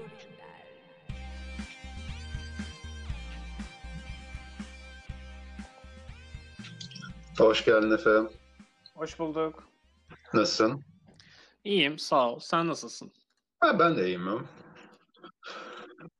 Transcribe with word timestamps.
Trollünder. 0.00 0.66
Hoş 7.38 7.64
geldin 7.64 7.90
Efe. 7.90 8.20
Hoş 8.94 9.18
bulduk. 9.18 9.68
Nasılsın? 10.34 10.84
İyiyim, 11.64 11.98
sağ 11.98 12.30
ol. 12.30 12.38
Sen 12.40 12.66
nasılsın? 12.68 13.12
Ha, 13.60 13.78
ben 13.78 13.96
de 13.96 14.06
iyiyim. 14.06 14.28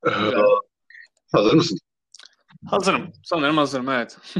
Ee, 0.06 0.10
Hazır 1.32 1.54
mısın? 1.54 1.78
Hazırım. 2.66 3.12
Sanırım 3.24 3.56
hazırım, 3.56 3.88
evet. 3.88 4.18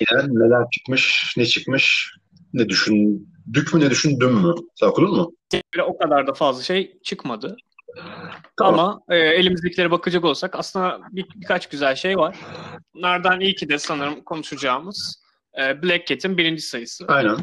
Yine 0.00 0.22
neler 0.28 0.64
çıkmış, 0.70 1.34
ne 1.36 1.46
çıkmış, 1.46 2.14
ne 2.52 2.68
düşündük 2.68 3.74
mü, 3.74 3.80
ne 3.80 3.90
düşündün 3.90 4.32
mü? 4.34 4.54
Sen 4.74 4.86
okudun 4.86 5.16
mu? 5.16 5.32
Böyle 5.52 5.82
o 5.82 5.98
kadar 5.98 6.26
da 6.26 6.34
fazla 6.34 6.62
şey 6.62 6.98
çıkmadı. 7.02 7.56
Tamam. 8.56 8.80
Ama 8.80 9.00
e, 9.08 9.16
elimizdekilere 9.16 9.90
bakacak 9.90 10.24
olsak 10.24 10.54
aslında 10.54 11.00
bir, 11.10 11.26
birkaç 11.36 11.68
güzel 11.68 11.94
şey 11.94 12.18
var. 12.18 12.36
Bunlardan 12.94 13.40
ilki 13.40 13.68
de 13.68 13.78
sanırım 13.78 14.20
konuşacağımız 14.20 15.22
e, 15.60 15.82
Black 15.82 16.06
Cat'in 16.06 16.38
birinci 16.38 16.62
sayısı. 16.62 17.04
Aynen. 17.08 17.36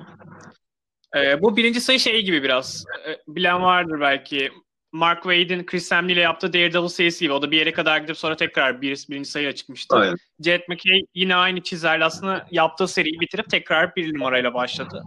E, 1.16 1.42
bu 1.42 1.58
birinci 1.58 1.82
sayı 1.82 2.00
şey 2.00 2.22
gibi 2.22 2.44
biraz. 2.44 2.86
E, 3.08 3.18
bilen 3.28 3.62
vardır 3.62 4.00
belki. 4.02 4.52
Mark 4.94 5.24
Waid'in 5.24 5.66
Chris 5.66 5.88
Samney 5.88 6.14
ile 6.14 6.22
yaptığı 6.22 6.54
Daredevil 6.54 6.88
serisi 6.88 7.26
gibi. 7.26 7.34
O 7.34 7.42
da 7.42 7.52
bir 7.52 7.58
yere 7.58 7.74
kadar 7.74 7.98
gidip 7.98 8.18
sonra 8.18 8.36
tekrar 8.36 8.82
bir, 8.82 9.06
birinci 9.10 9.30
sayıyla 9.30 9.56
çıkmıştı. 9.56 9.96
Aynen. 9.96 10.16
Jet 10.40 10.70
McKay 10.70 11.02
yine 11.16 11.36
aynı 11.36 11.62
çizerle 11.62 12.06
aslında 12.06 12.48
yaptığı 12.52 12.88
seriyi 12.88 13.20
bitirip 13.20 13.50
tekrar 13.50 13.96
bir 13.96 14.14
numarayla 14.14 14.54
başladı. 14.54 15.04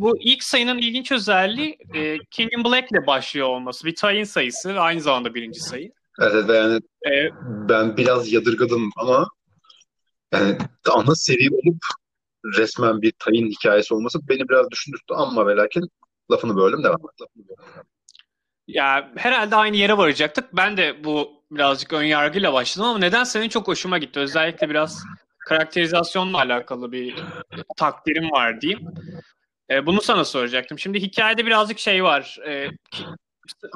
Bu 0.00 0.18
ilk 0.20 0.42
sayının 0.42 0.78
ilginç 0.78 1.12
özelliği 1.12 1.78
e, 1.94 2.18
King 2.30 2.52
in 2.52 2.64
Black 2.64 2.92
ile 2.92 3.06
başlıyor 3.06 3.46
olması. 3.46 3.86
Bir 3.86 3.94
tie-in 3.94 4.24
sayısı 4.24 4.74
ve 4.74 4.80
aynı 4.80 5.00
zamanda 5.00 5.34
birinci 5.34 5.60
sayı. 5.60 5.92
Evet, 6.20 6.32
evet, 6.34 6.48
ve 6.48 6.56
yani 6.56 6.80
E, 7.06 7.30
ben 7.68 7.96
biraz 7.96 8.32
yadırgadım 8.32 8.90
ama 8.96 9.28
yani 10.32 10.58
ana 10.90 11.14
seri 11.14 11.50
olup 11.50 11.84
resmen 12.44 13.02
bir 13.02 13.12
tayın 13.18 13.50
hikayesi 13.50 13.94
olması 13.94 14.28
beni 14.28 14.48
biraz 14.48 14.70
düşündürttü 14.70 15.14
ama 15.14 15.46
ve 15.46 15.56
lakin 15.56 15.90
lafını 16.30 16.56
böldüm 16.56 16.84
devam 16.84 17.00
et. 17.00 17.28
Ya 18.66 19.10
herhalde 19.16 19.56
aynı 19.56 19.76
yere 19.76 19.98
varacaktık. 19.98 20.56
Ben 20.56 20.76
de 20.76 21.04
bu 21.04 21.30
birazcık 21.50 21.92
ön 21.92 22.04
yargıyla 22.04 22.52
başladım 22.52 22.88
ama 22.88 22.98
neden 22.98 23.24
senin 23.24 23.48
çok 23.48 23.68
hoşuma 23.68 23.98
gitti. 23.98 24.20
Özellikle 24.20 24.70
biraz 24.70 25.04
karakterizasyonla 25.38 26.38
alakalı 26.38 26.92
bir 26.92 27.14
takdirim 27.76 28.30
var 28.30 28.60
diyeyim. 28.60 28.88
E, 29.70 29.86
bunu 29.86 30.02
sana 30.02 30.24
soracaktım. 30.24 30.78
Şimdi 30.78 31.02
hikayede 31.02 31.46
birazcık 31.46 31.78
şey 31.78 32.04
var. 32.04 32.38
E, 32.46 32.68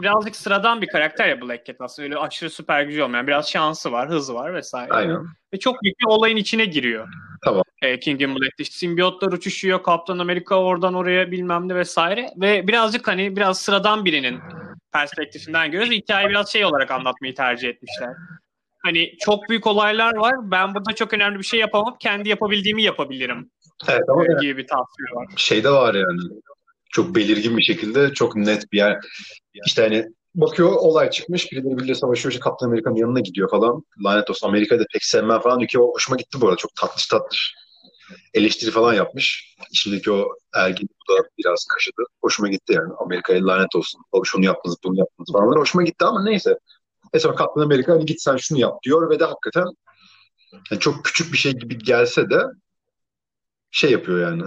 birazcık 0.02 0.36
sıradan 0.36 0.82
bir 0.82 0.86
karakter 0.86 1.28
ya 1.28 1.40
Black 1.40 1.66
Cat 1.66 1.76
aslında. 1.80 2.06
Öyle 2.06 2.18
aşırı 2.18 2.50
süper 2.50 2.82
gücü 2.82 3.02
olmayan. 3.02 3.26
Biraz 3.26 3.50
şansı 3.50 3.92
var, 3.92 4.08
hızı 4.08 4.34
var 4.34 4.54
vesaire. 4.54 4.92
Aynen. 4.92 5.26
Ve 5.54 5.58
çok 5.58 5.82
büyük 5.82 6.00
bir 6.00 6.06
olayın 6.06 6.36
içine 6.36 6.64
giriyor. 6.64 7.08
Tamam. 7.44 7.62
E, 7.82 8.00
King 8.00 8.22
in 8.22 8.34
Black'te 8.34 8.62
işte 8.62 8.74
simbiyotlar 8.74 9.32
uçuşuyor, 9.32 9.82
Kaptan 9.82 10.18
Amerika 10.18 10.56
oradan 10.56 10.94
oraya 10.94 11.30
bilmem 11.30 11.68
ne 11.68 11.74
vesaire. 11.74 12.30
Ve 12.36 12.68
birazcık 12.68 13.08
hani 13.08 13.36
biraz 13.36 13.60
sıradan 13.60 14.04
birinin 14.04 14.40
perspektifinden 14.92 15.70
görüyoruz. 15.70 15.92
Hikayeyi 15.94 16.30
biraz 16.30 16.52
şey 16.52 16.64
olarak 16.64 16.90
anlatmayı 16.90 17.34
tercih 17.34 17.68
etmişler. 17.68 18.10
Hani 18.84 19.12
çok 19.18 19.48
büyük 19.48 19.66
olaylar 19.66 20.14
var. 20.14 20.34
Ben 20.42 20.74
burada 20.74 20.94
çok 20.94 21.12
önemli 21.12 21.38
bir 21.38 21.44
şey 21.44 21.60
yapamam. 21.60 21.96
Kendi 22.00 22.28
yapabildiğimi 22.28 22.82
yapabilirim. 22.82 23.50
Evet 23.88 24.02
ama 24.08 24.24
yani 24.24 24.40
Gibi 24.40 24.56
bir 24.56 24.66
tasvir 24.66 25.16
var. 25.16 25.26
şey 25.36 25.64
de 25.64 25.70
var 25.70 25.94
yani 25.94 26.20
çok 26.90 27.14
belirgin 27.14 27.56
bir 27.56 27.62
şekilde 27.62 28.12
çok 28.12 28.36
net 28.36 28.72
bir 28.72 28.78
yer. 28.78 28.98
İşte 29.66 29.82
hani 29.82 30.06
bakıyor 30.34 30.72
olay 30.72 31.10
çıkmış 31.10 31.52
birileri 31.52 31.78
birileri 31.78 31.96
savaşıyor 31.96 32.32
işte 32.32 32.42
Kaptan 32.42 32.66
Amerika'nın 32.66 32.96
yanına 32.96 33.20
gidiyor 33.20 33.50
falan. 33.50 33.84
Lanet 34.04 34.30
olsun 34.30 34.48
Amerika'yı 34.48 34.80
da 34.80 34.84
pek 34.92 35.04
sevmem 35.04 35.40
falan 35.40 35.66
o 35.78 35.92
hoşuma 35.92 36.16
gitti 36.16 36.40
bu 36.40 36.46
arada 36.46 36.56
çok 36.56 36.74
tatlış 36.74 37.06
tatlış 37.06 37.54
eleştiri 38.34 38.70
falan 38.70 38.94
yapmış. 38.94 39.56
İçindeki 39.70 40.12
o 40.12 40.28
ergin 40.54 40.88
bu 40.88 41.14
da 41.14 41.28
biraz 41.38 41.64
kaşıdı. 41.74 42.02
Hoşuma 42.22 42.48
gitti 42.48 42.72
yani. 42.72 42.92
Amerika'ya 42.98 43.46
lanet 43.46 43.76
olsun. 43.76 44.00
O 44.12 44.24
şunu 44.24 44.44
yaptınız 44.44 44.76
bunu 44.84 44.98
yaptınız 44.98 45.32
falan. 45.32 45.60
Hoşuma 45.60 45.84
gitti 45.84 46.04
ama 46.04 46.24
neyse. 46.24 46.58
E 47.12 47.18
sonra 47.18 47.34
Kaptan 47.34 47.62
Amerika 47.62 47.92
hani 47.92 48.06
git 48.06 48.22
sen 48.22 48.36
şunu 48.36 48.58
yap 48.58 48.82
diyor 48.82 49.10
ve 49.10 49.20
de 49.20 49.24
hakikaten 49.24 49.64
yani 50.70 50.80
çok 50.80 51.04
küçük 51.04 51.32
bir 51.32 51.38
şey 51.38 51.52
gibi 51.52 51.78
gelse 51.78 52.30
de 52.30 52.42
şey 53.74 53.90
yapıyor 53.90 54.30
yani. 54.30 54.42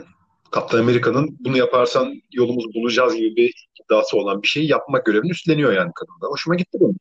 Kaptan 0.52 0.80
Amerika'nın 0.80 1.38
bunu 1.40 1.58
yaparsan 1.58 2.22
yolumuzu 2.32 2.74
bulacağız 2.74 3.16
gibi 3.16 3.36
bir 3.36 3.68
iddiası 3.84 4.18
olan 4.18 4.42
bir 4.42 4.48
şeyi 4.48 4.72
yapmak 4.72 5.06
görevini 5.06 5.32
üstleniyor 5.32 5.74
yani 5.74 5.92
kadın 5.96 6.22
da. 6.22 6.28
Hoşuma 6.28 6.56
gitti 6.56 6.78
benim. 6.82 6.98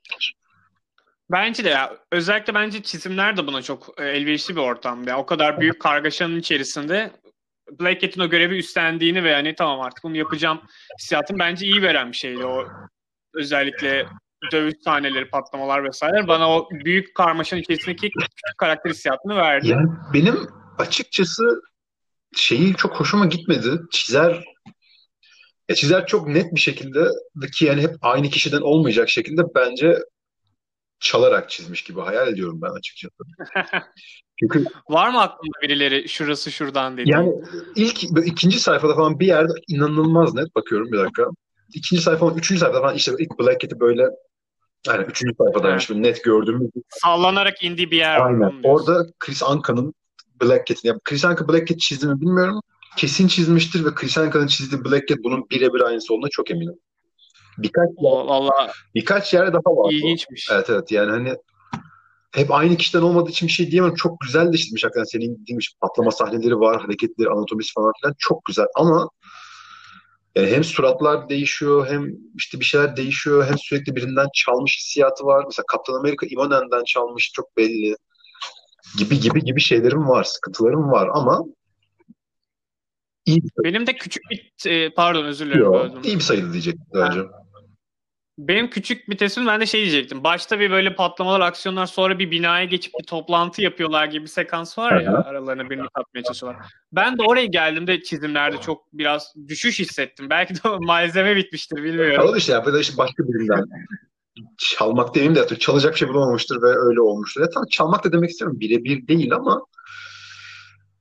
Bence 1.31 1.64
de 1.64 1.69
ya 1.69 1.97
özellikle 2.12 2.54
bence 2.54 2.82
çizimler 2.82 3.37
de 3.37 3.47
buna 3.47 3.62
çok 3.62 3.94
e, 3.98 4.04
elverişli 4.04 4.56
bir 4.56 4.60
ortam. 4.60 5.09
Ya 5.09 5.19
o 5.19 5.26
kadar 5.26 5.60
büyük 5.60 5.81
kargaşanın 5.81 6.38
içerisinde 6.38 7.10
Black 7.81 8.00
Cat'in 8.00 8.20
o 8.20 8.28
görevi 8.28 8.58
üstlendiğini 8.58 9.25
ve 9.25 9.34
hani 9.34 9.54
tamam 9.54 9.81
artık 9.81 10.04
bunu 10.04 10.16
yapacağım 10.16 10.60
hissiyatını 11.00 11.38
bence 11.38 11.66
iyi 11.66 11.82
veren 11.82 12.12
bir 12.12 12.16
şeydi 12.16 12.44
o 12.44 12.64
özellikle 13.34 14.06
dövüş 14.53 14.75
sahneleri, 14.84 15.31
patlamalar 15.31 15.84
vesaire 15.84 16.28
bana 16.28 16.50
o 16.50 16.69
büyük 16.70 17.14
karmaşanın 17.14 17.60
içerisindeki 17.60 18.10
karakter 18.58 18.91
hissiyatını 18.91 19.37
verdi. 19.37 19.69
Yani 19.69 19.88
benim 20.14 20.37
açıkçası 20.78 21.62
şeyi 22.37 22.75
çok 22.75 23.01
hoşuma 23.01 23.27
gitmedi. 23.27 23.81
Çizer 23.91 24.45
ya 25.69 25.77
çizer 25.77 26.07
çok 26.07 26.29
net 26.29 26.55
bir 26.55 26.61
şekilde 26.61 27.09
ki 27.53 27.65
yani 27.65 27.83
hep 27.83 27.97
aynı 28.01 28.29
kişiden 28.29 28.61
olmayacak 28.61 29.09
şekilde 29.09 29.43
bence 29.55 29.99
çalarak 31.01 31.51
çizmiş 31.51 31.83
gibi 31.83 32.01
hayal 32.01 32.29
ediyorum 32.29 32.61
ben 32.63 32.71
açıkçası. 32.71 33.15
Çünkü 34.41 34.65
Var 34.91 35.11
mı 35.11 35.21
aklında 35.21 35.63
birileri 35.63 36.09
şurası 36.09 36.53
şuradan 36.53 36.97
dedi? 36.97 37.11
Yani 37.11 37.33
ilk 37.77 38.05
ikinci 38.05 38.61
sayfada 38.61 38.95
falan 38.95 39.21
bir 39.21 39.27
yerde 39.27 39.53
inanılmaz 39.69 40.35
net 40.35 40.55
bakıyorum 40.57 40.93
bir 40.93 40.99
dakika. 40.99 41.25
İkinci 41.75 42.03
sayfa 42.03 42.31
üçüncü 42.31 42.61
sayfada 42.61 42.81
falan 42.81 42.95
işte 42.95 43.13
ilk 43.19 43.39
Black 43.39 43.61
Cat'i 43.61 43.81
böyle 43.81 44.03
yani 44.87 45.05
üçüncü 45.05 45.35
sayfadaymış 45.39 45.91
böyle 45.91 46.03
net 46.03 46.25
gördüğümüz. 46.25 46.71
Sallanarak 46.89 47.65
indiği 47.65 47.91
bir 47.91 47.97
yer. 47.97 48.21
Aynen. 48.21 48.61
Orada 48.63 49.07
Chris 49.19 49.43
Anka'nın 49.43 49.95
Black 50.43 50.67
Cat'ini 50.67 50.89
yani 50.89 51.01
Chris 51.05 51.25
Anka 51.25 51.49
Black 51.49 51.69
Cat 51.69 51.79
çizdi 51.79 52.07
mi 52.07 52.21
bilmiyorum. 52.21 52.61
Kesin 52.97 53.29
çizmiştir 53.29 53.85
ve 53.85 53.95
Chris 53.95 54.19
Anka'nın 54.19 54.47
çizdiği 54.47 54.85
Black 54.85 55.09
Cat 55.09 55.19
bunun 55.25 55.51
birebir 55.51 55.81
aynısı 55.81 56.15
olduğuna 56.15 56.29
çok 56.31 56.51
eminim. 56.51 56.75
Birkaç 57.59 57.89
Valla 57.99 58.73
birkaç 58.95 59.35
yerde 59.35 59.53
daha 59.53 59.77
var. 59.77 59.85
bu. 59.85 59.93
ilginçmiş. 59.93 60.49
Evet 60.53 60.71
evet 60.71 60.93
yani 60.93 61.11
hani 61.11 61.35
hep 62.35 62.53
aynı 62.53 62.77
kişiden 62.77 63.03
olmadığı 63.03 63.31
için 63.31 63.49
bir 63.49 63.53
şey 63.53 63.71
diyemem. 63.71 63.95
Çok 63.95 64.21
güzel 64.21 64.53
de 64.53 64.57
çizmiş 64.57 64.85
hakikaten. 64.85 65.05
Senin 65.05 65.23
dediğin 65.43 65.59
gibi 65.59 65.65
patlama 65.81 66.11
sahneleri 66.11 66.61
var, 66.61 66.83
hareketleri, 66.83 67.29
anatomisi 67.29 67.73
falan 67.73 67.93
filan 68.01 68.15
çok 68.19 68.45
güzel 68.45 68.67
ama 68.77 69.09
yani 70.37 70.51
hem 70.51 70.65
suratlar 70.65 71.29
değişiyor 71.29 71.87
hem 71.91 72.11
işte 72.35 72.61
bir 72.61 72.65
şeyler 72.65 72.97
değişiyor 72.97 73.47
hem 73.47 73.59
sürekli 73.59 73.97
birinden 73.97 74.27
çalmış 74.35 74.77
hissiyatı 74.79 75.25
var. 75.25 75.45
Mesela 75.45 75.65
Kaptan 75.67 75.95
Amerika 75.95 76.27
Ivanen'den 76.27 76.85
çalmış 76.85 77.31
çok 77.35 77.57
belli 77.57 77.97
gibi 78.99 79.21
gibi 79.21 79.41
gibi 79.45 79.61
şeylerim 79.61 80.09
var, 80.09 80.25
sıkıntılarım 80.25 80.91
var 80.91 81.09
ama 81.12 81.45
iyi 83.27 83.43
bir 83.43 83.51
Benim 83.65 83.87
de 83.87 83.97
küçük 83.97 84.23
bir 84.31 84.71
e, 84.71 84.91
pardon 84.91 85.25
özür 85.25 85.47
dilerim. 85.47 85.73
böldüm. 85.73 86.01
İyi 86.05 86.17
bir 86.17 86.21
sayıydı 86.21 86.53
diyecektim 86.53 87.01
önce. 87.01 87.21
Benim 88.39 88.71
küçük 88.71 89.11
bir 89.11 89.19
tespitim 89.19 89.47
ben 89.47 89.61
de 89.61 89.67
şey 89.67 89.81
diyecektim. 89.81 90.25
Başta 90.25 90.61
bir 90.61 90.71
böyle 90.71 90.95
patlamalar, 90.95 91.41
aksiyonlar 91.41 91.87
sonra 91.87 92.19
bir 92.19 92.31
binaya 92.31 92.65
geçip 92.65 92.93
bir 93.01 93.05
toplantı 93.05 93.62
yapıyorlar 93.62 94.06
gibi 94.06 94.23
bir 94.23 94.31
sekans 94.31 94.79
var 94.79 95.01
ya 95.01 95.12
hı. 95.12 95.17
aralarına 95.17 95.71
birini 95.71 95.89
katmaya 95.95 96.23
çalışıyorlar. 96.23 96.62
Ben 96.93 97.19
de 97.19 97.23
oraya 97.23 97.47
geldiğimde 97.47 98.03
çizimlerde 98.03 98.56
çok 98.61 98.93
biraz 98.93 99.35
düşüş 99.49 99.79
hissettim. 99.81 100.31
Belki 100.31 100.55
de 100.55 100.69
o 100.69 100.81
malzeme 100.81 101.37
bitmiştir 101.37 101.76
bilmiyorum. 101.76 102.29
Ama 102.29 102.37
işte 102.37 102.53
ya 102.53 102.65
da 102.67 102.81
işte 102.81 102.99
başka 102.99 103.23
birinden 103.23 103.65
çalmak 104.59 105.15
demeyeyim 105.15 105.35
de 105.35 105.41
artık 105.41 105.61
çalacak 105.61 105.93
bir 105.93 105.99
şey 105.99 106.09
bulamamıştır 106.09 106.62
ve 106.62 106.67
öyle 106.67 107.00
olmuştur. 107.00 107.41
Ya 107.41 107.50
tamam 107.50 107.67
çalmak 107.71 108.05
da 108.05 108.12
demek 108.12 108.31
istiyorum 108.31 108.61
birebir 108.61 109.09
değil 109.09 109.35
ama 109.35 109.62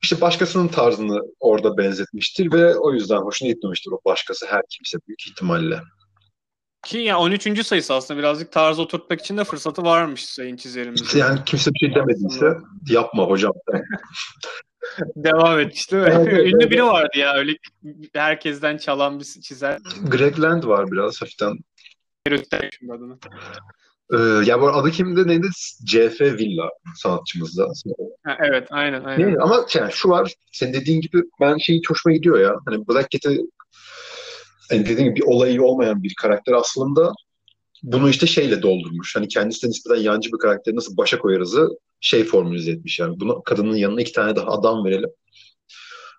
işte 0.03 0.21
başkasının 0.21 0.67
tarzını 0.67 1.21
orada 1.39 1.77
benzetmiştir 1.77 2.51
ve 2.51 2.75
o 2.75 2.93
yüzden 2.93 3.17
hoşuna 3.17 3.49
gitmemiştir 3.49 3.91
o 3.91 3.99
başkası 4.05 4.45
her 4.49 4.61
kimse 4.69 4.97
büyük 5.07 5.27
ihtimalle. 5.27 5.79
Ki 6.85 6.97
ya 6.97 7.19
13. 7.19 7.65
sayısı 7.65 7.93
aslında 7.93 8.19
birazcık 8.19 8.51
tarz 8.51 8.79
oturtmak 8.79 9.19
için 9.19 9.37
de 9.37 9.43
fırsatı 9.43 9.83
varmış 9.83 10.25
sayın 10.25 10.55
çizerimizin. 10.55 11.19
Yani 11.19 11.39
kimse 11.45 11.71
bir 11.73 11.79
şey 11.79 11.95
demediyse 11.95 12.57
yapma 12.89 13.23
hocam. 13.23 13.53
Devam 15.15 15.59
et 15.59 15.75
işte. 15.75 15.97
Evet, 15.97 16.27
evet, 16.31 16.47
Ünlü 16.53 16.69
biri 16.69 16.83
vardı 16.83 17.17
ya 17.17 17.33
öyle 17.33 17.51
herkesten 18.13 18.77
çalan 18.77 19.19
bir 19.19 19.23
çizer. 19.23 19.79
Greg 20.07 20.39
Land 20.39 20.63
var 20.63 20.91
biraz 20.91 21.21
hafiften. 21.21 21.57
Göstereyim 22.25 22.71
şimdi 22.79 22.93
adını. 22.93 23.17
Ee, 24.13 24.45
ya 24.45 24.61
bu 24.61 24.67
adı 24.67 24.91
kimdi 24.91 25.27
neydi? 25.27 25.47
CF 25.85 26.21
Villa 26.21 26.69
sanatçımızda. 26.95 27.67
Ha, 28.23 28.37
evet 28.49 28.67
aynen 28.71 29.03
aynen. 29.03 29.33
Ne? 29.33 29.37
Ama 29.41 29.65
yani 29.75 29.91
şu 29.91 30.09
var, 30.09 30.33
senin 30.51 30.73
dediğin 30.73 31.01
gibi 31.01 31.23
ben 31.41 31.57
şeyi 31.57 31.81
hoşuma 31.87 32.15
gidiyor 32.15 32.39
ya. 32.39 32.55
Hani 32.65 32.87
Black 32.87 33.11
Cat'i 33.11 33.41
hani 34.69 34.85
dediğin 34.85 35.09
gibi 35.09 35.15
bir 35.15 35.25
olayı 35.25 35.63
olmayan 35.63 36.03
bir 36.03 36.13
karakter 36.21 36.53
aslında 36.53 37.13
bunu 37.83 38.09
işte 38.09 38.27
şeyle 38.27 38.61
doldurmuş. 38.61 39.15
Hani 39.15 39.27
kendisine 39.27 39.69
nispeten 39.69 40.01
yancı 40.01 40.31
bir 40.33 40.37
karakteri 40.37 40.75
nasıl 40.75 40.97
başa 40.97 41.19
koyarızı 41.19 41.69
şey 42.01 42.23
formülize 42.23 42.71
etmiş 42.71 42.99
yani. 42.99 43.19
Bunu 43.19 43.43
kadının 43.43 43.75
yanına 43.75 44.01
iki 44.01 44.11
tane 44.11 44.35
daha 44.35 44.47
adam 44.47 44.85
verelim. 44.85 45.09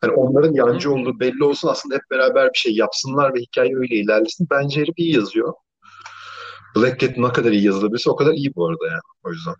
Hani 0.00 0.12
onların 0.12 0.52
yancı 0.54 0.92
olduğu 0.92 1.20
belli 1.20 1.44
olsun 1.44 1.68
aslında 1.68 1.94
hep 1.94 2.02
beraber 2.10 2.52
bir 2.54 2.58
şey 2.58 2.74
yapsınlar 2.74 3.34
ve 3.34 3.40
hikaye 3.40 3.76
öyle 3.76 3.94
ilerlesin. 3.94 4.46
Bence 4.50 4.80
herif 4.80 4.94
iyi 4.96 5.14
yazıyor. 5.14 5.52
Black 6.76 7.00
Cat 7.00 7.16
ne 7.16 7.32
kadar 7.32 7.52
iyi 7.52 7.64
yazılabilirse 7.64 8.10
o 8.10 8.16
kadar 8.16 8.32
iyi 8.32 8.54
bu 8.54 8.68
arada 8.68 8.86
yani. 8.86 9.00
O 9.24 9.32
yüzden. 9.32 9.54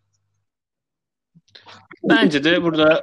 Bence 2.03 2.45
de 2.45 2.63
burada 2.63 3.03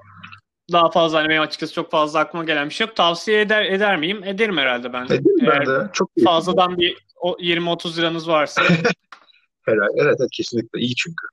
daha 0.72 0.92
fazla 0.92 1.20
hani 1.20 1.30
benim 1.30 1.42
açıkçası 1.42 1.74
çok 1.74 1.92
fazla 1.92 2.20
aklıma 2.20 2.46
gelen 2.46 2.70
bir 2.70 2.74
şey 2.74 2.88
yok. 2.88 2.96
Tavsiye 2.96 3.42
eder 3.42 3.66
eder 3.66 3.98
miyim? 3.98 4.24
Ederim 4.24 4.58
herhalde 4.58 4.94
ben. 4.94 5.06
Ederim 5.06 5.48
ben 5.48 5.66
de. 5.66 5.90
Çok 5.94 6.10
iyi. 6.16 6.24
Fazladan 6.24 6.78
bir 6.78 6.98
20-30 7.24 7.98
liranız 7.98 8.28
varsa. 8.28 8.62
herhalde. 9.64 9.94
Evet, 9.98 10.16
evet 10.20 10.30
kesinlikle 10.32 10.80
iyi 10.80 10.96
çünkü. 10.96 11.28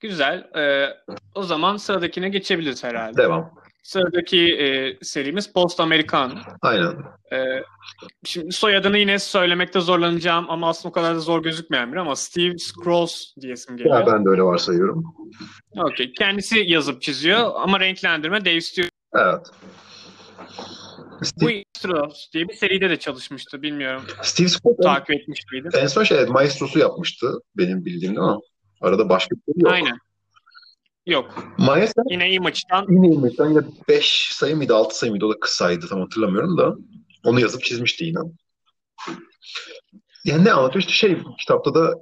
Güzel. 0.00 0.50
Ee, 0.56 0.88
o 1.34 1.42
zaman 1.42 1.76
sıradakine 1.76 2.28
geçebiliriz 2.28 2.84
herhalde. 2.84 3.16
Devam. 3.16 3.63
Sıradaki 3.84 4.54
e, 4.54 4.98
serimiz 5.02 5.52
Post 5.52 5.80
American. 5.80 6.38
Aynen. 6.62 6.94
Ee, 7.32 7.62
şimdi 8.24 8.52
soyadını 8.52 8.98
yine 8.98 9.18
söylemekte 9.18 9.80
zorlanacağım 9.80 10.50
ama 10.50 10.68
aslında 10.68 10.88
o 10.88 10.92
kadar 10.92 11.14
da 11.14 11.20
zor 11.20 11.42
gözükmeyen 11.42 11.92
biri 11.92 12.00
ama 12.00 12.16
Steve 12.16 12.58
Scrolls 12.58 13.36
diyesim 13.40 13.76
geliyor. 13.76 14.00
Ya 14.00 14.06
ben 14.06 14.24
de 14.24 14.28
öyle 14.28 14.42
varsayıyorum. 14.42 15.04
Okey. 15.76 16.12
Kendisi 16.12 16.64
yazıp 16.66 17.02
çiziyor 17.02 17.50
ama 17.54 17.80
renklendirme 17.80 18.44
Dave 18.44 18.60
Stewart. 18.60 18.92
Evet. 19.14 19.46
Bu 21.40 21.44
Maestros 21.44 22.32
diye 22.32 22.48
bir 22.48 22.54
seride 22.54 22.90
de 22.90 22.96
çalışmıştı. 22.98 23.62
Bilmiyorum. 23.62 24.02
Steve 24.22 24.48
Scott 24.48 24.82
takip 24.82 25.10
etmiş 25.10 25.40
miydin? 25.52 25.70
En 25.74 25.86
son 25.86 26.04
şey 26.04 26.26
Maestro'su 26.26 26.78
yapmıştı 26.78 27.32
benim 27.56 27.84
bildiğim 27.84 28.20
ama 28.20 28.40
arada 28.80 29.08
başka 29.08 29.36
bir 29.36 29.52
şey 29.54 29.62
yok. 29.62 29.72
Aynen. 29.72 29.98
Yok. 31.06 31.54
Maestro 31.58 32.02
Yine 32.10 32.28
iyi 32.28 32.40
maçtan. 32.40 32.86
yine 32.90 33.08
iyi 33.08 33.18
maçtan 33.18 33.48
yine 33.50 33.60
5 33.88 34.28
sayı 34.32 34.56
mıydı 34.56 34.74
6 34.74 34.98
sayı 34.98 35.12
mıydı 35.12 35.26
o 35.26 35.30
da 35.34 35.40
kısaydı 35.40 35.86
tam 35.88 36.00
hatırlamıyorum 36.00 36.58
da 36.58 36.76
onu 37.24 37.40
yazıp 37.40 37.62
çizmişti 37.64 38.04
yine. 38.04 38.18
Yani 40.24 40.44
ne 40.44 40.52
anlatıyor 40.52 40.80
işte 40.80 40.92
şey 40.92 41.18
kitapta 41.38 41.74
da 41.74 41.94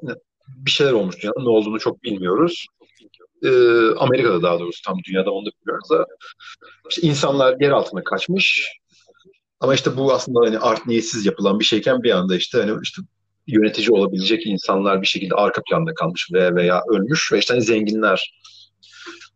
bir 0.48 0.70
şeyler 0.70 0.92
olmuş 0.92 1.24
yani 1.24 1.34
ne 1.38 1.48
olduğunu 1.48 1.78
çok 1.78 2.02
bilmiyoruz. 2.02 2.66
Ee, 3.44 3.48
Amerika'da 3.98 4.42
daha 4.42 4.60
doğrusu 4.60 4.82
tam 4.82 4.98
dünyada 5.08 5.30
onu 5.30 5.46
da 5.46 5.50
bilmiyoruz 5.60 5.90
da 5.90 6.06
işte 6.90 7.02
insanlar 7.08 7.60
yer 7.60 7.70
altına 7.70 8.04
kaçmış 8.04 8.68
ama 9.60 9.74
işte 9.74 9.96
bu 9.96 10.12
aslında 10.12 10.40
hani 10.46 10.58
art 10.58 10.86
niyetsiz 10.86 11.26
yapılan 11.26 11.60
bir 11.60 11.64
şeyken 11.64 12.02
bir 12.02 12.10
anda 12.10 12.36
işte 12.36 12.58
hani 12.58 12.72
işte 12.82 13.02
yönetici 13.46 13.90
olabilecek 13.90 14.46
insanlar 14.46 15.02
bir 15.02 15.06
şekilde 15.06 15.34
arka 15.34 15.62
planda 15.70 15.94
kalmış 15.94 16.28
veya 16.32 16.54
veya 16.54 16.82
ölmüş 16.88 17.32
ve 17.32 17.38
işte 17.38 17.54
hani 17.54 17.62
zenginler 17.62 18.34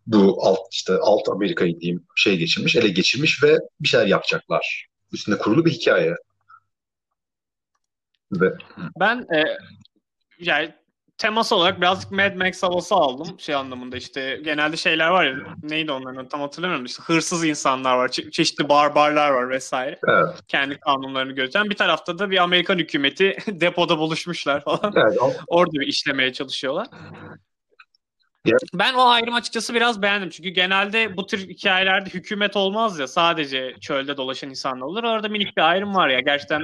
bu 0.06 0.38
alt 0.46 0.58
işte 0.72 0.92
alt 1.02 1.28
Amerika'yı 1.28 1.80
diyeyim 1.80 2.06
şey 2.16 2.36
geçirmiş, 2.36 2.76
ele 2.76 2.88
geçirmiş 2.88 3.42
ve 3.42 3.58
bir 3.80 3.88
şeyler 3.88 4.06
yapacaklar. 4.06 4.86
Üstünde 5.12 5.38
kurulu 5.38 5.64
bir 5.64 5.70
hikaye. 5.70 6.14
Ve 8.32 8.52
Ben 9.00 9.18
e, 9.18 9.44
yani 10.38 10.74
teması 11.18 11.56
olarak 11.56 11.80
birazcık 11.80 12.10
Mad 12.10 12.34
Max 12.34 12.62
havası 12.62 12.94
aldım 12.94 13.40
şey 13.40 13.54
anlamında 13.54 13.96
işte 13.96 14.40
genelde 14.44 14.76
şeyler 14.76 15.08
var 15.08 15.24
ya 15.24 15.36
neydi 15.62 15.92
onların 15.92 16.28
tam 16.28 16.40
hatırlamıyorum 16.40 16.86
işte 16.86 17.02
hırsız 17.02 17.44
insanlar 17.44 17.96
var 17.96 18.08
çe- 18.08 18.30
çeşitli 18.30 18.68
barbarlar 18.68 19.30
var 19.30 19.50
vesaire 19.50 19.98
evet, 20.08 20.28
kendi 20.48 20.80
kanunlarını 20.80 21.32
gözeten 21.32 21.70
bir 21.70 21.76
tarafta 21.76 22.18
da 22.18 22.30
bir 22.30 22.42
Amerikan 22.42 22.78
hükümeti 22.78 23.36
depoda 23.46 23.98
buluşmuşlar 23.98 24.64
falan 24.64 24.92
evet, 24.96 25.18
o- 25.20 25.32
orada 25.46 25.72
bir 25.72 25.86
işlemeye 25.86 26.32
çalışıyorlar. 26.32 26.86
Ben 28.74 28.94
o 28.94 29.08
ayrım 29.08 29.34
açıkçası 29.34 29.74
biraz 29.74 30.02
beğendim 30.02 30.30
çünkü 30.30 30.48
genelde 30.48 31.16
bu 31.16 31.26
tür 31.26 31.48
hikayelerde 31.48 32.10
hükümet 32.10 32.56
olmaz 32.56 32.98
ya 32.98 33.06
sadece 33.06 33.74
çölde 33.80 34.16
dolaşan 34.16 34.50
insanlar 34.50 34.86
olur 34.86 35.04
orada 35.04 35.28
minik 35.28 35.56
bir 35.56 35.62
ayrım 35.62 35.94
var 35.94 36.08
ya 36.08 36.20
gerçekten 36.20 36.62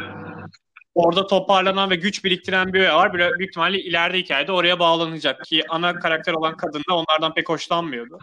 orada 0.94 1.26
toparlanan 1.26 1.90
ve 1.90 1.96
güç 1.96 2.24
biriktiren 2.24 2.72
bir 2.72 2.80
öğe 2.80 2.92
var. 2.92 3.14
Büyük 3.14 3.38
büyük 3.38 3.50
ihtimalle 3.50 3.80
ileride 3.80 4.18
hikayede 4.18 4.52
oraya 4.52 4.78
bağlanacak 4.78 5.44
ki 5.44 5.62
ana 5.68 5.98
karakter 5.98 6.32
olan 6.32 6.56
kadın 6.56 6.82
da 6.90 6.94
onlardan 6.94 7.34
pek 7.34 7.48
hoşlanmıyordu. 7.48 8.18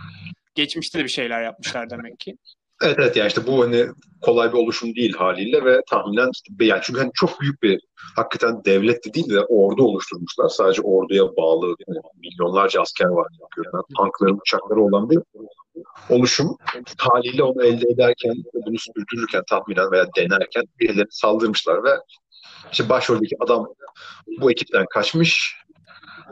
Geçmişte 0.55 0.99
de 0.99 1.03
bir 1.03 1.09
şeyler 1.09 1.43
yapmışlar 1.43 1.89
demek 1.89 2.19
ki. 2.19 2.37
Evet, 2.81 2.95
evet 2.99 3.15
yani 3.15 3.27
işte 3.27 3.47
bu 3.47 3.63
hani 3.63 3.85
kolay 4.21 4.53
bir 4.53 4.57
oluşum 4.57 4.95
değil 4.95 5.13
haliyle 5.13 5.65
ve 5.65 5.81
tahminen 5.89 6.31
yani 6.59 6.79
çünkü 6.83 6.99
hani 6.99 7.11
çok 7.13 7.41
büyük 7.41 7.63
bir 7.63 7.79
hakikaten 8.15 8.65
devlet 8.65 9.05
de 9.05 9.13
değil 9.13 9.29
de 9.29 9.39
ordu 9.39 9.83
oluşturmuşlar. 9.83 10.49
Sadece 10.49 10.81
orduya 10.81 11.23
bağlı 11.37 11.75
yani 11.87 11.99
milyonlarca 12.15 12.81
asker 12.81 13.05
var. 13.05 13.27
Görünen 13.55 13.83
tankları, 13.97 14.33
uçakları 14.33 14.81
olan 14.81 15.09
bir 15.09 15.19
oluşum 16.09 16.57
haliyle 16.97 17.43
onu 17.43 17.63
elde 17.63 17.89
ederken, 17.89 18.33
bunu 18.53 18.77
sürdürürken 18.77 19.43
tahminen 19.49 19.91
veya 19.91 20.05
denerken 20.17 20.63
birileri 20.79 21.07
saldırmışlar 21.09 21.83
ve 21.83 21.89
işte 22.71 22.89
başroldeki 22.89 23.35
adam 23.39 23.67
bu 24.41 24.51
ekipten 24.51 24.85
kaçmış. 24.93 25.55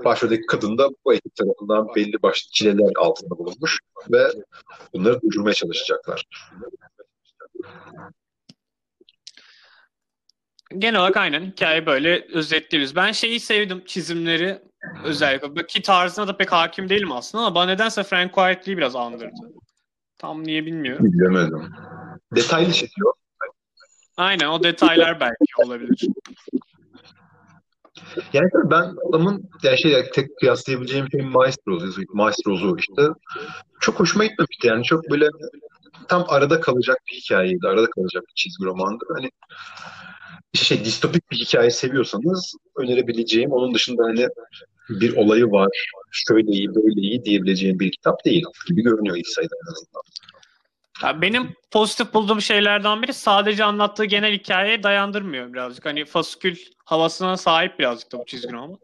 Başroldeki 0.06 0.46
kadın 0.46 0.78
da 0.78 0.90
bu 1.06 1.14
ekip 1.14 1.36
tarafından 1.36 1.88
belli 1.96 2.22
başlı 2.22 2.52
çileler 2.52 2.92
altında 2.98 3.30
bulunmuş 3.30 3.80
ve 4.12 4.28
bunları 4.94 5.22
durdurmaya 5.22 5.54
çalışacaklar. 5.54 6.26
Genel 10.78 11.00
olarak 11.00 11.18
aynen 11.18 11.42
hikaye 11.42 11.86
böyle 11.86 12.28
özetliyoruz. 12.34 12.96
Ben 12.96 13.12
şeyi 13.12 13.40
sevdim 13.40 13.84
çizimleri 13.86 14.62
özellikle. 15.04 15.68
Ki 15.68 15.82
tarzına 15.82 16.28
da 16.28 16.38
pek 16.38 16.52
hakim 16.52 16.90
değilim 16.90 17.12
aslında 17.12 17.44
ama 17.44 17.56
bana 17.56 17.66
nedense 17.66 18.04
Frank 18.04 18.34
Whiteley'i 18.34 18.78
biraz 18.78 18.96
andırdı. 18.96 19.32
Tam 20.18 20.44
niye 20.44 20.66
bilmiyorum. 20.66 21.06
Bilemedim. 21.06 21.72
Detaylı 22.36 22.72
çekiyor. 22.72 23.14
Aynen 24.18 24.48
o 24.48 24.64
detaylar 24.64 25.20
belki 25.20 25.66
olabilir. 25.66 26.08
Yani 28.34 28.50
tabii 28.54 28.72
ben 28.72 28.96
adamın 29.10 29.50
yani 29.64 29.78
şey 29.78 30.10
tek 30.14 30.38
kıyaslayabileceğim 30.38 31.08
şey 31.12 31.22
Maestro'su, 31.22 32.02
Maestro'su 32.14 32.76
işte. 32.80 33.08
Çok 33.80 34.00
hoşuma 34.00 34.26
gitmemişti 34.26 34.68
yani 34.68 34.84
çok 34.84 35.10
böyle 35.12 35.28
tam 36.08 36.26
arada 36.28 36.60
kalacak 36.60 36.98
bir 37.12 37.16
hikayeydi. 37.16 37.68
Arada 37.68 37.90
kalacak 37.90 38.24
bir 38.28 38.34
çizgi 38.36 38.66
romandı. 38.66 39.06
Hani 39.16 39.32
şey 40.54 40.86
distopik 40.86 41.32
bir 41.32 41.38
hikaye 41.38 41.72
seviyorsanız 41.72 42.56
önerebileceğim 42.78 43.52
onun 43.52 43.74
dışında 43.74 44.04
hani 44.04 44.28
bir 44.90 45.16
olayı 45.16 45.46
var, 45.46 45.70
şöyle 46.12 46.52
iyi, 46.52 46.76
böyle 46.76 47.02
iyi 47.02 47.26
diyebileceğim 47.26 47.80
bir 47.80 47.92
kitap 47.92 48.26
değil 48.26 48.44
gibi 48.68 48.82
görünüyor 48.82 49.18
ilk 49.18 49.28
sayıda 49.28 49.56
en 49.68 49.72
azından. 49.72 50.02
Benim 51.04 51.56
pozitif 51.72 52.14
bulduğum 52.14 52.42
şeylerden 52.42 53.02
biri 53.02 53.14
sadece 53.14 53.64
anlattığı 53.64 54.06
genel 54.06 54.34
hikayeye 54.34 54.84
dayandırmıyor 54.84 55.54
birazcık. 55.54 55.86
Hani 55.86 56.06
faskül 56.06 56.56
havasına 56.86 57.38
sahip 57.38 57.80
birazcık 57.80 58.12
da 58.12 58.20
bu 58.20 58.26
çizgi 58.26 58.54
roman. 58.54 58.80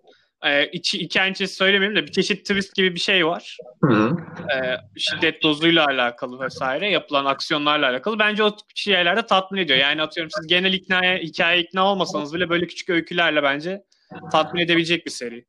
Ee, 0.46 0.68
içi, 0.68 1.00
hikayenin 1.00 1.34
içi 1.34 1.48
söylemeyeyim 1.48 1.96
de 1.96 2.08
bir 2.08 2.12
çeşit 2.12 2.46
twist 2.46 2.76
gibi 2.76 2.96
bir 2.96 3.00
şey 3.00 3.28
var. 3.28 3.58
Hı 3.84 3.94
hı. 3.94 4.18
Ee, 4.56 4.78
şiddet 4.98 5.44
dozuyla 5.44 5.86
alakalı 5.86 6.40
vesaire 6.40 6.90
yapılan 6.90 7.26
aksiyonlarla 7.26 7.90
alakalı. 7.90 8.20
Bence 8.20 8.44
o 8.44 8.58
şeyler 8.76 9.18
de 9.18 9.26
tatmin 9.26 9.62
ediyor. 9.62 9.80
Yani 9.80 10.02
atıyorum 10.02 10.32
siz 10.38 10.48
genel 10.48 10.74
iknaya, 10.74 11.18
hikaye 11.18 11.62
ikna 11.62 11.92
olmasanız 11.92 12.34
bile 12.34 12.50
böyle 12.50 12.68
küçük 12.68 12.90
öykülerle 12.90 13.44
bence 13.44 13.84
tatmin 14.32 14.62
edebilecek 14.62 15.06
bir 15.06 15.12
seri 15.12 15.46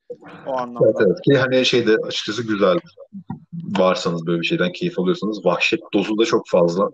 o 0.47 0.57
anlamda. 0.59 0.89
Evet, 0.89 0.97
evet. 1.07 1.21
Ki 1.25 1.39
hani 1.39 1.67
şeyde 1.67 1.97
açıkçası 1.97 2.47
güzel 2.47 2.79
varsanız 3.79 4.27
böyle 4.27 4.41
bir 4.41 4.47
şeyden 4.47 4.73
keyif 4.73 4.99
alıyorsanız 4.99 5.47
vahşet 5.47 5.81
dozu 5.95 6.19
da 6.19 6.25
çok 6.25 6.49
fazla. 6.49 6.91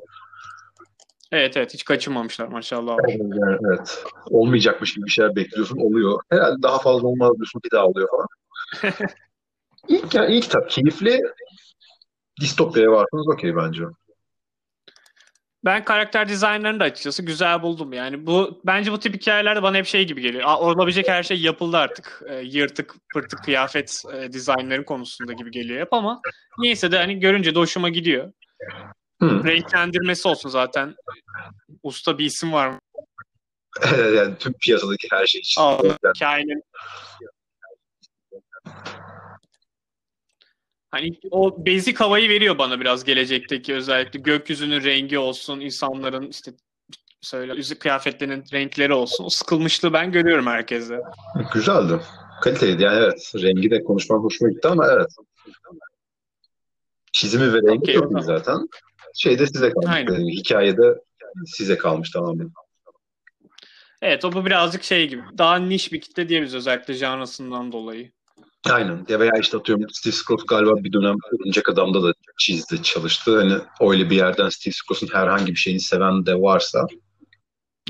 Evet 1.33 1.57
evet 1.57 1.75
hiç 1.75 1.85
kaçınmamışlar 1.85 2.49
maşallah. 2.49 2.97
Yani 3.09 3.59
evet. 3.69 4.05
Olmayacakmış 4.31 4.95
gibi 4.95 5.07
bir 5.07 5.11
şeyler 5.11 5.37
bekliyorsun 5.37 5.77
oluyor. 5.77 6.21
Herhalde 6.31 6.63
daha 6.63 6.79
fazla 6.79 7.09
olmaz 7.09 7.33
diyorsun 7.37 7.61
bir 7.65 7.71
daha 7.71 7.87
oluyor 7.87 8.09
falan. 8.11 8.29
ilk, 9.89 10.15
yani 10.15 10.35
ilk 10.35 10.43
kitap 10.43 10.71
keyifli. 10.71 11.23
Distopya'ya 12.41 12.91
varsanız 12.91 13.29
okey 13.29 13.57
bence. 13.57 13.85
Ben 15.65 15.85
karakter 15.85 16.29
dizaynlarını 16.29 16.81
da 16.81 16.85
açıkçası 16.85 17.23
güzel 17.23 17.63
buldum. 17.63 17.93
Yani 17.93 18.27
bu 18.27 18.61
bence 18.67 18.93
bu 18.93 18.99
tip 18.99 19.15
hikayelerde 19.15 19.63
bana 19.63 19.77
hep 19.77 19.87
şey 19.87 20.07
gibi 20.07 20.23
geliyor. 20.23 20.45
Aa, 20.47 20.61
olabilecek 20.61 21.09
her 21.09 21.23
şey 21.23 21.41
yapıldı 21.41 21.77
artık. 21.77 22.23
E, 22.29 22.41
yırtık 22.41 22.95
pırtık 23.15 23.45
kıyafet 23.45 24.03
e, 24.15 24.33
dizaynları 24.33 24.85
konusunda 24.85 25.33
gibi 25.33 25.51
geliyor 25.51 25.81
hep 25.81 25.93
ama 25.93 26.21
neyse 26.59 26.93
de 26.93 26.99
hani 26.99 27.21
görünce 27.21 27.55
de 27.55 27.59
hoşuma 27.59 27.89
gidiyor. 27.89 28.33
Hı. 29.23 29.45
Renklendirmesi 29.45 30.29
olsun 30.29 30.49
zaten. 30.49 30.95
Usta 31.83 32.19
bir 32.19 32.25
isim 32.25 32.53
var 32.53 32.69
mı? 32.69 32.79
yani 34.17 34.39
tüm 34.39 34.53
piyasadaki 34.53 35.09
her 35.11 35.27
şey 35.27 35.41
için. 35.41 35.61
Aa, 35.61 35.79
hikayenin 36.15 36.63
Hani 40.91 41.19
o 41.31 41.67
basic 41.67 41.97
havayı 41.99 42.29
veriyor 42.29 42.59
bana 42.59 42.81
biraz 42.81 43.05
gelecekteki 43.05 43.75
özellikle 43.75 44.19
gökyüzünün 44.19 44.85
rengi 44.85 45.19
olsun, 45.19 45.61
insanların 45.61 46.29
işte 46.29 46.53
söyle 47.21 47.75
kıyafetlerinin 47.79 48.45
renkleri 48.53 48.93
olsun. 48.93 49.25
O 49.25 49.29
sıkılmışlığı 49.29 49.93
ben 49.93 50.13
görüyorum 50.13 50.47
herkese. 50.47 51.01
Güzeldi. 51.55 52.01
Kaliteliydi 52.43 52.83
yani 52.83 52.99
evet. 52.99 53.33
Rengi 53.35 53.71
de 53.71 53.85
konuşmam 53.85 54.25
hoşuma 54.25 54.51
gitti 54.51 54.69
ama 54.69 54.87
evet. 54.93 55.09
Çizimi 57.13 57.53
ve 57.53 57.59
rengi 57.59 57.79
okay, 57.79 57.95
çok 57.95 58.13
iyi 58.13 58.23
zaten. 58.23 58.69
Şeyde 59.15 59.47
size 59.47 59.71
kalmış. 59.71 59.91
Aynen. 59.91 60.29
Hikayede 60.29 60.95
size 61.47 61.79
kalmış 61.79 62.11
tamamen. 62.11 62.51
Evet 64.03 64.25
o 64.25 64.33
bu 64.33 64.47
birazcık 64.47 64.83
şey 64.83 65.09
gibi. 65.09 65.23
Daha 65.39 65.57
niş 65.57 65.93
bir 65.93 66.01
kitle 66.01 66.29
diyebiliriz 66.29 66.55
özellikle 66.55 66.95
janrasından 66.95 67.73
dolayı. 67.73 68.13
Aynen. 68.69 69.07
Ya 69.09 69.21
veya 69.21 69.33
işte 69.41 69.57
atıyorum 69.57 69.87
Steve 69.93 70.13
Scott 70.13 70.49
galiba 70.49 70.85
bir 70.85 70.93
dönem 70.93 71.17
Örümcek 71.33 71.69
Adam'da 71.69 72.03
da 72.03 72.13
çizdi, 72.39 72.83
çalıştı. 72.83 73.39
Hani 73.39 73.55
öyle 73.91 74.11
bir 74.11 74.17
yerden 74.17 74.49
Steve 74.49 74.73
Scott'un 74.73 75.15
herhangi 75.15 75.53
bir 75.53 75.57
şeyini 75.57 75.81
seven 75.81 76.27
de 76.27 76.35
varsa. 76.35 76.87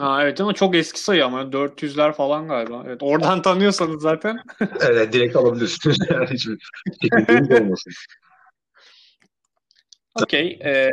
Ha, 0.00 0.22
evet 0.22 0.40
ama 0.40 0.52
çok 0.52 0.74
eski 0.74 1.00
sayı 1.00 1.24
ama 1.24 1.42
400'ler 1.42 2.12
falan 2.12 2.48
galiba. 2.48 2.84
Evet, 2.86 3.02
oradan 3.02 3.42
tanıyorsanız 3.42 4.02
zaten. 4.02 4.38
evet 4.80 5.12
direkt 5.12 5.36
alabilirsiniz. 5.36 5.98
yani 6.10 6.26
hiçbir 6.30 7.60
olmasın. 7.60 7.92
Okey. 10.14 10.58
Ee, 10.64 10.90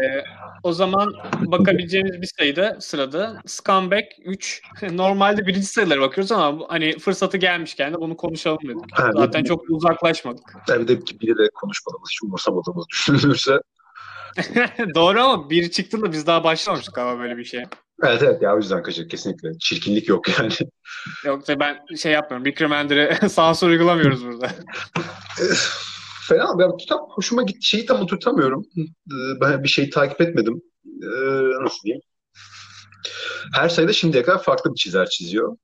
o 0.63 0.73
zaman 0.73 1.13
bakabileceğimiz 1.39 2.21
bir 2.21 2.29
sayıda 2.37 2.77
sırada 2.81 3.41
Scumbag 3.45 4.03
3. 4.25 4.61
Normalde 4.91 5.47
birinci 5.47 5.65
sayılara 5.65 6.01
bakıyoruz 6.01 6.31
ama 6.31 6.65
hani 6.69 6.99
fırsatı 6.99 7.37
gelmişken 7.37 7.93
de 7.93 7.97
bunu 7.97 8.17
konuşalım 8.17 8.59
dedik. 8.63 8.91
Ha, 8.91 9.11
Zaten 9.13 9.43
bir, 9.43 9.47
çok 9.47 9.69
uzaklaşmadık. 9.69 10.43
bir 10.69 10.87
de 10.87 10.99
biri 11.21 11.37
de 11.37 11.49
konuşmadığımız, 11.55 12.09
hiç 12.11 12.23
umursamadığımız 12.23 12.85
düşünülürse. 12.91 13.59
Doğru 14.95 15.21
ama 15.21 15.49
biri 15.49 15.71
çıktı 15.71 16.01
da 16.01 16.11
biz 16.11 16.27
daha 16.27 16.43
başlamamıştık 16.43 16.97
ama 16.97 17.19
böyle 17.19 17.37
bir 17.37 17.45
şey. 17.45 17.63
Evet 18.03 18.23
evet 18.23 18.41
ya 18.41 18.53
o 18.55 18.57
yüzden 18.57 18.83
kaçır 18.83 19.09
kesinlikle. 19.09 19.49
Çirkinlik 19.59 20.09
yok 20.09 20.39
yani. 20.39 20.53
Yoksa 21.25 21.59
ben 21.59 21.95
şey 21.97 22.11
yapmıyorum. 22.11 22.45
Rick 22.45 22.61
Remender'e 22.61 23.29
sansür 23.29 23.67
uygulamıyoruz 23.67 24.25
burada. 24.25 24.49
Fena. 26.27 26.59
Ben 26.59 26.77
kitap 26.77 26.99
hoşuma 27.09 27.43
gitti. 27.43 27.59
Şeyi 27.61 27.85
tam 27.85 28.07
tutamıyorum. 28.07 28.65
Ee, 28.77 29.41
ben 29.41 29.63
bir 29.63 29.67
şey 29.67 29.89
takip 29.89 30.21
etmedim. 30.21 30.61
Ee, 30.85 31.63
nasıl 31.63 31.83
diyeyim? 31.83 32.01
Her 33.53 33.69
sayıda 33.69 33.93
şimdiye 33.93 34.23
kadar 34.23 34.43
farklı 34.43 34.71
bir 34.71 34.75
çizer 34.75 35.09
çiziyor. 35.09 35.57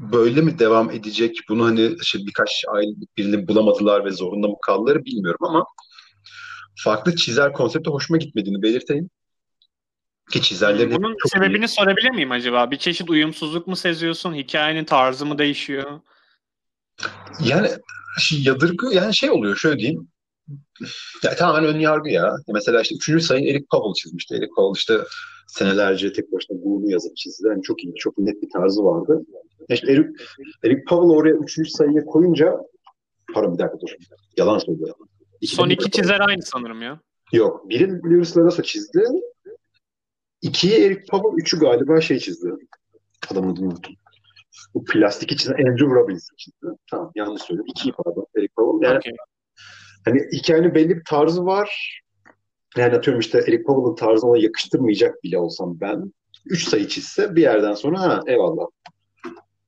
Böyle 0.00 0.40
mi 0.40 0.58
devam 0.58 0.90
edecek? 0.90 1.36
Bunu 1.48 1.64
hani 1.64 1.96
işte 2.02 2.18
birkaç 2.18 2.64
aylık 2.68 3.16
birini 3.16 3.48
bulamadılar 3.48 4.04
ve 4.04 4.10
zorunda 4.10 4.48
mı 4.48 4.54
kaldılar 4.66 5.04
bilmiyorum 5.04 5.46
ama 5.46 5.64
farklı 6.84 7.16
çizer 7.16 7.52
konsepti 7.52 7.90
hoşuma 7.90 8.16
gitmediğini 8.16 8.62
belirteyim. 8.62 9.10
Ki 10.30 10.42
çizerlerin 10.42 10.96
Bunun 10.96 11.16
sebebini 11.26 11.64
iyi. 11.64 11.68
sorabilir 11.68 12.10
miyim 12.10 12.30
acaba? 12.32 12.70
Bir 12.70 12.76
çeşit 12.76 13.10
uyumsuzluk 13.10 13.66
mu 13.66 13.76
seziyorsun? 13.76 14.34
Hikayenin 14.34 14.84
tarzı 14.84 15.26
mı 15.26 15.38
değişiyor? 15.38 16.00
Yani 17.44 17.68
yadırgı 18.38 18.94
yani 18.94 19.14
şey 19.14 19.30
oluyor 19.30 19.56
şöyle 19.56 19.78
diyeyim. 19.78 20.08
Ya, 21.24 21.36
tamamen 21.36 21.64
ön 21.64 21.78
yargı 21.78 22.10
ya. 22.10 22.36
Mesela 22.48 22.80
işte 22.80 22.94
üçüncü 22.94 23.24
sayı 23.24 23.50
Eric 23.50 23.66
Powell 23.70 23.94
çizmişti. 23.94 24.34
Eric 24.34 24.50
Powell 24.56 24.78
işte 24.78 24.98
senelerce 25.46 26.12
tek 26.12 26.32
başına 26.32 26.56
Google'u 26.56 26.90
yazıp 26.90 27.16
çizdi. 27.16 27.48
Yani 27.48 27.62
çok 27.62 27.84
iyi, 27.84 27.94
çok 27.94 28.18
net 28.18 28.42
bir 28.42 28.50
tarzı 28.50 28.84
vardı. 28.84 29.22
İşte 29.68 29.92
Eric, 29.92 30.08
Eric 30.64 30.84
Powell 30.84 31.16
oraya 31.16 31.34
üçüncü 31.34 31.70
sayıya 31.70 32.04
koyunca 32.04 32.56
pardon 33.34 33.54
bir 33.54 33.58
dakika 33.58 33.80
dur. 33.80 33.90
Yalan 34.36 34.58
söylüyorum. 34.58 35.08
Son 35.42 35.68
iki 35.68 35.90
çizer 35.90 36.20
aynı 36.20 36.42
sanırım 36.42 36.82
ya. 36.82 37.00
Yok. 37.32 37.68
Biri 37.68 37.92
Lewis 37.92 38.36
Larassa 38.36 38.62
çizdi. 38.62 39.04
İkiyi 40.42 40.74
Eric 40.74 41.02
Powell, 41.10 41.42
üçü 41.42 41.58
galiba 41.58 42.00
şey 42.00 42.18
çizdi. 42.18 42.50
Adamın 43.30 43.52
adını 43.52 43.66
unuttum. 43.66 43.94
Bu 44.74 44.84
plastik 44.84 45.32
için 45.32 45.52
Andrew 45.52 45.86
Robbins 45.86 46.28
için. 46.32 46.52
Tamam 46.90 47.12
yanlış 47.14 47.42
söyledim. 47.42 47.66
İki 47.68 47.92
pardon. 47.92 48.26
Eric 48.38 48.52
Powell. 48.56 48.88
Yani, 48.88 48.98
okay. 48.98 49.12
Hani 50.04 50.20
hikayenin 50.32 50.74
belli 50.74 50.96
bir 50.96 51.04
tarzı 51.04 51.46
var. 51.46 52.00
Yani 52.76 52.94
atıyorum 52.94 53.20
işte 53.20 53.38
Eric 53.38 53.62
Powell'ın 53.62 53.94
tarzına 53.94 54.38
yakıştırmayacak 54.38 55.24
bile 55.24 55.38
olsam 55.38 55.80
ben 55.80 56.12
üç 56.46 56.68
sayı 56.68 56.88
çizse 56.88 57.36
bir 57.36 57.42
yerden 57.42 57.74
sonra 57.74 58.00
ha 58.00 58.20
eyvallah 58.26 58.66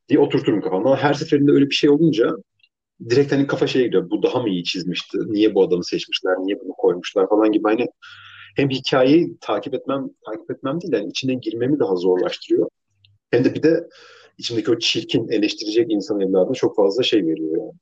diye 0.09 0.21
oturturum 0.21 0.61
kafamda. 0.61 0.89
Ama 0.89 0.97
her 0.97 1.15
seferinde 1.15 1.53
öyle 1.53 1.67
bir 1.67 1.75
şey 1.75 1.91
olunca 1.91 2.37
direkt 3.11 3.33
hani 3.33 3.47
kafa 3.47 3.67
şeye 3.67 3.87
gidiyor. 3.87 4.11
Bu 4.11 4.23
daha 4.23 4.41
mı 4.41 4.49
iyi 4.49 4.65
çizmişti? 4.65 5.19
Niye 5.27 5.55
bu 5.55 5.63
adamı 5.63 5.85
seçmişler? 5.85 6.35
Niye 6.39 6.61
bunu 6.61 6.73
koymuşlar 6.73 7.29
falan 7.29 7.53
gibi 7.53 7.65
hani 7.65 7.87
hem 8.57 8.71
hikayeyi 8.71 9.37
takip 9.41 9.75
etmem 9.75 10.09
takip 10.27 10.51
etmem 10.51 10.81
değil 10.81 10.93
yani 10.93 11.09
içine 11.09 11.35
girmemi 11.35 11.79
daha 11.79 11.97
zorlaştırıyor. 11.97 12.69
Hem 13.31 13.45
de 13.45 13.55
bir 13.55 13.63
de 13.63 13.89
içindeki 14.39 14.71
o 14.71 14.79
çirkin 14.79 15.29
eleştirecek 15.29 15.93
insan 15.93 16.21
evladına 16.21 16.55
çok 16.55 16.77
fazla 16.77 17.03
şey 17.03 17.27
veriyor 17.27 17.57
yani. 17.59 17.73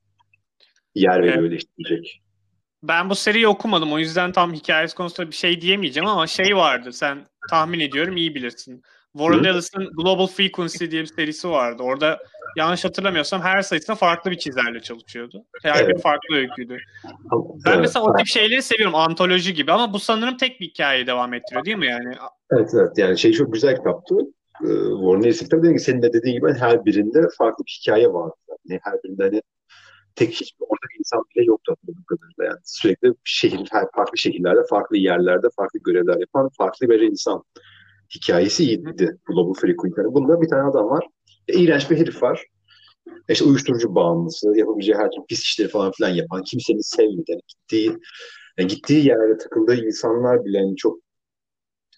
Yer 0.95 1.23
veriyor 1.23 1.37
evet. 1.38 1.52
eleştirecek. 1.52 2.23
Ben 2.83 3.11
bu 3.11 3.14
seriyi 3.14 3.49
okumadım 3.49 3.92
o 3.92 3.99
yüzden 3.99 4.33
tam 4.33 4.52
hikayesi 4.52 4.97
konusunda 4.97 5.30
bir 5.30 5.37
şey 5.37 5.61
diyemeyeceğim 5.61 6.09
ama 6.09 6.26
şey 6.26 6.57
vardı 6.57 6.92
sen 6.92 7.26
tahmin 7.50 7.80
ediyorum 7.80 8.16
iyi 8.16 8.35
bilirsin. 8.35 8.83
Warren 9.12 9.45
Ellis'in 9.45 9.88
Global 9.97 10.26
Frequency 10.26 10.90
diye 10.90 11.02
bir 11.02 11.07
serisi 11.07 11.49
vardı. 11.49 11.83
Orada 11.83 12.19
yanlış 12.57 12.85
hatırlamıyorsam 12.85 13.42
her 13.42 13.62
sayısında 13.62 13.97
farklı 13.97 14.30
bir 14.30 14.38
çizerle 14.38 14.80
çalışıyordu. 14.80 15.45
Her 15.62 15.85
evet. 15.85 15.97
bir 15.97 16.02
farklı 16.02 16.37
öyküydü. 16.37 16.78
Ben 17.66 17.71
evet. 17.71 17.80
mesela 17.80 18.04
o 18.04 18.16
tip 18.16 18.26
şeyleri 18.26 18.62
seviyorum. 18.62 18.95
Antoloji 18.95 19.54
gibi 19.54 19.73
ama 19.73 19.92
bu 19.92 19.99
sanırım 19.99 20.37
tek 20.37 20.61
bir 20.61 20.66
hikayeyi 20.66 21.07
devam 21.07 21.35
ettiriyor 21.35 21.64
değil 21.64 21.76
mi 21.76 21.87
yani? 21.87 22.14
Evet 22.52 22.71
evet 22.75 22.99
yani 22.99 23.19
şey 23.19 23.33
çok 23.33 23.52
güzel 23.52 23.76
kitaptı 23.76 24.14
e, 24.62 24.68
Warren 25.00 25.22
Ellis 25.22 25.38
kitabı 25.38 25.62
dediğim 25.62 25.76
gibi 25.76 25.84
senin 25.84 26.02
de 26.02 26.12
dediğin 26.12 26.34
gibi 26.36 26.52
her 26.52 26.84
birinde 26.84 27.22
farklı 27.38 27.64
bir 27.66 27.78
hikaye 27.80 28.12
var. 28.12 28.32
Yani 28.68 28.80
her 28.84 29.02
birinde 29.02 29.22
hani 29.22 29.42
tek 30.14 30.30
hiçbir 30.30 30.64
bir 30.64 30.98
insan 30.98 31.24
bile 31.36 31.44
yoktu 31.44 31.72
hatırladığım 31.72 32.04
kadarıyla. 32.04 32.44
Yani 32.44 32.60
sürekli 32.64 33.14
şehir, 33.24 33.68
her 33.70 33.86
farklı 33.94 34.18
şehirlerde, 34.18 34.60
farklı 34.70 34.96
yerlerde, 34.96 35.46
farklı 35.56 35.80
görevler 35.84 36.16
yapan 36.20 36.50
farklı 36.58 36.88
bir 36.88 37.00
insan 37.00 37.44
hikayesi 38.14 38.64
iyiydi. 38.64 39.18
Global 39.26 39.54
Frequency. 39.54 40.00
Yani 40.00 40.14
bunda 40.14 40.40
bir 40.40 40.48
tane 40.48 40.70
adam 40.70 40.90
var. 40.90 41.06
E, 41.48 41.60
iğrenç 41.60 41.90
bir 41.90 41.96
herif 41.96 42.22
var. 42.22 42.46
E, 43.28 43.32
işte 43.32 43.44
uyuşturucu 43.44 43.94
bağımlısı, 43.94 44.52
yapabileceği 44.56 44.98
her 44.98 45.10
türlü 45.10 45.26
pis 45.28 45.42
işleri 45.42 45.68
falan 45.68 45.92
filan 45.92 46.10
yapan, 46.10 46.42
kimsenin 46.42 46.80
sevmeden 46.80 47.40
gittiği 47.48 47.96
yani 48.58 48.68
gittiği 48.68 49.06
yerlere 49.06 49.38
takıldığı 49.38 49.86
insanlar 49.86 50.44
bile 50.44 50.58
yani 50.58 50.76
çok 50.76 50.98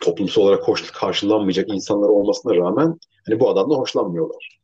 toplumsal 0.03 0.43
olarak 0.43 0.69
hoş 0.69 0.91
karşılanmayacak 0.91 1.69
insanlar 1.69 2.09
olmasına 2.09 2.57
rağmen 2.57 2.99
hani 3.27 3.41
bu 3.41 3.51
adamla 3.51 3.77
hoşlanmıyorlar. 3.77 4.59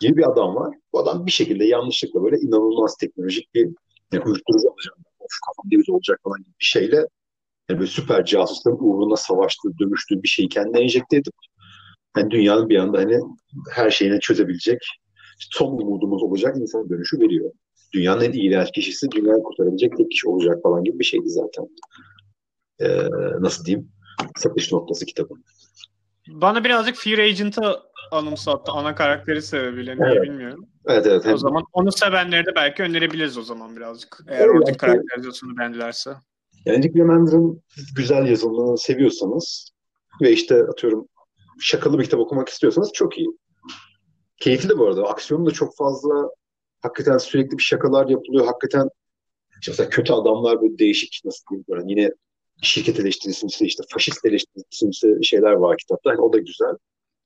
Gibi 0.00 0.16
bir 0.16 0.30
adam 0.32 0.54
var. 0.54 0.74
Bu 0.92 0.98
adam 0.98 1.26
bir 1.26 1.32
şekilde 1.32 1.64
yanlışlıkla 1.64 2.22
böyle 2.22 2.36
inanılmaz 2.36 2.96
teknolojik 2.96 3.54
bir 3.54 3.68
yani 4.12 4.24
uyuşturucu 4.24 4.68
alacağım. 4.70 4.98
Of 5.18 5.30
kafam 5.46 5.70
deniz 5.70 5.90
olacak 5.90 6.20
falan 6.24 6.38
gibi 6.38 6.54
bir 6.60 6.64
şeyle 6.64 6.96
yani 7.68 7.78
böyle 7.78 7.90
süper 7.90 8.24
casusların 8.24 8.78
uğruna 8.80 9.16
savaştığı, 9.16 9.78
dövüştüğü 9.78 10.22
bir 10.22 10.28
şeyi 10.28 10.48
kendine 10.48 10.80
enjekte 10.80 11.16
edip 11.16 11.34
yani 12.16 12.30
dünyanın 12.30 12.68
bir 12.68 12.78
anda 12.78 12.98
hani 12.98 13.20
her 13.72 13.90
şeyini 13.90 14.20
çözebilecek 14.20 14.78
son 15.38 15.72
umudumuz 15.72 16.22
olacak 16.22 16.56
insan 16.56 16.88
dönüşü 16.88 17.20
veriyor. 17.20 17.50
Dünyanın 17.92 18.20
en 18.20 18.32
iğrenç 18.32 18.72
kişisi 18.72 19.10
dünyayı 19.10 19.42
kurtarabilecek 19.42 19.96
tek 19.96 20.10
kişi 20.10 20.28
olacak 20.28 20.62
falan 20.62 20.84
gibi 20.84 20.98
bir 20.98 21.04
şeydi 21.04 21.28
zaten. 21.28 21.68
Ee, 22.80 23.08
nasıl 23.40 23.64
diyeyim? 23.64 23.95
Satış 24.36 24.72
noktası 24.72 25.06
kitabın. 25.06 25.44
Bana 26.28 26.64
birazcık 26.64 26.96
Fear 26.96 27.18
Agent'ı 27.18 27.80
anımsattı 28.10 28.72
ana 28.72 28.94
karakteri 28.94 29.42
sebebiyle 29.42 29.96
niye 29.96 30.12
evet. 30.12 30.22
bilmiyorum. 30.22 30.66
Evet 30.86 31.06
evet. 31.06 31.26
O 31.26 31.36
zaman 31.36 31.62
onu 31.72 31.92
sevenleri 31.92 32.46
de 32.46 32.54
belki 32.56 32.82
önerebiliriz 32.82 33.38
o 33.38 33.42
zaman 33.42 33.76
birazcık. 33.76 34.20
Eğer 34.28 34.40
evet, 34.40 34.50
oradaki 34.54 34.78
karakterizasyonu 34.78 35.56
beğendilerse. 35.56 36.10
Yani 36.64 36.82
Rick 36.82 36.96
Remender'ın 36.96 37.62
güzel 37.96 38.26
yazılımını 38.26 38.78
seviyorsanız 38.78 39.70
ve 40.22 40.32
işte 40.32 40.64
atıyorum 40.64 41.08
şakalı 41.60 41.98
bir 41.98 42.04
kitap 42.04 42.20
okumak 42.20 42.48
istiyorsanız 42.48 42.92
çok 42.92 43.18
iyi. 43.18 43.28
Keyifli 44.36 44.68
de 44.68 44.78
bu 44.78 44.86
arada. 44.86 45.02
Aksiyonu 45.02 45.46
da 45.46 45.50
çok 45.50 45.76
fazla 45.76 46.30
hakikaten 46.80 47.18
sürekli 47.18 47.58
bir 47.58 47.62
şakalar 47.62 48.08
yapılıyor. 48.08 48.46
Hakikaten 48.46 48.88
işte 49.60 49.72
mesela 49.72 49.88
kötü 49.88 50.12
adamlar 50.12 50.62
böyle 50.62 50.78
değişik 50.78 51.20
nasıl 51.24 51.44
diyeyim 51.50 51.64
böyle 51.68 51.82
yine 51.86 52.10
şirket 52.62 53.00
eleştirisiyse 53.00 53.66
işte 53.66 53.82
faşist 53.92 54.24
eleştirisiyse 54.24 55.22
şeyler 55.22 55.52
var 55.52 55.76
kitapta. 55.76 56.10
Yani 56.10 56.20
o 56.20 56.32
da 56.32 56.38
güzel. 56.38 56.76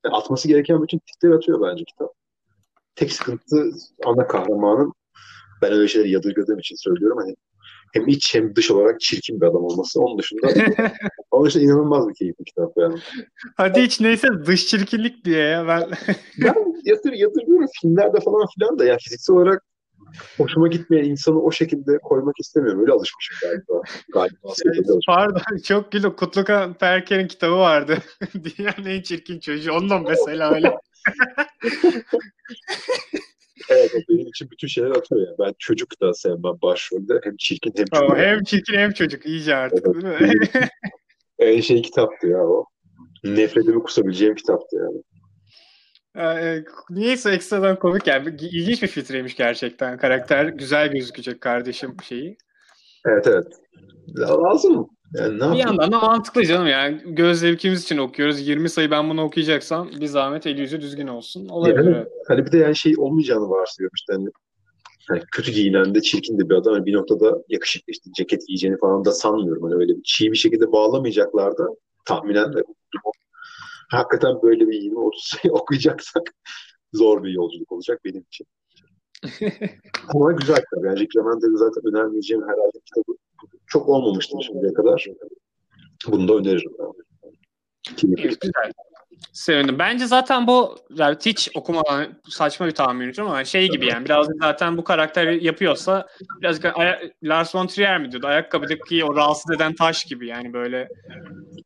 Yani 0.05 0.15
atması 0.15 0.49
gereken 0.49 0.83
bütün 0.83 0.99
tipleri 0.99 1.35
atıyor 1.35 1.61
bence 1.63 1.85
kitap. 1.85 2.13
Tek 2.95 3.13
sıkıntı 3.13 3.71
ana 4.05 4.27
kahramanın 4.27 4.93
ben 5.63 5.73
öyle 5.73 5.89
şeyleri 5.89 6.11
yadırgadığım 6.11 6.59
için 6.59 6.77
söylüyorum. 6.77 7.19
Hani 7.19 7.37
hem 7.93 8.09
iç 8.09 8.35
hem 8.35 8.57
dış 8.57 8.71
olarak 8.71 9.01
çirkin 9.01 9.41
bir 9.41 9.47
adam 9.47 9.65
olması. 9.65 10.01
Onun 10.01 10.19
dışında 10.19 10.49
onun 11.31 11.47
dışında 11.47 11.65
inanılmaz 11.65 12.09
bir 12.09 12.15
keyifli 12.15 12.45
kitap 12.45 12.73
yani. 12.77 12.99
Hadi 13.57 13.83
hiç 13.83 14.01
neyse 14.01 14.29
dış 14.47 14.67
çirkinlik 14.67 15.25
diye 15.25 15.43
ya 15.43 15.69
ben. 15.69 15.91
ben 16.45 16.55
yatır, 16.85 17.13
yadırgıyorum 17.13 17.67
filmlerde 17.81 18.21
falan 18.21 18.47
filan 18.59 18.79
da 18.79 18.85
ya 18.85 18.97
fiziksel 19.01 19.37
olarak 19.37 19.65
hoşuma 20.37 20.69
gitmeyen 20.69 21.05
insanı 21.05 21.43
o 21.43 21.53
şekilde 21.53 21.99
koymak 21.99 22.35
istemiyorum. 22.41 22.81
Öyle 22.81 22.93
alışmışım 22.93 23.37
galiba. 23.43 23.83
galiba 24.13 24.55
şey, 24.75 24.83
pardon 25.07 25.41
çok 25.65 25.93
güzel. 25.93 26.11
Kutlukan 26.11 26.75
Perker'in 26.75 27.29
kitabı 27.29 27.57
vardı. 27.57 27.99
Dünyanın 28.35 28.85
en 28.85 29.03
çirkin 29.03 29.41
çocuğu. 29.41 29.73
Ondan 29.73 30.03
mesela 30.03 30.55
öyle. 30.55 30.77
evet 33.71 33.93
benim 34.09 34.27
için 34.27 34.51
bütün 34.51 34.69
şeyler 34.69 34.91
atıyor 34.91 35.21
ya. 35.21 35.35
Ben 35.39 35.55
çocuk 35.59 36.01
da 36.03 36.15
sevmem 36.15 36.59
başrolde. 36.63 37.21
Hem 37.25 37.37
çirkin 37.37 37.73
hem 37.77 37.85
çocuk. 37.85 38.17
hem 38.17 38.43
çirkin 38.43 38.75
hem 38.75 38.93
çocuk. 38.93 39.27
İyice 39.27 39.57
artık 39.57 39.87
evet. 39.87 40.21
değil 41.41 41.53
mi? 41.59 41.63
şey 41.63 41.83
kitaptı 41.83 42.27
ya 42.27 42.39
o. 42.39 42.65
Nefretimi 43.25 43.83
kusabileceğim 43.83 44.35
kitaptı 44.35 44.77
yani. 44.77 45.03
Ee, 46.21 46.65
niyeyse 46.91 47.31
ekstradan 47.31 47.79
komik 47.79 48.07
yani. 48.07 48.29
İlginç 48.29 48.83
bir 48.83 48.89
filtreymiş 48.89 49.37
gerçekten. 49.37 49.99
Karakter 49.99 50.45
güzel 50.45 50.93
gözükecek 50.93 51.41
kardeşim 51.41 51.97
şeyi. 52.03 52.37
Evet 53.07 53.27
evet. 53.27 53.47
Lazım. 54.19 54.89
Yani 55.15 55.39
ne 55.39 55.53
bir 55.53 55.59
yandan 55.59 55.93
da 55.93 56.01
mantıklı 56.01 56.45
canım 56.45 56.67
yani. 56.67 57.01
Göz 57.05 57.41
zevkimiz 57.41 57.83
için 57.83 57.99
okuyoruz. 57.99 58.49
20 58.49 58.69
sayı 58.69 58.91
ben 58.91 59.11
bunu 59.11 59.23
okuyacaksam 59.23 59.91
bir 60.01 60.07
zahmet 60.07 60.47
el 60.47 60.59
yüzü 60.59 60.81
düzgün 60.81 61.07
olsun. 61.07 61.49
Olabilir. 61.49 61.85
Yani, 61.85 62.07
hani 62.29 62.47
bir 62.47 62.53
de 62.53 62.59
yani 62.59 62.77
şey 62.77 62.95
olmayacağını 62.99 63.51
varsayıyorum 63.51 63.95
işte 63.95 64.13
hani, 64.13 64.29
hani 65.09 65.23
kötü 65.33 65.53
giyinen 65.53 65.95
de 65.95 66.01
çirkin 66.01 66.39
de 66.39 66.49
bir 66.49 66.55
adam 66.55 66.75
hani 66.75 66.87
bir 66.87 66.95
noktada 66.95 67.43
yakışıklı 67.49 67.93
işte 67.93 68.11
ceket 68.17 68.47
giyeceğini 68.47 68.79
falan 68.79 69.05
da 69.05 69.13
sanmıyorum. 69.13 69.63
Hani 69.63 69.75
öyle 69.75 69.97
bir 69.97 70.03
çiğ 70.05 70.33
bir 70.33 70.37
şekilde 70.37 70.73
bağlamayacaklar 70.73 71.59
da 71.59 71.67
tahminen 72.05 72.53
de 72.53 72.63
hakikaten 73.91 74.43
böyle 74.43 74.69
bir 74.69 74.81
20-30 74.83 75.11
sayı 75.17 75.53
okuyacaksak 75.55 76.35
zor 76.93 77.25
bir 77.25 77.31
yolculuk 77.31 77.73
olacak 77.73 78.01
benim 78.05 78.23
için. 78.23 78.47
Ama 80.15 80.33
güzel 80.33 80.57
kitap. 80.57 80.85
Yani 80.85 81.01
Rick 81.01 81.17
Remender'ı 81.17 81.59
zaten 81.59 81.87
önermeyeceğim 81.87 82.43
herhalde 82.43 82.81
kitabı 82.85 83.17
çok 83.67 83.89
olmamıştır 83.89 84.41
şimdiye 84.41 84.75
kadar. 84.75 85.07
Bunu 86.09 86.29
da 86.29 86.35
öneririm. 86.35 86.73
Yani. 86.79 88.17
güzel. 88.17 88.73
Sevindim. 89.33 89.79
Bence 89.79 90.07
zaten 90.07 90.47
bu 90.47 90.79
yani 90.95 91.17
hiç 91.27 91.51
okumadan 91.55 92.21
saçma 92.29 92.67
bir 92.67 92.71
tahmin 92.71 93.15
ama 93.19 93.45
şey 93.45 93.69
gibi 93.69 93.87
yani 93.87 94.05
biraz 94.05 94.29
zaten 94.41 94.77
bu 94.77 94.85
karakter 94.85 95.27
yapıyorsa 95.29 96.07
biraz 96.41 96.61
Lars 97.23 97.55
von 97.55 97.67
Trier 97.67 98.01
mi 98.01 98.11
diyordu? 98.13 98.27
Ayakkabıdaki 98.27 99.05
o 99.05 99.17
rahatsız 99.17 99.57
eden 99.57 99.75
taş 99.75 100.05
gibi 100.05 100.27
yani 100.27 100.53
böyle 100.53 100.89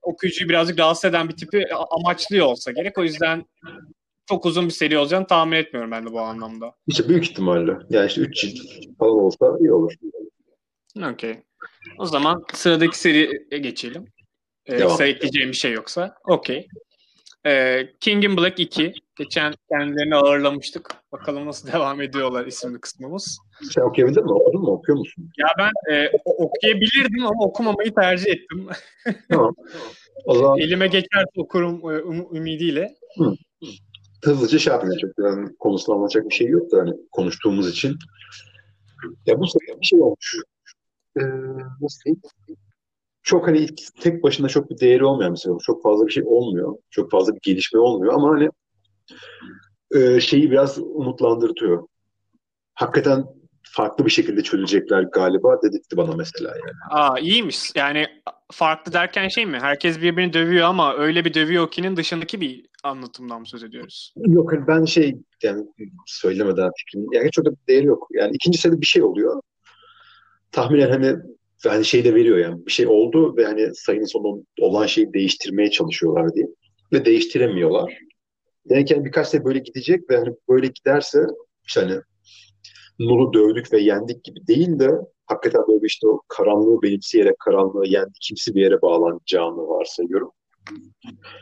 okuyucuyu 0.02 0.48
birazcık 0.48 0.78
rahatsız 0.78 1.04
eden 1.04 1.28
bir 1.28 1.36
tipi 1.36 1.64
amaçlıyor 1.90 2.46
olsa 2.46 2.72
gerek. 2.72 2.98
O 2.98 3.02
yüzden 3.02 3.44
çok 4.28 4.46
uzun 4.46 4.66
bir 4.66 4.70
seri 4.70 4.98
olacağını 4.98 5.26
tahmin 5.26 5.56
etmiyorum 5.56 5.90
ben 5.90 6.06
de 6.06 6.12
bu 6.12 6.20
anlamda. 6.20 6.74
İşte 6.86 7.08
büyük 7.08 7.24
ihtimalle. 7.24 7.72
Yani 7.90 8.06
işte 8.06 8.20
3 8.20 8.40
cilt 8.40 8.58
falan 8.98 9.12
olsa 9.12 9.56
iyi 9.60 9.72
olur. 9.72 9.92
Okey. 11.12 11.42
O 11.98 12.06
zaman 12.06 12.44
sıradaki 12.54 12.98
seriye 12.98 13.58
geçelim. 13.58 14.06
Ee, 14.66 14.74
ekleyeceğim 15.04 15.48
bir 15.48 15.56
şey 15.56 15.72
yoksa. 15.72 16.14
Okey. 16.24 16.68
Ee, 17.46 17.88
King 18.00 18.24
in 18.24 18.36
Black 18.36 18.60
2. 18.60 18.94
Geçen 19.16 19.54
kendilerini 19.68 20.16
ağırlamıştık. 20.16 20.90
Bakalım 21.12 21.46
nasıl 21.46 21.72
devam 21.72 22.00
ediyorlar 22.00 22.46
isimli 22.46 22.80
kısmımız. 22.80 23.38
Sen 23.70 23.82
okuyabildin 23.82 24.24
mi? 24.24 24.32
Okudun 24.32 24.60
mu? 24.60 24.70
Okuyor 24.70 24.98
musun? 24.98 25.30
Ya 25.38 25.46
ben 25.58 25.94
e, 25.94 26.10
okuyabilirdim 26.24 27.26
ama 27.26 27.44
okumamayı 27.44 27.94
tercih 27.94 28.30
ettim. 28.30 28.66
Tamam. 29.30 29.54
O 30.24 30.34
zaman... 30.34 30.58
Elime 30.58 30.86
geçerse 30.86 31.30
okurum 31.36 31.74
e, 31.90 32.02
um, 32.02 32.36
ümidiyle. 32.36 32.94
Hı. 33.18 33.34
Hızlıca 34.24 34.58
şey 34.58 34.72
yapmayacak. 34.72 35.00
Çok 35.16 35.26
yani 35.26 35.48
konusunu 35.58 35.96
anlatacak 35.96 36.30
bir 36.30 36.34
şey 36.34 36.46
yok 36.46 36.72
da 36.72 36.78
hani 36.78 36.92
konuştuğumuz 37.12 37.70
için. 37.70 37.96
Ya 39.26 39.40
bu 39.40 39.46
sefer 39.46 39.80
bir 39.80 39.86
şey 39.86 40.00
olmuş. 40.00 40.36
Ee, 41.18 41.22
nasıl 41.80 42.04
diyeyim? 42.04 42.22
Çok 43.24 43.46
hani 43.46 43.66
tek 44.00 44.22
başına 44.22 44.48
çok 44.48 44.70
bir 44.70 44.78
değeri 44.80 45.04
olmuyor 45.04 45.30
mesela. 45.30 45.56
Çok 45.66 45.82
fazla 45.82 46.06
bir 46.06 46.12
şey 46.12 46.22
olmuyor. 46.26 46.76
Çok 46.90 47.10
fazla 47.10 47.34
bir 47.34 47.40
gelişme 47.42 47.80
olmuyor 47.80 48.14
ama 48.14 48.28
hani 48.28 48.48
e, 49.94 50.20
şeyi 50.20 50.50
biraz 50.50 50.78
umutlandırtıyor. 50.78 51.88
Hakikaten 52.74 53.24
farklı 53.62 54.06
bir 54.06 54.10
şekilde 54.10 54.42
çözecekler 54.42 55.02
galiba 55.02 55.62
dedirtti 55.62 55.96
bana 55.96 56.16
mesela 56.16 56.50
yani. 56.50 56.78
Aa 56.90 57.18
iyiymiş. 57.18 57.72
Yani 57.74 58.06
farklı 58.52 58.92
derken 58.92 59.28
şey 59.28 59.46
mi? 59.46 59.58
Herkes 59.60 60.00
birbirini 60.00 60.32
dövüyor 60.32 60.66
ama 60.66 60.94
öyle 60.94 61.24
bir 61.24 61.34
dövüyor 61.34 61.70
ki'nin 61.70 61.96
dışındaki 61.96 62.40
bir 62.40 62.66
anlatımdan 62.82 63.40
mı 63.40 63.46
söz 63.46 63.64
ediyoruz? 63.64 64.14
Yok 64.16 64.52
hani 64.52 64.66
ben 64.66 64.84
şey 64.84 65.16
yani 65.42 65.66
söylemeden 66.06 66.70
fikrim 66.76 67.12
yani 67.12 67.30
çok 67.30 67.44
da 67.44 67.50
bir 67.50 67.66
değeri 67.68 67.86
yok. 67.86 68.08
Yani 68.10 68.34
ikinci 68.34 68.58
sene 68.58 68.80
bir 68.80 68.86
şey 68.86 69.02
oluyor. 69.02 69.40
Tahminen 70.52 70.90
hani 70.90 71.16
hani 71.70 71.84
şey 71.84 72.04
de 72.04 72.14
veriyor 72.14 72.38
yani 72.38 72.66
bir 72.66 72.72
şey 72.72 72.86
oldu 72.86 73.36
ve 73.36 73.44
hani 73.44 73.74
sayının 73.74 74.04
sonu 74.04 74.44
olan 74.60 74.86
şeyi 74.86 75.12
değiştirmeye 75.12 75.70
çalışıyorlar 75.70 76.34
diye 76.34 76.46
ve 76.92 77.04
değiştiremiyorlar. 77.04 77.98
Yani 78.70 79.04
birkaç 79.04 79.28
sene 79.28 79.44
böyle 79.44 79.58
gidecek 79.58 80.10
ve 80.10 80.16
hani 80.16 80.34
böyle 80.48 80.66
giderse 80.66 81.26
işte 81.66 81.80
hani 81.80 82.00
Nur'u 82.98 83.32
dövdük 83.32 83.72
ve 83.72 83.80
yendik 83.80 84.24
gibi 84.24 84.46
değil 84.46 84.78
de 84.78 84.90
hakikaten 85.26 85.62
böyle 85.68 85.86
işte 85.86 86.08
o 86.08 86.20
karanlığı 86.28 86.82
benimseyerek 86.82 87.38
karanlığı 87.38 87.86
yendi 87.86 88.12
kimsi 88.20 88.54
bir 88.54 88.62
yere 88.62 88.82
bağlanacağını 88.82 89.68
varsayıyorum. 89.68 90.30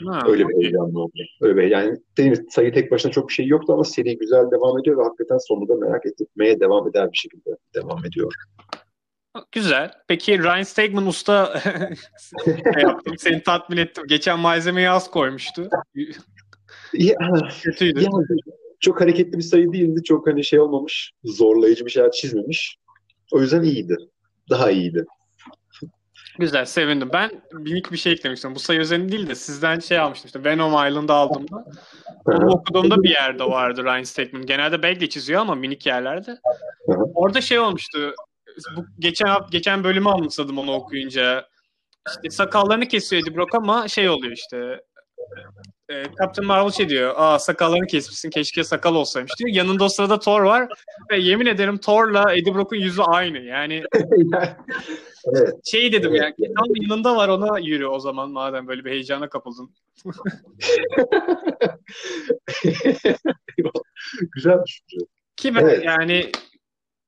Ha, 0.06 0.22
Öyle 0.26 0.48
bir 0.48 0.62
heyecanlı 0.62 1.00
oldu. 1.00 1.12
Öyle 1.40 1.56
bir, 1.56 1.70
yani 1.70 1.96
değil 2.18 2.40
sayı 2.50 2.72
tek 2.72 2.90
başına 2.90 3.12
çok 3.12 3.28
bir 3.28 3.35
şey 3.35 3.46
yoktu 3.46 3.72
ama 3.72 3.85
seri 3.85 4.18
güzel 4.18 4.50
devam 4.50 4.78
ediyor 4.78 4.98
ve 4.98 5.02
hakikaten 5.02 5.38
sonunda 5.38 5.74
merak 5.74 6.02
etmeye 6.06 6.61
devam 6.61 6.88
eder 6.88 7.12
bir 7.12 7.16
şekilde 7.16 7.50
devam 7.74 8.04
ediyor. 8.04 8.32
Güzel. 9.53 9.90
Peki 10.09 10.38
Ryan 10.38 10.62
Stegman 10.62 11.07
usta 11.07 11.62
yaptım, 12.83 13.18
seni 13.18 13.42
tatmin 13.42 13.77
ettim. 13.77 14.05
Geçen 14.09 14.38
malzemeyi 14.38 14.90
az 14.90 15.11
koymuştu. 15.11 15.68
ya, 16.92 17.16
Kötüydü. 17.62 18.03
Ya, 18.03 18.11
çok 18.81 19.01
hareketli 19.01 19.38
bir 19.38 19.42
sayı 19.42 19.73
değildi. 19.73 20.03
Çok 20.05 20.27
hani 20.27 20.45
şey 20.45 20.61
olmamış. 20.61 21.12
Zorlayıcı 21.25 21.87
bir 21.87 21.90
şeyler 21.90 22.11
çizmemiş. 22.11 22.77
O 23.33 23.40
yüzden 23.40 23.62
iyiydi. 23.62 23.97
Daha 24.51 24.71
iyiydi. 24.71 25.05
Güzel, 26.38 26.64
sevindim. 26.64 27.11
Ben 27.12 27.31
minik 27.53 27.92
bir 27.92 27.97
şey 27.97 28.12
eklemiştim. 28.12 28.55
Bu 28.55 28.59
sayı 28.59 28.81
üzerinde 28.81 29.12
değil 29.12 29.29
de 29.29 29.35
sizden 29.35 29.79
şey 29.79 29.99
almıştım. 29.99 30.27
İşte 30.27 30.45
Venom 30.45 30.88
Island'ı 30.88 31.12
aldığımda. 31.12 31.64
Onu 32.25 32.51
okuduğumda 32.51 33.03
bir 33.03 33.11
yerde 33.11 33.45
vardı 33.45 33.85
Ryan 33.85 34.03
Stegman. 34.03 34.47
Genelde 34.47 34.83
Bagley 34.83 35.09
çiziyor 35.09 35.40
ama 35.40 35.55
minik 35.55 35.87
yerlerde. 35.87 36.38
Orada 37.14 37.40
şey 37.40 37.59
olmuştu 37.59 38.14
bu 38.77 38.85
geçen 38.99 39.29
geçen 39.51 39.85
bölümü 39.85 40.09
anımsadım 40.09 40.59
onu 40.59 40.73
okuyunca. 40.73 41.49
İşte 42.09 42.31
sakallarını 42.31 42.88
kesiyor 42.88 43.23
Eddie 43.23 43.37
Brock 43.37 43.55
ama 43.55 43.88
şey 43.88 44.09
oluyor 44.09 44.33
işte 44.33 44.81
e, 45.88 46.05
Captain 46.19 46.47
Marvel 46.47 46.71
şey 46.71 46.88
diyor. 46.88 47.15
Aa 47.17 47.38
sakallarını 47.38 47.87
kesmişsin 47.87 48.31
keşke 48.31 48.65
sakal 48.65 48.95
olsaymış 48.95 49.33
diyor. 49.38 49.51
Yanında 49.51 49.85
o 49.85 49.88
sırada 49.88 50.19
Thor 50.19 50.43
var 50.43 50.69
ve 51.11 51.19
yemin 51.19 51.47
ederim 51.47 51.79
Thor'la 51.79 52.35
Eddie 52.35 52.55
Brock'un 52.55 52.77
yüzü 52.77 53.03
aynı. 53.03 53.38
Yani 53.38 53.83
evet. 55.35 55.55
şey 55.65 55.93
dedim 55.93 56.11
evet. 56.11 56.35
yani 56.38 56.55
tam 56.55 56.67
yanında 56.75 57.17
var 57.17 57.29
ona 57.29 57.59
yürü 57.59 57.87
o 57.87 57.99
zaman 57.99 58.31
madem 58.31 58.69
böyle 58.69 58.85
bir 58.85 58.91
heyecana 58.91 59.29
kapıldın. 59.29 59.75
Güzel 64.35 64.59
düşünce. 64.67 65.07
Ki 65.37 65.55
ben 65.55 65.61
evet. 65.61 65.85
yani 65.85 66.33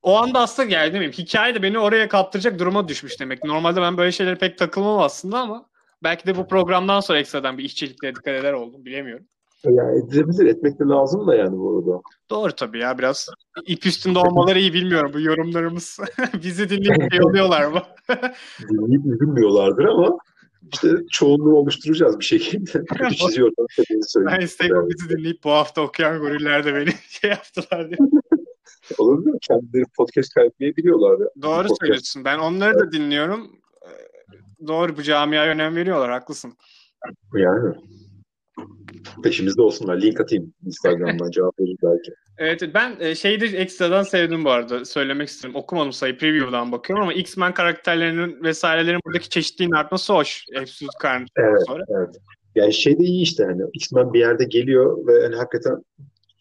o 0.05 0.17
anda 0.17 0.40
aslında 0.40 0.69
geldi 0.69 0.99
mi? 0.99 1.12
Hikaye 1.12 1.55
de 1.55 1.62
beni 1.62 1.79
oraya 1.79 2.09
kaptıracak 2.09 2.59
duruma 2.59 2.88
düşmüş 2.88 3.21
demek. 3.21 3.45
Normalde 3.45 3.81
ben 3.81 3.97
böyle 3.97 4.12
şeylere 4.12 4.35
pek 4.35 4.59
takılmam 4.59 4.99
aslında 4.99 5.38
ama 5.38 5.67
belki 6.03 6.27
de 6.27 6.37
bu 6.37 6.49
programdan 6.49 7.01
sonra 7.01 7.19
ekstradan 7.19 7.59
bir 7.59 7.64
işçiliklere 7.64 8.14
dikkat 8.14 8.35
eder 8.35 8.53
oldum. 8.53 8.85
Bilemiyorum. 8.85 9.27
Yani 9.64 9.99
edilebilir. 9.99 10.47
Etmek 10.47 10.81
de 10.81 10.85
lazım 10.85 11.27
da 11.27 11.35
yani 11.35 11.59
bu 11.59 11.79
arada. 11.79 12.03
Doğru 12.31 12.53
tabii 12.53 12.79
ya 12.79 12.99
biraz 12.99 13.29
ip 13.67 13.87
üstünde 13.87 14.19
olmaları 14.19 14.59
iyi 14.59 14.75
bilmiyorum 14.75 15.11
bu 15.14 15.21
yorumlarımız. 15.21 15.99
Bizi 16.43 16.69
dinleyip 16.69 17.12
şey 17.12 17.23
oluyorlar 17.23 17.64
mı? 17.64 17.83
dinleyip 18.71 19.07
üzülmüyorlardır 19.07 19.85
ama 19.85 20.19
işte 20.73 20.88
çoğunluğu 21.11 21.57
oluşturacağız 21.57 22.19
bir 22.19 22.25
şekilde. 22.25 22.85
Çiziyorlar. 23.11 23.67
Ben 24.17 24.40
Instagram 24.40 24.88
bizi 24.88 25.09
dinleyip 25.09 25.45
bu 25.45 25.51
hafta 25.51 25.81
okuyan 25.81 26.21
goriller 26.21 26.64
de 26.64 26.75
beni 26.75 26.90
şey 27.09 27.31
yaptılar 27.31 27.88
diye. 27.88 27.99
Olur 28.98 29.18
mu? 29.18 29.38
Kendileri 29.42 29.85
podcast 29.96 30.35
kaydetmeyi 30.35 30.74
Ya. 30.77 30.85
Doğru 30.94 31.29
podcast. 31.42 31.81
söylüyorsun. 31.81 32.24
Ben 32.24 32.38
onları 32.38 32.79
da 32.79 32.92
dinliyorum. 32.92 33.61
Ee, 33.83 34.66
doğru 34.66 34.96
bu 34.96 35.03
camiaya 35.03 35.53
önem 35.53 35.77
veriyorlar. 35.77 36.11
Haklısın. 36.11 36.53
Yani. 37.35 37.74
Peşimizde 39.22 39.62
olsunlar. 39.62 40.03
Link 40.03 40.20
atayım 40.20 40.55
Instagram'dan 40.66 41.31
cevap 41.35 41.61
verir 41.61 41.77
belki. 41.83 42.12
Evet 42.38 42.62
ben 42.74 42.96
e, 43.00 43.14
şeyi 43.14 43.40
de 43.40 43.46
ekstradan 43.46 44.03
sevdim 44.03 44.44
bu 44.44 44.50
arada. 44.50 44.85
Söylemek 44.85 45.29
istedim. 45.29 45.57
Okumadım 45.57 45.92
sayı 45.92 46.18
preview'dan 46.18 46.72
bakıyorum 46.72 47.03
ama 47.03 47.12
X-Men 47.12 47.55
karakterlerinin 47.55 48.42
vesairelerin 48.42 49.00
buradaki 49.07 49.29
çeşitliliğin 49.29 49.72
artması 49.72 50.12
hoş. 50.12 50.44
Absolute 50.61 50.96
Carnage 51.03 51.31
evet, 51.37 51.62
sonra. 51.66 51.85
Evet. 51.88 52.16
Yani 52.55 52.74
şey 52.74 52.98
de 52.98 53.05
iyi 53.05 53.22
işte 53.22 53.44
hani 53.44 53.62
X-Men 53.72 54.12
bir 54.12 54.18
yerde 54.18 54.44
geliyor 54.44 55.07
ve 55.07 55.22
hani 55.22 55.37
hakikaten 55.37 55.85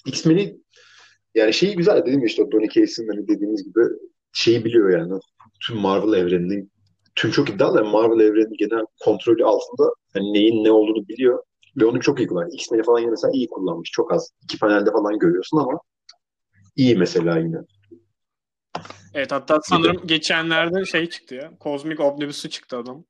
X-Men'i 0.05 0.57
Yani 1.36 1.54
şeyi 1.54 1.76
güzel 1.76 2.06
gibi 2.06 2.26
işte 2.26 2.52
Donny 2.52 2.69
Case'in 2.69 3.08
hani 3.08 3.28
dediğimiz 3.28 3.63
gibi 3.63 3.82
şeyi 4.34 4.65
biliyor 4.65 4.89
yani. 5.00 5.19
Tüm 5.67 5.78
Marvel 5.78 6.19
evreninin 6.19 6.72
tüm 7.15 7.32
çok 7.32 7.50
iddialı 7.50 7.78
yani 7.78 7.89
Marvel 7.89 8.26
evreninin 8.26 8.58
genel 8.58 8.86
kontrolü 9.00 9.46
altında 9.46 9.93
hani 10.13 10.34
neyin 10.34 10.63
ne 10.63 10.72
olduğunu 10.72 11.08
biliyor. 11.08 11.43
Ve 11.78 11.86
onu 11.86 12.00
çok 12.00 12.19
iyi 12.19 12.28
kullanıyor. 12.28 12.54
X-Men'i 12.54 12.84
falan 12.84 13.00
yine 13.00 13.10
mesela 13.10 13.32
iyi 13.34 13.48
kullanmış. 13.50 13.91
Çok 13.91 14.13
az. 14.13 14.32
İki 14.43 14.60
panelde 14.60 14.91
falan 14.91 15.19
görüyorsun 15.19 15.58
ama 15.58 15.80
iyi 16.76 16.98
mesela 16.98 17.38
yine. 17.38 17.58
Evet 19.13 19.32
hatta 19.32 19.60
sanırım 19.63 20.08
geçenlerde 20.08 20.86
şey 20.86 21.10
çıktı 21.10 21.36
ya. 21.36 21.52
Cosmic 21.62 22.04
Omnibus'u 22.04 22.50
çıktı 22.50 22.78
adam. 22.78 23.06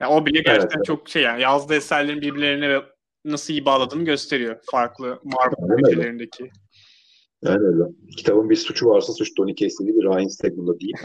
Yani 0.00 0.12
o 0.12 0.26
bile 0.26 0.40
gerçekten 0.40 0.76
evet, 0.76 0.86
çok 0.86 1.08
şey 1.08 1.22
yani 1.22 1.42
yazdığı 1.42 1.74
eserlerin 1.74 2.20
birbirlerine 2.20 2.82
nasıl 3.24 3.52
iyi 3.52 3.64
bağladığını 3.64 4.04
gösteriyor. 4.04 4.56
Farklı 4.70 5.20
Marvel 5.24 5.78
ülkelerindeki. 5.78 6.50
Yani 7.42 7.66
öyle. 7.66 7.84
Kitabın 8.16 8.50
bir 8.50 8.56
suçu 8.56 8.86
varsa 8.86 9.12
suç 9.12 9.38
Donny 9.38 9.54
Case'de 9.54 9.88
değil, 9.88 10.02
Ryan 10.02 10.28
Stegman'da 10.28 10.80
değil. 10.80 10.96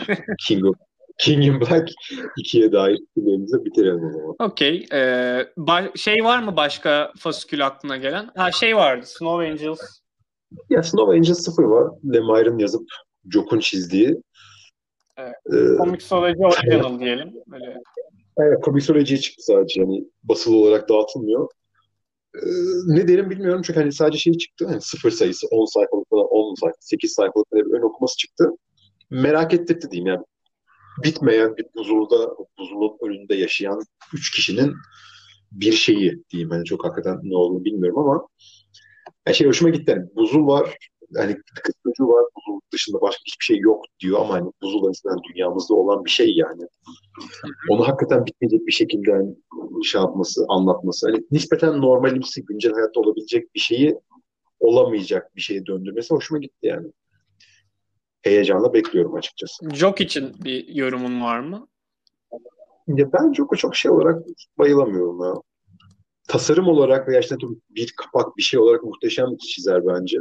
King 0.47 0.65
of 0.65 0.75
King 1.17 1.45
in 1.45 1.61
Black 1.61 1.89
ikiye 2.37 2.71
dair 2.71 2.99
filmlerimizi 3.13 3.65
bitirelim 3.65 4.05
o 4.05 4.11
zaman. 4.11 4.35
Okey. 4.39 4.85
Ee, 4.93 5.47
şey 5.95 6.23
var 6.23 6.43
mı 6.43 6.55
başka 6.55 7.11
fasikül 7.17 7.65
aklına 7.65 7.97
gelen? 7.97 8.29
Ha 8.35 8.51
şey 8.51 8.75
vardı. 8.75 9.05
Snow 9.05 9.51
Angels. 9.51 9.79
Ya 10.69 10.83
Snow 10.83 11.17
Angels 11.17 11.39
sıfır 11.39 11.63
var. 11.63 11.91
Lemire'ın 12.13 12.59
yazıp 12.59 12.83
Jok'un 13.29 13.59
çizdiği. 13.59 14.21
Evet. 15.17 15.33
Ee, 15.53 15.77
Comixology 15.77 16.45
Original 16.45 16.99
diyelim. 16.99 17.33
Böyle. 17.47 17.77
Evet, 18.37 18.63
Comixology'ye 18.63 19.19
çıktı 19.19 19.43
sadece. 19.43 19.81
Yani 19.81 20.05
basılı 20.23 20.55
olarak 20.55 20.89
dağıtılmıyor. 20.89 21.49
Ne 22.85 23.07
derim 23.07 23.29
bilmiyorum 23.29 23.61
çünkü 23.65 23.79
hani 23.79 23.91
sadece 23.91 24.17
şey 24.17 24.33
çıktı. 24.33 24.67
Hani 24.67 24.81
sıfır 24.81 25.11
sayısı 25.11 25.47
10 25.47 25.65
sayfalık 25.65 26.09
falan 26.09 26.25
10 26.25 26.55
sayfa, 26.55 26.75
8 26.79 27.13
sayfalık 27.13 27.51
bir 27.53 27.77
ön 27.77 27.81
okuması 27.81 28.17
çıktı. 28.17 28.49
Merak 29.09 29.53
ettirdi 29.53 29.91
diyeyim 29.91 30.07
yani. 30.07 30.25
Bitmeyen 31.03 31.57
bir 31.57 31.65
buzulda, 31.75 32.35
buzulun 32.59 32.97
önünde 33.01 33.35
yaşayan 33.35 33.81
üç 34.13 34.31
kişinin 34.31 34.73
bir 35.51 35.71
şeyi 35.71 36.23
diyeyim. 36.29 36.49
Hani 36.49 36.65
çok 36.65 36.85
hakikaten 36.85 37.19
ne 37.23 37.37
olduğunu 37.37 37.65
bilmiyorum 37.65 37.99
ama 37.99 38.27
yani 39.27 39.35
şey 39.35 39.47
hoşuma 39.47 39.69
gitti. 39.69 39.91
Yani 39.91 40.05
buzul 40.15 40.47
var, 40.47 40.77
hani 41.17 41.37
kız 41.63 41.75
çocuğu 41.83 42.07
var, 42.07 42.25
buzul 42.35 42.59
dışında 42.73 43.01
başka 43.01 43.21
hiçbir 43.25 43.45
şey 43.45 43.57
yok 43.57 43.85
diyor 43.99 44.21
ama 44.21 44.33
hani 44.33 44.51
buzul 44.61 44.89
aslında 44.89 45.15
dünyamızda 45.23 45.73
olan 45.73 46.05
bir 46.05 46.09
şey 46.09 46.35
yani. 46.35 46.63
Onu 47.69 47.87
hakikaten 47.87 48.25
bitmeyecek 48.25 48.67
bir 48.67 48.71
şekilde 48.71 49.11
hani 49.11 49.35
şey 49.83 50.01
yapması, 50.01 50.45
anlatması. 50.47 51.07
Hani 51.07 51.23
nispeten 51.31 51.81
normalimsi, 51.81 52.45
güncel 52.45 52.73
hayatta 52.73 52.99
olabilecek 52.99 53.55
bir 53.55 53.59
şeyi 53.59 53.95
olamayacak 54.59 55.35
bir 55.35 55.41
şeye 55.41 55.65
döndürmesi 55.65 56.13
hoşuma 56.13 56.39
gitti 56.39 56.67
yani. 56.67 56.87
Heyecanla 58.21 58.73
bekliyorum 58.73 59.15
açıkçası. 59.15 59.69
Jok 59.69 60.01
için 60.01 60.33
bir 60.43 60.67
yorumun 60.67 61.21
var 61.21 61.39
mı? 61.39 61.67
Ya 62.87 63.13
ben 63.13 63.33
Jok'a 63.33 63.55
çok 63.55 63.75
şey 63.75 63.91
olarak 63.91 64.23
bayılamıyorum 64.57 65.23
ya. 65.23 65.33
Tasarım 66.27 66.67
olarak 66.67 67.07
veya 67.07 67.19
işte 67.19 67.35
bir 67.69 67.93
kapak 67.97 68.37
bir 68.37 68.41
şey 68.41 68.59
olarak 68.59 68.83
muhteşem 68.83 69.31
bir 69.31 69.37
çizer 69.37 69.87
bence. 69.87 70.17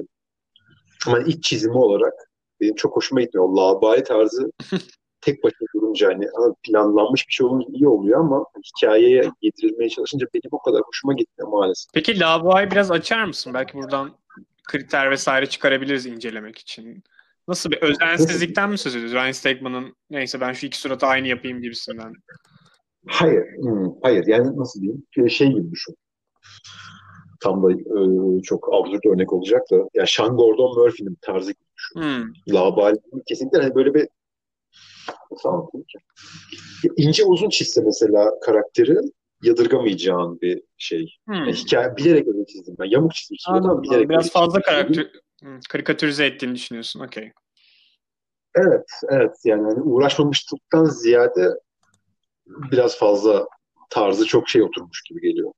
Ama 1.06 1.18
ilk 1.18 1.42
çizimi 1.42 1.76
olarak 1.76 2.12
benim 2.60 2.74
çok 2.74 2.96
hoşuma 2.96 3.20
gitmiyor. 3.20 3.48
O 3.48 3.56
labali 3.56 4.04
tarzı 4.04 4.52
tek 5.20 5.44
başına 5.44 5.68
durunca 5.74 6.08
hani 6.08 6.26
planlanmış 6.62 7.28
bir 7.28 7.32
şey 7.32 7.46
olunca 7.46 7.66
iyi 7.70 7.88
oluyor 7.88 8.20
ama 8.20 8.44
hikayeye 8.66 9.30
yedirilmeye 9.42 9.88
çalışınca 9.88 10.26
benim 10.34 10.50
o 10.50 10.58
kadar 10.58 10.80
hoşuma 10.86 11.12
gitmiyor 11.12 11.48
maalesef. 11.48 11.92
Peki 11.94 12.20
labayı 12.20 12.70
biraz 12.70 12.90
açar 12.90 13.24
mısın? 13.24 13.54
Belki 13.54 13.74
buradan 13.74 14.10
kriter 14.68 15.10
vesaire 15.10 15.46
çıkarabiliriz 15.46 16.06
incelemek 16.06 16.58
için. 16.58 17.04
Nasıl 17.48 17.70
bir 17.70 17.76
özensizlikten 17.76 18.70
mi 18.70 18.78
söz 18.78 18.96
ediyoruz? 18.96 19.14
Ryan 19.14 19.32
Stegman'ın 19.32 19.96
neyse 20.10 20.40
ben 20.40 20.52
şu 20.52 20.66
iki 20.66 20.78
suratı 20.78 21.06
aynı 21.06 21.28
yapayım 21.28 21.62
gibisinden. 21.62 22.12
Hayır. 23.06 23.44
Hmm, 23.62 23.90
hayır. 24.02 24.26
Yani 24.26 24.56
nasıl 24.56 24.80
diyeyim? 24.80 25.30
Şey 25.30 25.48
gibi 25.48 25.70
düşün 25.70 25.94
tam 27.42 27.62
da 27.62 27.72
e, 27.72 28.42
çok 28.42 28.68
absürt 28.74 29.06
örnek 29.06 29.32
olacak 29.32 29.62
da 29.70 29.76
ya 29.94 30.04
Sean 30.06 30.36
Gordon 30.36 30.74
Murphy'nin 30.78 31.18
tarzı 31.20 31.52
gibi 31.52 31.64
düşün. 31.76 32.00
Hmm. 32.00 32.54
Labali 32.54 32.96
kesinlikle 33.26 33.58
hani 33.58 33.74
böyle 33.74 33.94
bir 33.94 34.08
nasıl 35.32 35.48
anlatayım 35.48 35.86
ki? 35.86 35.98
İnce 36.96 37.24
uzun 37.24 37.48
çizse 37.48 37.82
mesela 37.84 38.40
karakteri 38.40 38.96
yadırgamayacağın 39.42 40.40
bir 40.40 40.62
şey. 40.78 41.14
Hmm. 41.26 41.34
Yani 41.34 41.52
hikaye 41.52 41.96
bilerek 41.96 42.28
öyle 42.28 42.46
çizdim 42.46 42.76
ben. 42.78 42.84
Yamuk 42.84 43.14
çizdim. 43.14 43.36
Anladım. 43.46 43.82
Bilerek 43.82 44.08
Biraz 44.08 44.30
fazla 44.30 44.60
karakter 44.60 45.06
hmm, 45.42 45.60
karikatürize 45.68 46.26
ettiğini 46.26 46.54
düşünüyorsun. 46.54 47.00
Okey. 47.00 47.32
Evet, 48.54 48.86
evet. 49.08 49.36
Yani 49.44 49.62
hani 49.62 49.80
uğraşmamışlıktan 49.80 50.84
ziyade 50.84 51.48
biraz 52.46 52.98
fazla 52.98 53.46
tarzı 53.90 54.26
çok 54.26 54.48
şey 54.48 54.62
oturmuş 54.62 55.02
gibi 55.02 55.20
geliyor 55.20 55.52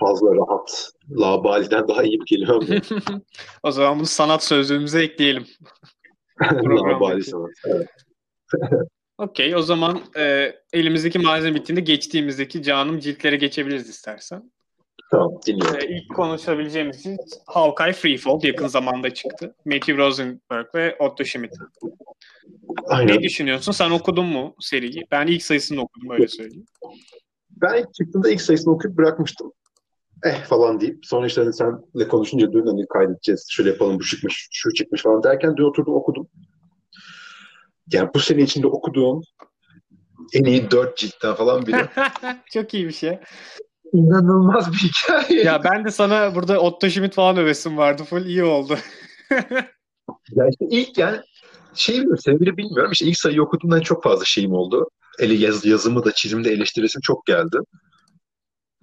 fazla 0.00 0.34
rahat. 0.34 0.90
Labaliden 1.10 1.88
daha 1.88 2.02
iyi 2.02 2.18
geliyor 2.26 2.62
o 3.62 3.70
zaman 3.70 3.98
bunu 3.98 4.06
sanat 4.06 4.44
sözlüğümüze 4.44 5.02
ekleyelim. 5.02 5.46
Labali 6.42 7.24
sanat. 7.24 7.50
Evet. 7.64 7.88
Okey 9.18 9.56
o 9.56 9.62
zaman 9.62 10.00
e, 10.16 10.54
elimizdeki 10.72 11.18
malzeme 11.18 11.56
bittiğinde 11.56 11.80
geçtiğimizdeki 11.80 12.62
canım 12.62 12.98
ciltlere 12.98 13.36
geçebiliriz 13.36 13.88
istersen. 13.88 14.52
Tamam 15.10 15.40
dinliyorum. 15.46 15.78
E, 15.80 15.96
ilk 15.96 16.14
konuşabileceğimiz 16.14 17.00
için 17.00 17.16
Hawkeye 17.46 17.92
Freefall 17.92 18.40
yakın 18.42 18.66
zamanda 18.66 19.14
çıktı. 19.14 19.54
Matthew 19.64 19.96
Rosenberg 19.96 20.74
ve 20.74 20.96
Otto 20.98 21.24
Schmidt. 21.24 21.52
Aynen. 22.86 23.16
Ne 23.16 23.22
düşünüyorsun? 23.22 23.72
Sen 23.72 23.90
okudun 23.90 24.26
mu 24.26 24.54
seriyi? 24.60 25.06
Ben 25.10 25.26
ilk 25.26 25.42
sayısını 25.42 25.80
okudum 25.80 26.10
öyle 26.10 26.28
söyleyeyim. 26.28 26.66
Ben 27.50 27.78
ilk 27.78 27.94
çıktığında 27.94 28.30
ilk 28.30 28.40
sayısını 28.40 28.74
okuyup 28.74 28.96
bırakmıştım 28.96 29.52
eh 30.24 30.44
falan 30.44 30.80
deyip 30.80 31.06
sonra 31.06 31.26
işte 31.26 31.40
hani 31.40 31.52
senle 31.52 32.08
konuşunca 32.08 32.52
dün 32.52 32.66
hani 32.66 32.86
kaydedeceğiz, 32.88 33.46
şöyle 33.50 33.70
yapalım, 33.70 33.98
bu 33.98 34.04
çıkmış, 34.04 34.48
şu 34.52 34.74
çıkmış 34.74 35.02
falan 35.02 35.22
derken 35.22 35.56
dün 35.56 35.64
oturdum 35.64 35.94
okudum. 35.94 36.28
Yani 37.92 38.10
bu 38.14 38.20
sene 38.20 38.42
içinde 38.42 38.66
okuduğum 38.66 39.22
en 40.34 40.44
iyi 40.44 40.70
dört 40.70 40.96
ciltten 40.96 41.34
falan 41.34 41.66
biri. 41.66 41.88
Çok 42.52 42.74
iyi 42.74 42.86
bir 42.86 42.92
şey. 42.92 43.18
İnanılmaz 43.92 44.72
bir 44.72 44.76
hikaye. 44.76 45.42
Ya 45.42 45.64
ben 45.64 45.84
de 45.84 45.90
sana 45.90 46.34
burada 46.34 46.60
Otto 46.60 46.88
Schmidt 46.88 47.14
falan 47.14 47.36
övesim 47.36 47.76
vardı. 47.76 48.04
Full 48.04 48.24
iyi 48.26 48.44
oldu. 48.44 48.76
ya 50.30 50.48
işte 50.48 50.66
ilk 50.70 50.98
yani 50.98 51.20
şey 51.74 51.94
bilmiyorum, 51.94 52.18
sevgili 52.24 52.56
bilmiyorum. 52.56 52.92
İşte 52.92 53.06
ilk 53.06 53.18
sayıyı 53.18 53.42
okuduğumdan 53.42 53.80
çok 53.80 54.02
fazla 54.02 54.24
şeyim 54.24 54.52
oldu. 54.52 54.88
Ele 55.18 55.34
yaz, 55.34 55.66
yazımı 55.66 56.04
da 56.04 56.12
çizimde 56.12 56.50
eleştiresim 56.50 57.00
çok 57.00 57.26
geldi. 57.26 57.58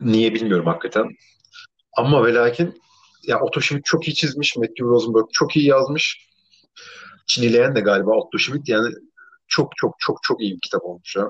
Niye 0.05 0.33
bilmiyorum 0.33 0.65
hakikaten. 0.65 1.09
Ama 1.97 2.25
ve 2.25 2.33
lakin 2.33 2.81
ya 3.27 3.39
Otto 3.39 3.61
Schmidt 3.61 3.85
çok 3.85 4.07
iyi 4.07 4.13
çizmiş. 4.15 4.55
Matthew 4.55 4.85
Rosenberg 4.85 5.25
çok 5.33 5.55
iyi 5.55 5.65
yazmış. 5.67 6.27
Çinileyen 7.27 7.75
de 7.75 7.79
galiba 7.81 8.11
Otto 8.11 8.37
Schmidt 8.37 8.69
yani 8.69 8.95
çok 9.47 9.71
çok 9.75 9.95
çok 9.99 10.23
çok 10.23 10.41
iyi 10.41 10.55
bir 10.55 10.61
kitap 10.61 10.83
olmuş 10.83 11.15
ya. 11.15 11.29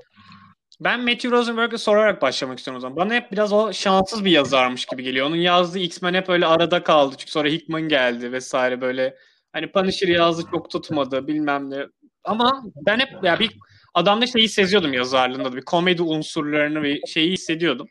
Ben 0.79 0.99
Matthew 0.99 1.31
Rosenberg'e 1.31 1.77
sorarak 1.77 2.21
başlamak 2.21 2.57
istiyorum 2.57 2.77
o 2.77 2.81
zaman. 2.81 2.95
Bana 2.95 3.13
hep 3.13 3.31
biraz 3.31 3.53
o 3.53 3.73
şanssız 3.73 4.25
bir 4.25 4.31
yazarmış 4.31 4.85
gibi 4.85 5.03
geliyor. 5.03 5.27
Onun 5.27 5.35
yazdığı 5.35 5.79
X-Men 5.79 6.13
hep 6.13 6.29
öyle 6.29 6.45
arada 6.45 6.83
kaldı. 6.83 7.15
Çünkü 7.17 7.31
sonra 7.31 7.49
Hickman 7.49 7.81
geldi 7.81 8.31
vesaire 8.31 8.81
böyle. 8.81 9.15
Hani 9.53 9.71
Punisher 9.71 10.07
yazdı 10.07 10.43
çok 10.51 10.69
tutmadı 10.69 11.27
bilmem 11.27 11.69
ne. 11.69 11.85
Ama 12.23 12.63
ben 12.85 12.99
hep 12.99 13.23
ya 13.23 13.39
bir 13.39 13.51
adamda 13.93 14.27
şeyi 14.27 14.49
seziyordum 14.49 14.93
yazarlığında 14.93 15.51
da 15.51 15.55
bir 15.55 15.65
komedi 15.65 16.01
unsurlarını 16.01 16.83
bir 16.83 17.07
şeyi 17.07 17.31
hissediyordum 17.31 17.87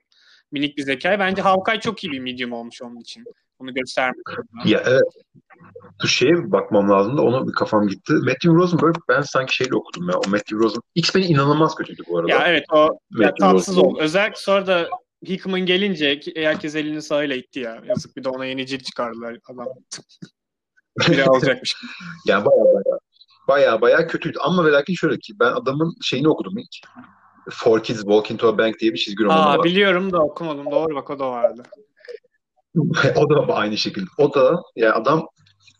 minik 0.54 0.76
bir 0.76 0.82
zekayı. 0.82 1.18
Bence 1.18 1.42
Hawkeye 1.42 1.80
çok 1.80 2.04
iyi 2.04 2.12
bir 2.12 2.18
medium 2.18 2.52
olmuş 2.52 2.82
onun 2.82 3.00
için. 3.00 3.24
Bunu 3.60 3.74
göstermek. 3.74 4.16
Ya 4.64 4.82
evet. 4.86 5.02
Bu 6.02 6.08
şeye 6.08 6.52
bakmam 6.52 6.90
lazım 6.90 7.16
da 7.16 7.22
ona 7.22 7.48
bir 7.48 7.52
kafam 7.52 7.88
gitti. 7.88 8.12
Matthew 8.12 8.48
Rosenberg 8.48 8.96
ben 9.08 9.20
sanki 9.20 9.56
şeyle 9.56 9.76
okudum 9.76 10.08
ya. 10.08 10.18
O 10.18 10.30
Matthew 10.30 10.56
Rosen 10.56 10.80
X-Men 10.94 11.22
inanılmaz 11.22 11.74
kötüydü 11.74 12.02
bu 12.08 12.18
arada. 12.18 12.30
Ya 12.30 12.48
evet 12.48 12.64
o 12.72 12.98
ya, 13.18 13.34
tatsız 13.34 13.78
oldu. 13.78 13.98
Özellikle 14.00 14.36
sonra 14.36 14.66
da 14.66 14.88
Hickman 15.28 15.60
gelince 15.60 16.20
herkes 16.36 16.74
elini 16.74 17.02
sağıyla 17.02 17.36
itti 17.36 17.60
ya. 17.60 17.82
Yazık 17.86 18.16
bir 18.16 18.24
de 18.24 18.28
ona 18.28 18.44
yeni 18.46 18.66
cilt 18.66 18.84
çıkardılar 18.84 19.38
adam. 19.52 19.66
Biri 21.08 21.24
alacakmış. 21.24 21.76
yani 22.26 22.44
baya 22.44 22.64
baya 22.64 22.98
baya 23.48 23.80
baya 23.80 24.06
kötüydü. 24.06 24.38
Ama 24.40 24.64
ve 24.64 24.70
lakin 24.70 24.94
şöyle 24.94 25.18
ki 25.18 25.32
ben 25.40 25.52
adamın 25.52 25.94
şeyini 26.02 26.28
okudum 26.28 26.58
ilk. 26.58 26.88
Four 27.50 27.82
Kids 27.82 28.00
Walk 28.00 28.30
Into 28.30 28.48
a 28.48 28.58
Bank 28.58 28.78
diye 28.80 28.92
bir 28.92 28.98
çizgi 28.98 29.24
romanı 29.24 29.46
Aa, 29.46 29.58
var. 29.58 29.64
Biliyorum 29.64 30.12
da 30.12 30.18
okumadım. 30.18 30.70
Doğru 30.70 30.94
bak 30.94 31.10
o 31.10 31.18
da 31.18 31.30
vardı. 31.30 31.62
o 33.16 33.30
da 33.30 33.54
aynı 33.54 33.76
şekilde. 33.76 34.06
O 34.18 34.34
da 34.34 34.62
yani 34.76 34.92
adam 34.92 35.26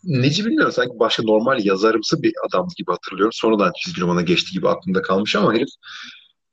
neci 0.03 0.45
bilmiyorum 0.45 0.71
sanki 0.71 0.99
başka 0.99 1.23
normal 1.23 1.65
yazarımsı 1.65 2.23
bir 2.23 2.33
adam 2.47 2.67
gibi 2.77 2.91
hatırlıyorum. 2.91 3.33
Sonradan 3.33 3.71
çizgi 3.83 4.01
romana 4.01 4.21
geçti 4.21 4.51
gibi 4.51 4.69
aklımda 4.69 5.01
kalmış 5.01 5.35
ama 5.35 5.53
herif 5.53 5.69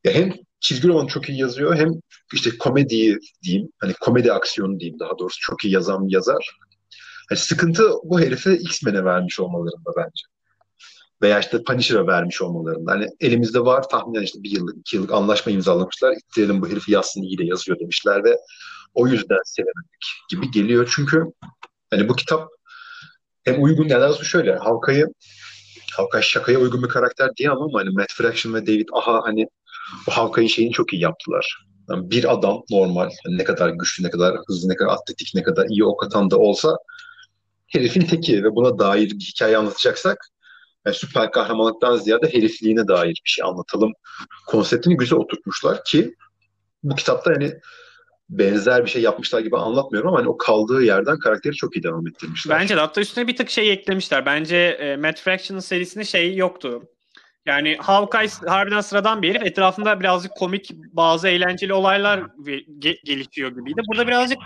ya 0.05 0.13
hem 0.13 0.33
çizgi 0.61 0.89
romanı 0.89 1.07
çok 1.07 1.29
iyi 1.29 1.39
yazıyor 1.39 1.77
hem 1.77 1.91
işte 2.33 2.59
komediyi 2.59 3.19
diyeyim 3.43 3.69
hani 3.79 3.93
komedi 4.01 4.33
aksiyonu 4.33 4.81
diyeyim 4.81 4.99
daha 4.99 5.19
doğrusu 5.19 5.39
çok 5.41 5.65
iyi 5.65 5.75
yazan 5.75 6.09
bir 6.09 6.13
yazar. 6.13 6.59
Yani 7.31 7.39
sıkıntı 7.39 7.91
bu 8.05 8.21
herifi 8.21 8.53
X-Men'e 8.53 9.05
vermiş 9.05 9.41
olmalarında 9.41 9.91
bence. 9.97 10.32
Veya 11.23 11.41
işte 11.41 11.63
Punisher'a 11.65 12.07
vermiş 12.07 12.43
olmalarında. 12.43 12.93
Hani 12.93 13.09
elimizde 13.21 13.61
var 13.61 13.89
tahminen 13.89 14.23
işte 14.23 14.43
bir 14.43 14.51
yıllık, 14.51 14.77
iki 14.77 14.97
yıllık 14.97 15.13
anlaşma 15.13 15.53
imzalamışlar. 15.53 16.13
İttirelim 16.13 16.63
bu 16.63 16.69
herifi 16.69 16.93
yazsın 16.93 17.23
iyi 17.23 17.39
de 17.39 17.45
yazıyor 17.45 17.79
demişler 17.79 18.25
ve 18.25 18.37
o 18.95 19.07
yüzden 19.07 19.39
sevemedik 19.45 20.05
gibi 20.31 20.51
geliyor. 20.51 20.93
Çünkü 20.95 21.25
hani 21.91 22.09
bu 22.09 22.17
kitap 22.17 22.49
hem 23.45 23.63
uygun 23.63 23.89
ya 23.89 24.01
da 24.01 24.15
şöyle 24.15 24.57
Havka'yı 24.57 25.07
Havkay 25.93 26.23
şakaya 26.23 26.59
uygun 26.59 26.83
bir 26.83 26.89
karakter 26.89 27.37
diye 27.37 27.51
ama 27.51 27.81
hani 27.81 27.91
Matt 27.91 28.13
Fraction 28.13 28.55
ve 28.55 28.67
David 28.67 28.89
Aha 28.93 29.21
hani 29.25 29.47
bu 30.07 30.11
Havkay'ın 30.11 30.49
şeyini 30.49 30.73
çok 30.73 30.93
iyi 30.93 31.03
yaptılar. 31.03 31.67
Yani 31.91 32.11
bir 32.11 32.33
adam 32.33 32.63
normal 32.71 33.11
yani 33.27 33.39
ne 33.39 33.45
kadar 33.45 33.69
güçlü, 33.69 34.05
ne 34.05 34.11
kadar 34.11 34.37
hızlı, 34.47 34.69
ne 34.69 34.77
kadar 34.77 34.91
atletik, 34.91 35.33
ne 35.35 35.43
kadar 35.43 35.67
iyi 35.67 35.85
ok 35.85 36.05
atan 36.05 36.31
da 36.31 36.39
olsa 36.39 36.77
herifin 37.67 38.01
teki 38.01 38.45
ve 38.45 38.55
buna 38.55 38.79
dair 38.79 39.11
bir 39.11 39.25
hikaye 39.25 39.57
anlatacaksak 39.57 40.32
yani 40.87 40.97
süper 40.97 41.31
kahramanlıktan 41.31 41.97
ziyade 41.97 42.29
herifliğine 42.33 42.89
dair 42.89 43.21
bir 43.25 43.31
şey 43.31 43.45
anlatalım 43.45 43.93
konseptini 44.47 44.97
güzel 44.97 45.19
oturtmuşlar 45.19 45.85
ki 45.85 46.15
bu 46.83 46.95
kitapta 46.95 47.31
hani 47.31 47.53
benzer 48.31 48.85
bir 48.85 48.91
şey 48.91 49.03
yapmışlar 49.03 49.41
gibi 49.41 49.57
anlatmıyorum 49.57 50.09
ama 50.09 50.19
hani 50.19 50.29
o 50.29 50.37
kaldığı 50.37 50.83
yerden 50.83 51.19
karakteri 51.19 51.55
çok 51.55 51.77
iyi 51.77 51.83
devam 51.83 52.07
ettirmişler. 52.07 52.61
Bence 52.61 52.77
de 52.77 52.81
hatta 52.81 53.01
üstüne 53.01 53.27
bir 53.27 53.37
tık 53.37 53.51
şey 53.51 53.73
eklemişler. 53.73 54.27
Bence 54.27 54.57
e, 54.57 54.97
Matt 54.97 55.21
Fraction'ın 55.21 55.61
serisinde 55.61 56.05
şey 56.05 56.37
yoktu. 56.37 56.83
Yani 57.47 57.77
Hawkeye 57.81 58.29
harbiden 58.47 58.81
sıradan 58.81 59.23
bir 59.23 59.31
herif. 59.31 59.43
Etrafında 59.43 60.01
birazcık 60.01 60.33
komik, 60.37 60.71
bazı 60.73 61.29
eğlenceli 61.29 61.73
olaylar 61.73 62.19
ge- 62.19 63.05
gelişiyor 63.05 63.51
gibiydi. 63.51 63.81
Burada 63.89 64.07
birazcık 64.07 64.39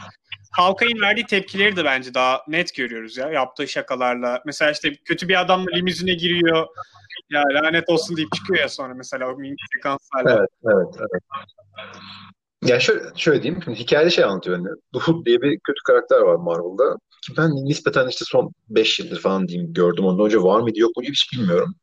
Hawkeye'in 0.56 1.00
verdiği 1.00 1.26
tepkileri 1.26 1.76
de 1.76 1.84
bence 1.84 2.14
daha 2.14 2.42
net 2.48 2.74
görüyoruz 2.74 3.16
ya. 3.16 3.28
Yaptığı 3.28 3.68
şakalarla. 3.68 4.42
Mesela 4.46 4.70
işte 4.70 4.94
kötü 5.04 5.28
bir 5.28 5.40
adam 5.40 5.66
limuzine 5.66 6.14
giriyor. 6.14 6.66
Ya 7.30 7.42
lanet 7.54 7.88
olsun 7.88 8.16
deyip 8.16 8.32
çıkıyor 8.34 8.60
ya 8.60 8.68
sonra 8.68 8.94
mesela 8.94 9.32
o 9.32 9.36
mini 9.36 9.56
sekanslarla. 9.74 10.38
Evet, 10.38 10.50
evet, 10.64 10.94
evet. 10.98 11.22
Yani 12.64 12.82
şöyle, 12.82 13.00
şöyle 13.16 13.42
diyeyim, 13.42 13.60
hikayede 13.60 14.10
şey 14.10 14.24
anlatıyor. 14.24 14.56
Yani, 14.56 14.68
Hood 14.94 15.26
diye 15.26 15.42
bir 15.42 15.50
kötü 15.50 15.82
karakter 15.86 16.20
var 16.20 16.34
Marvel'da. 16.34 16.96
Ki 17.26 17.32
ben 17.36 17.50
nispeten 17.50 18.08
işte 18.08 18.24
son 18.24 18.52
5 18.68 18.98
yıldır 18.98 19.20
falan 19.20 19.48
diyeyim 19.48 19.72
gördüm. 19.72 20.04
Ondan 20.04 20.26
önce 20.26 20.42
var 20.42 20.60
mıydı 20.60 20.78
yok 20.78 20.96
mu 20.96 21.02
hiç 21.02 21.32
bilmiyorum. 21.32 21.74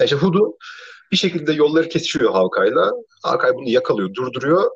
Yani 0.00 0.04
işte 0.04 0.16
Hood'u 0.16 0.56
bir 1.12 1.16
şekilde 1.16 1.52
yolları 1.52 1.88
kesişiyor 1.88 2.32
Hawkeye'la. 2.32 2.90
Hawkeye 3.22 3.54
bunu 3.54 3.68
yakalıyor, 3.68 4.14
durduruyor. 4.14 4.70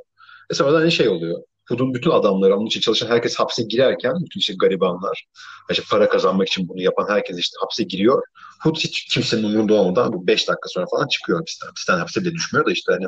Ve 0.50 0.54
sonra 0.54 0.78
hani 0.78 0.92
şey 0.92 1.08
oluyor. 1.08 1.42
Hood'un 1.68 1.94
bütün 1.94 2.10
adamları, 2.10 2.56
onun 2.56 2.66
için 2.66 2.80
çalışan 2.80 3.08
herkes 3.08 3.36
hapse 3.36 3.62
girerken, 3.62 4.14
bütün 4.24 4.40
işte 4.40 4.54
garibanlar, 4.58 5.26
işte 5.70 5.82
para 5.90 6.08
kazanmak 6.08 6.48
için 6.48 6.68
bunu 6.68 6.82
yapan 6.82 7.06
herkes 7.08 7.38
işte 7.38 7.56
hapse 7.60 7.84
giriyor. 7.84 8.22
Hood 8.62 8.76
hiç 8.76 9.04
kimsenin 9.04 9.42
umurunda 9.42 9.74
olmadan 9.74 10.26
5 10.26 10.48
dakika 10.48 10.68
sonra 10.68 10.86
falan 10.90 11.08
çıkıyor 11.08 11.38
hapisten. 11.38 11.66
Hapisten 11.66 11.98
hapse 11.98 12.20
bile 12.20 12.32
düşmüyor 12.32 12.66
da 12.66 12.72
işte 12.72 12.92
hani 12.92 13.06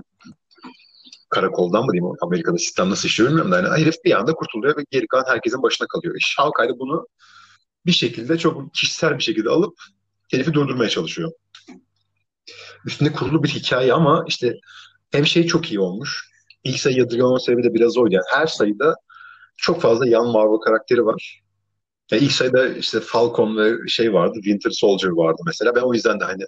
karakoldan 1.31 1.85
mı 1.87 1.93
diyeyim 1.93 2.17
Amerika'da 2.21 2.59
sistem 2.59 2.91
nasıl 2.91 3.09
işliyor 3.09 3.31
bilmiyorum 3.31 3.53
da 3.53 3.57
yani 3.57 3.81
herif 3.81 4.05
bir 4.05 4.19
anda 4.19 4.35
kurtuluyor 4.35 4.77
ve 4.77 4.85
geri 4.91 5.07
kalan 5.07 5.25
herkesin 5.29 5.63
başına 5.63 5.87
kalıyor. 5.87 6.15
İş 6.19 6.35
Hawkeye 6.39 6.79
bunu 6.79 7.07
bir 7.87 7.93
şekilde 7.93 8.39
çok 8.39 8.75
kişisel 8.75 9.19
bir 9.19 9.23
şekilde 9.23 9.49
alıp 9.49 9.75
herifi 10.31 10.53
durdurmaya 10.53 10.91
çalışıyor. 10.91 11.33
Üstünde 12.87 13.13
kurulu 13.13 13.43
bir 13.43 13.49
hikaye 13.49 13.93
ama 13.93 14.25
işte 14.29 14.55
hem 15.11 15.27
şey 15.27 15.47
çok 15.47 15.71
iyi 15.71 15.81
olmuş. 15.81 16.31
İlk 16.67 16.79
sayı 16.79 16.97
yadırgamama 16.97 17.39
sebebi 17.39 17.63
de 17.63 17.75
biraz 17.75 17.99
oydu. 17.99 18.15
Yani 18.15 18.25
her 18.31 18.47
sayıda 18.47 18.95
çok 19.57 19.81
fazla 19.81 20.09
yan 20.09 20.27
Marvel 20.27 20.59
karakteri 20.59 21.05
var. 21.05 21.43
Yani 22.13 22.23
ilk 22.23 22.33
sayıda 22.33 22.69
işte 22.69 23.01
Falcon 23.01 23.57
ve 23.57 23.89
şey 23.89 24.13
vardı, 24.13 24.35
Winter 24.35 24.71
Soldier 24.71 25.11
vardı 25.11 25.43
mesela. 25.47 25.75
Ben 25.75 25.81
o 25.81 25.95
yüzden 25.95 26.21
de 26.21 26.25
hani 26.25 26.43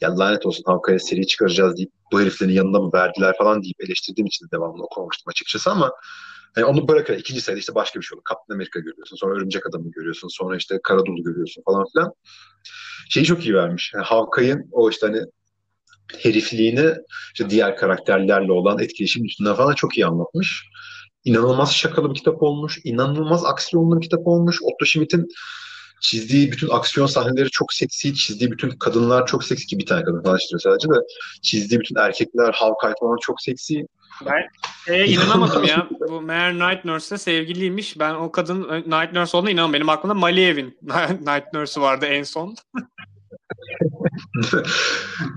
ya 0.00 0.18
lanet 0.18 0.46
olsun 0.46 0.64
Hawkeye'ye 0.66 0.98
seri 0.98 1.26
çıkaracağız 1.26 1.76
deyip 1.76 1.90
bu 2.12 2.20
heriflerin 2.20 2.52
yanında 2.52 2.80
mı 2.80 2.90
verdiler 2.94 3.34
falan 3.38 3.62
deyip 3.62 3.80
eleştirdiğim 3.80 4.26
için 4.26 4.46
de 4.46 4.50
devamlı 4.50 4.84
okumamıştım 4.84 5.30
açıkçası 5.30 5.70
ama 5.70 5.92
yani 6.56 6.66
onu 6.66 6.88
bırakarak 6.88 7.20
ikinci 7.20 7.40
sayıda 7.40 7.58
işte 7.58 7.74
başka 7.74 8.00
bir 8.00 8.04
şey 8.04 8.16
oldu. 8.16 8.24
Captain 8.30 8.56
America 8.56 8.80
görüyorsun, 8.80 9.16
sonra 9.16 9.34
Örümcek 9.34 9.66
Adam'ı 9.66 9.90
görüyorsun, 9.90 10.28
sonra 10.28 10.56
işte 10.56 10.80
Karadolu 10.82 11.22
görüyorsun 11.22 11.62
falan 11.66 11.84
filan. 11.92 12.12
Şeyi 13.10 13.26
çok 13.26 13.46
iyi 13.46 13.54
vermiş. 13.54 13.92
Yani 13.94 14.04
Hawkeye'in 14.04 14.68
o 14.72 14.90
işte 14.90 15.06
hani 15.06 15.22
herifliğini 16.22 16.94
işte 17.34 17.50
diğer 17.50 17.76
karakterlerle 17.76 18.52
olan 18.52 18.78
etkileşim 18.78 19.24
üstünden 19.24 19.54
falan 19.54 19.74
çok 19.74 19.98
iyi 19.98 20.06
anlatmış. 20.06 20.68
İnanılmaz 21.24 21.74
şakalı 21.74 22.10
bir 22.10 22.14
kitap 22.14 22.42
olmuş. 22.42 22.78
inanılmaz 22.84 23.44
aksiyonlu 23.44 23.96
bir 23.96 24.02
kitap 24.02 24.26
olmuş. 24.26 24.58
Otto 24.62 24.84
Schmidt'in 24.84 25.28
çizdiği 26.02 26.52
bütün 26.52 26.68
aksiyon 26.68 27.06
sahneleri 27.06 27.50
çok 27.50 27.72
seksi, 27.72 28.14
çizdiği 28.14 28.50
bütün 28.50 28.70
kadınlar 28.70 29.26
çok 29.26 29.44
seksi 29.44 29.66
ki 29.66 29.78
bir 29.78 29.86
tane 29.86 30.04
kadın 30.04 30.38
çiziyor 30.38 30.60
sadece 30.60 30.88
de 30.88 30.94
çizdiği 31.42 31.80
bütün 31.80 31.96
erkekler, 31.96 32.52
Hawkeye 32.52 32.94
falan 33.00 33.16
çok 33.20 33.40
seksi. 33.40 33.86
Ben 34.26 34.48
e, 34.94 35.06
inanamadım 35.06 35.64
ya. 35.64 35.88
Bu 36.08 36.20
meğer 36.20 36.54
Night 36.54 36.84
Nurse'le 36.84 37.18
sevgiliymiş. 37.18 37.98
Ben 37.98 38.14
o 38.14 38.32
kadın 38.32 38.68
e, 38.68 38.76
Night 38.76 39.12
Nurse 39.12 39.36
olduğuna 39.36 39.50
inanamadım. 39.50 39.74
Benim 39.74 39.88
aklımda 39.88 40.14
Maliev'in 40.14 40.78
Night 41.20 41.52
Nurse'ü 41.52 41.82
vardı 41.82 42.06
en 42.06 42.22
son. 42.22 42.56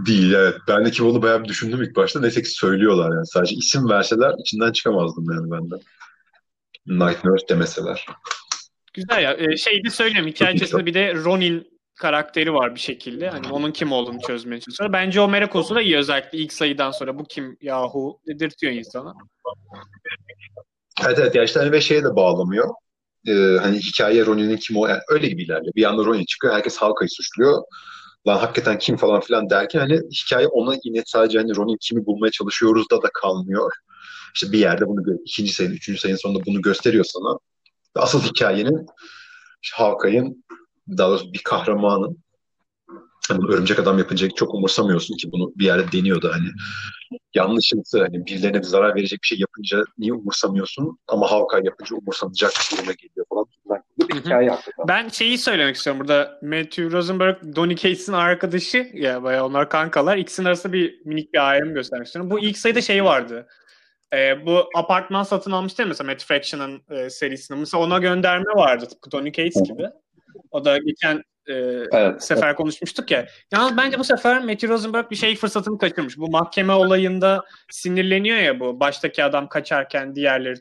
Değil 0.06 0.34
evet. 0.34 0.56
Ben 0.68 0.86
de 0.86 0.92
kim 0.92 1.06
onu 1.06 1.22
bayağı 1.22 1.44
bir 1.44 1.50
düşündüm 1.50 1.84
ilk 1.84 1.96
başta. 1.96 2.20
Neyse 2.20 2.42
ki 2.42 2.50
söylüyorlar 2.50 3.12
yani. 3.16 3.26
Sadece 3.26 3.56
isim 3.56 3.90
verseler 3.90 4.34
içinden 4.40 4.72
çıkamazdım 4.72 5.26
yani 5.32 5.52
ben 5.52 5.72
de. 5.72 5.76
Night 6.88 7.24
Nurse 7.24 7.48
demeseler. 7.50 8.06
Güzel 8.94 9.24
ya. 9.24 9.34
Ee, 9.34 9.58
şey 9.58 9.84
de 9.84 9.90
söyleyeyim. 9.90 10.28
Hikaye 10.28 10.56
içerisinde 10.56 10.86
bir 10.86 10.94
de 10.94 11.16
Ronin 11.16 11.76
karakteri 11.96 12.54
var 12.54 12.76
bir 12.76 12.80
şekilde. 12.80 13.30
Hani 13.30 13.48
onun 13.48 13.72
kim 13.72 13.92
olduğunu 13.92 14.20
çözmeye 14.28 14.60
çalışıyor. 14.60 14.94
Bence 14.94 15.22
o 15.22 15.28
merak 15.28 15.52
konusu 15.52 15.76
da 15.76 15.82
iyi 15.82 15.98
özellikle 15.98 16.38
ilk 16.38 16.54
sayıdan 16.54 16.92
sonra 16.92 17.20
bu 17.20 17.24
kim 17.24 17.58
yahu 17.62 18.20
dedirtiyor 18.28 18.74
insana. 18.74 19.14
Evet 21.06 21.20
evet. 21.20 21.36
Yani 21.36 21.46
işte 21.46 21.60
hani 21.60 21.72
ve 21.72 21.82
şeye 21.82 22.04
de 22.04 22.16
bağlamıyor. 22.16 22.70
Ee, 23.28 23.58
hani 23.62 23.78
hikaye 23.78 24.26
Ronin'in 24.26 24.58
kim 24.58 24.78
o 24.78 24.88
yani 24.88 25.00
öyle 25.10 25.28
gibi 25.28 25.44
ilerliyor. 25.44 25.76
Bir 25.76 25.84
anda 25.84 26.06
Ronin 26.06 26.26
çıkıyor. 26.26 26.54
Herkes 26.54 26.78
Halka'yı 26.78 27.10
suçluyor 27.10 27.64
lan 28.28 28.38
hakikaten 28.38 28.78
kim 28.78 28.98
falan 28.98 29.22
filan 29.22 29.50
derken 29.50 29.80
hani 29.80 30.00
hikaye 30.24 30.48
ona 30.48 30.76
yine 30.84 31.04
sadece 31.06 31.38
hani 31.38 31.56
Ronin 31.56 31.78
kimi 31.82 32.06
bulmaya 32.06 32.32
çalışıyoruz 32.32 32.86
da 32.92 33.02
da 33.02 33.10
kalmıyor. 33.14 33.72
İşte 34.36 34.52
bir 34.52 34.60
yerde 34.60 34.88
bunu 34.88 35.02
ikinci 35.26 35.54
sayının, 35.54 35.76
üçüncü 35.76 36.00
sayının 36.00 36.18
sonunda 36.18 36.46
bunu 36.46 36.62
gösteriyor 36.62 37.06
sana. 37.06 37.40
Asıl 37.96 38.22
hikayenin 38.22 38.86
işte 39.64 39.78
Hawkeye'in 39.78 40.46
daha 40.98 41.10
doğrusu 41.10 41.34
bir 41.34 41.42
kahramanın 41.44 42.26
bunu 43.30 43.54
örümcek 43.54 43.80
adam 43.80 43.98
yapınca 43.98 44.30
çok 44.30 44.54
umursamıyorsun 44.54 45.18
ki 45.18 45.32
bunu 45.32 45.52
bir 45.56 45.66
yerde 45.66 45.92
deniyor 45.92 46.22
da 46.22 46.34
hani 46.34 46.48
yanlışlıkla 47.36 48.00
hani 48.00 48.26
birilerine 48.26 48.58
bir 48.58 48.64
zarar 48.64 48.96
verecek 48.96 49.20
bir 49.24 49.28
şey 49.28 49.40
yapınca 49.40 49.84
niye 49.98 50.14
umursamıyorsun 50.14 51.00
ama 51.08 51.32
Hawkeye 51.32 51.64
yapınca 51.66 51.96
umursanacak 51.96 52.52
bir 52.52 52.78
duruma 52.78 52.92
geliyor 52.92 53.26
Bir 54.10 54.16
hikaye 54.16 54.50
hakikaten. 54.50 54.88
Ben 54.88 55.10
şeyi 55.10 55.38
söylemek 55.38 55.76
istiyorum 55.76 56.00
burada. 56.00 56.40
Matthew 56.42 56.92
Rosenberg, 56.92 57.56
Donny 57.56 57.76
Cates'in 57.76 58.14
arkadaşı 58.14 58.90
ya 58.94 59.24
bayağı 59.24 59.46
onlar 59.46 59.70
kankalar. 59.70 60.18
İkisinin 60.18 60.48
arasında 60.48 60.74
bir 60.74 61.06
minik 61.06 61.34
bir 61.34 61.50
ayrım 61.50 61.74
göstermek 61.74 62.08
istiyorum. 62.08 62.32
Bu 62.32 62.40
ilk 62.40 62.58
sayıda 62.58 62.82
şey 62.82 63.04
vardı. 63.04 63.48
Ee, 64.14 64.46
bu 64.46 64.70
apartman 64.76 65.24
satın 65.24 65.52
almıştı 65.52 65.82
ya 65.82 65.88
mesela 65.88 66.12
Matt 66.12 66.24
Fraction'ın 66.24 66.82
e, 66.90 67.10
serisinde. 67.10 67.60
Mesela 67.60 67.84
ona 67.84 67.98
gönderme 67.98 68.52
vardı 68.56 68.86
tıpkı 68.86 69.12
Donny 69.12 69.32
Cates 69.32 69.64
gibi. 69.64 69.90
O 70.52 70.66
da 70.66 70.78
geçen 70.78 71.24
e, 71.48 71.54
evet, 71.92 72.24
sefer 72.24 72.48
evet. 72.48 72.56
konuşmuştuk 72.56 73.12
ya. 73.12 73.28
Yalnız 73.52 73.78
bence 73.78 74.00
bu 74.00 74.04
sefer 74.04 74.40
Matthew 74.40 74.68
Rosenberg 74.68 75.12
bir 75.12 75.16
şey 75.16 75.36
fırsatını 75.36 75.78
kaçırmış. 75.78 76.18
Bu 76.18 76.30
mahkeme 76.30 76.74
olayında 76.74 77.44
sinirleniyor 77.72 78.38
ya 78.38 78.60
bu. 78.60 78.80
Baştaki 78.80 79.24
adam 79.24 79.50
kaçarken 79.50 80.16
diğerleri 80.16 80.60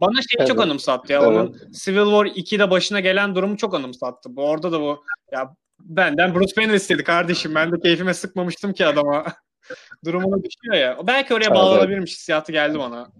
bana 0.00 0.14
şeyi 0.14 0.38
evet. 0.38 0.48
çok 0.48 0.60
anımsattı 0.60 1.12
ya. 1.12 1.18
Evet. 1.18 1.28
Onun 1.28 1.56
Civil 1.72 2.04
War 2.04 2.26
2'de 2.26 2.70
başına 2.70 3.00
gelen 3.00 3.34
durumu 3.34 3.56
çok 3.56 3.74
anımsattı. 3.74 4.36
Bu 4.36 4.48
orada 4.48 4.72
da 4.72 4.80
bu 4.80 5.04
ya 5.32 5.54
benden 5.80 6.34
Bruce 6.34 6.56
Banner 6.56 6.74
istedi 6.74 7.04
kardeşim. 7.04 7.54
Ben 7.54 7.72
de 7.72 7.80
keyfime 7.80 8.14
sıkmamıştım 8.14 8.72
ki 8.72 8.86
adama. 8.86 9.24
Durumuna 10.04 10.42
düşüyor 10.44 10.74
ya. 10.74 10.98
Belki 11.06 11.34
oraya 11.34 11.50
bağlanabilirmiş 11.50 12.12
hissiyatı 12.12 12.52
geldi 12.52 12.78
bana. 12.78 13.12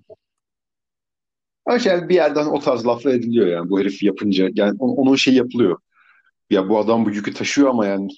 Şey 1.78 2.08
bir 2.08 2.14
yerden 2.14 2.46
o 2.46 2.60
tarz 2.60 2.86
laflar 2.86 3.12
ediliyor 3.12 3.46
yani 3.46 3.70
bu 3.70 3.80
herif 3.80 4.02
yapınca. 4.02 4.48
Yani 4.54 4.76
onun 4.78 5.16
şey 5.16 5.34
yapılıyor. 5.34 5.78
Ya 6.50 6.68
bu 6.68 6.78
adam 6.78 7.04
bu 7.04 7.10
yükü 7.10 7.34
taşıyor 7.34 7.68
ama 7.68 7.86
yani 7.86 8.08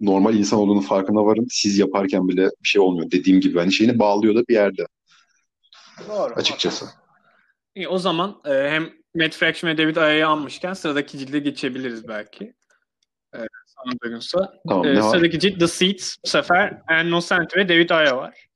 normal 0.00 0.34
insan 0.34 0.58
olduğunu 0.58 0.80
farkına 0.80 1.24
varın. 1.24 1.46
Siz 1.50 1.78
yaparken 1.78 2.28
bile 2.28 2.42
bir 2.42 2.68
şey 2.68 2.80
olmuyor. 2.80 3.10
Dediğim 3.10 3.40
gibi 3.40 3.58
hani 3.58 3.72
şeyini 3.72 3.98
bağlıyor 3.98 4.34
da 4.34 4.42
bir 4.48 4.54
yerde. 4.54 4.86
Doğru. 6.08 6.34
Açıkçası. 6.34 6.86
İyi, 7.74 7.88
o 7.88 7.98
zaman 7.98 8.40
e, 8.44 8.50
hem 8.50 8.92
Matt 9.14 9.34
Fraction 9.34 9.70
ve 9.70 9.78
David 9.78 9.96
Aya'yı 9.96 10.28
anmışken 10.28 10.72
sıradaki 10.72 11.18
cilde 11.18 11.38
geçebiliriz 11.38 12.08
belki. 12.08 12.44
E, 13.34 13.38
sana 13.66 13.94
uygunsa. 14.04 14.60
Tamam, 14.68 14.86
e, 14.86 15.02
sıradaki 15.02 15.38
cilt 15.38 15.60
The 15.60 15.68
Seeds 15.68 16.16
bu 16.24 16.28
sefer 16.28 16.82
Anne 16.88 17.10
Nocent 17.10 17.56
ve 17.56 17.68
David 17.68 17.90
Aya 17.90 18.16
var. 18.16 18.46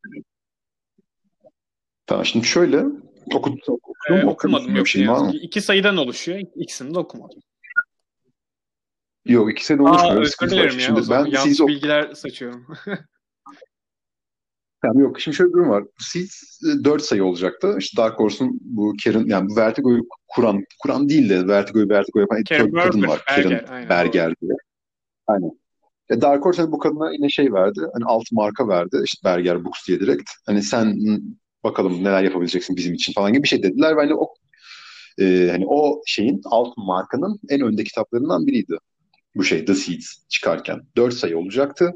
Tamam 2.07 2.25
şimdi 2.27 2.47
şöyle 2.47 2.85
okudum, 3.35 3.59
okudum, 3.67 4.19
e, 4.21 4.25
okumadım 4.27 4.77
yok. 4.77 4.89
Şey 4.89 5.09
var 5.09 5.19
mı? 5.19 5.33
İki 5.35 5.61
sayıdan 5.61 5.97
oluşuyor. 5.97 6.39
İkisini 6.57 6.95
de 6.95 6.99
okumadım. 6.99 7.41
Yok 9.25 9.53
iki 9.53 9.65
sene 9.65 9.83
olmuş. 9.83 10.03
Aa, 10.03 10.15
özür 10.15 10.51
dilerim 10.51 10.79
ya. 10.79 10.81
Şimdi 10.81 11.01
ben 11.11 11.25
yanlış 11.25 11.61
bilgiler 11.61 12.15
saçıyorum. 12.15 12.67
Yani 14.85 15.03
yok 15.03 15.21
şimdi 15.21 15.37
şöyle 15.37 15.49
bir 15.49 15.55
durum 15.55 15.69
var. 15.69 15.85
Seeds 15.99 16.61
4 16.85 17.03
sayı 17.03 17.25
olacaktı. 17.25 17.77
İşte 17.79 18.03
Dark 18.03 18.19
Horse'un 18.19 18.59
bu 18.61 18.95
Karen 19.05 19.27
yani 19.27 19.49
bu 19.49 19.57
Vertigo'yu 19.57 20.03
kuran 20.29 20.65
kuran 20.83 21.09
değil 21.09 21.29
de 21.29 21.49
Vertigo'yu 21.49 21.89
Vertigo 21.89 22.21
yapan 22.21 22.45
Karen 22.49 22.73
kadın 22.73 23.03
var. 23.03 23.23
Berger, 23.29 23.67
Karen 23.67 23.89
Berger 23.89 24.35
diye. 24.43 24.53
Aynen. 25.27 25.51
E 26.11 26.21
Dark 26.21 26.45
Horse 26.45 26.63
hani 26.63 26.73
bu 26.73 26.79
kadına 26.79 27.13
yine 27.13 27.29
şey 27.29 27.53
verdi. 27.53 27.81
Hani 27.93 28.05
alt 28.05 28.33
marka 28.33 28.69
verdi. 28.69 29.01
İşte 29.05 29.25
Berger 29.25 29.65
Books 29.65 29.89
diye 29.89 30.01
direkt. 30.01 30.31
Hani 30.47 30.63
sen 30.63 30.99
bakalım 31.65 32.05
neler 32.05 32.23
yapabileceksin 32.23 32.77
bizim 32.77 32.95
için 32.95 33.13
falan 33.13 33.33
gibi 33.33 33.43
bir 33.43 33.49
şey 33.49 33.63
dediler. 33.63 33.97
Ve 33.97 34.01
hani 34.01 34.15
o 34.15 34.35
e, 35.21 35.49
hani 35.51 35.67
o 35.67 36.03
şeyin 36.07 36.41
alt 36.45 36.77
markanın 36.77 37.41
en 37.49 37.61
önde 37.61 37.85
kitaplarından 37.85 38.47
biriydi. 38.47 38.79
Bu 39.35 39.45
şey 39.45 39.65
The 39.65 39.75
Seeds 39.75 40.29
çıkarken. 40.29 40.81
Dört 40.97 41.15
sayı 41.15 41.39
olacaktı. 41.39 41.93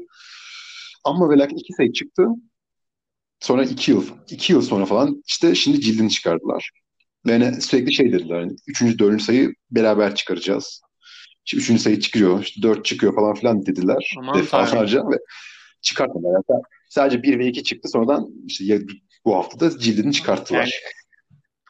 Ama 1.03 1.29
ve 1.29 1.37
lakin 1.37 1.57
iki 1.57 1.73
sayı 1.73 1.93
çıktı. 1.93 2.27
Sonra 3.43 3.63
iki 3.63 3.91
yıl, 3.91 4.05
iki 4.29 4.53
yıl 4.53 4.61
sonra 4.61 4.85
falan 4.85 5.23
işte 5.27 5.55
şimdi 5.55 5.81
cildini 5.81 6.09
çıkardılar. 6.09 6.71
Ve 7.25 7.31
yani 7.31 7.61
sürekli 7.61 7.93
şey 7.93 8.13
dediler. 8.13 8.39
Hani 8.39 8.55
üçüncü, 8.67 8.99
dördüncü 8.99 9.23
sayı 9.23 9.53
beraber 9.71 10.15
çıkaracağız. 10.15 10.81
İşte 11.45 11.57
üçüncü 11.57 11.81
sayı 11.81 11.99
çıkıyor, 11.99 12.43
işte 12.43 12.61
dört 12.61 12.85
çıkıyor 12.85 13.15
falan 13.15 13.33
filan 13.33 13.65
dediler. 13.65 14.15
Aman 14.19 14.37
defalarca 14.37 14.99
ve 14.99 15.17
çıkartmadılar. 15.81 16.41
Yani 16.49 16.61
sadece 16.89 17.23
bir 17.23 17.39
ve 17.39 17.47
iki 17.47 17.63
çıktı. 17.63 17.89
Sonradan 17.89 18.29
işte 18.45 18.81
bu 19.25 19.35
hafta 19.35 19.59
da 19.59 19.79
cildini 19.79 20.13
çıkarttılar. 20.13 20.59
Yani. 20.59 20.69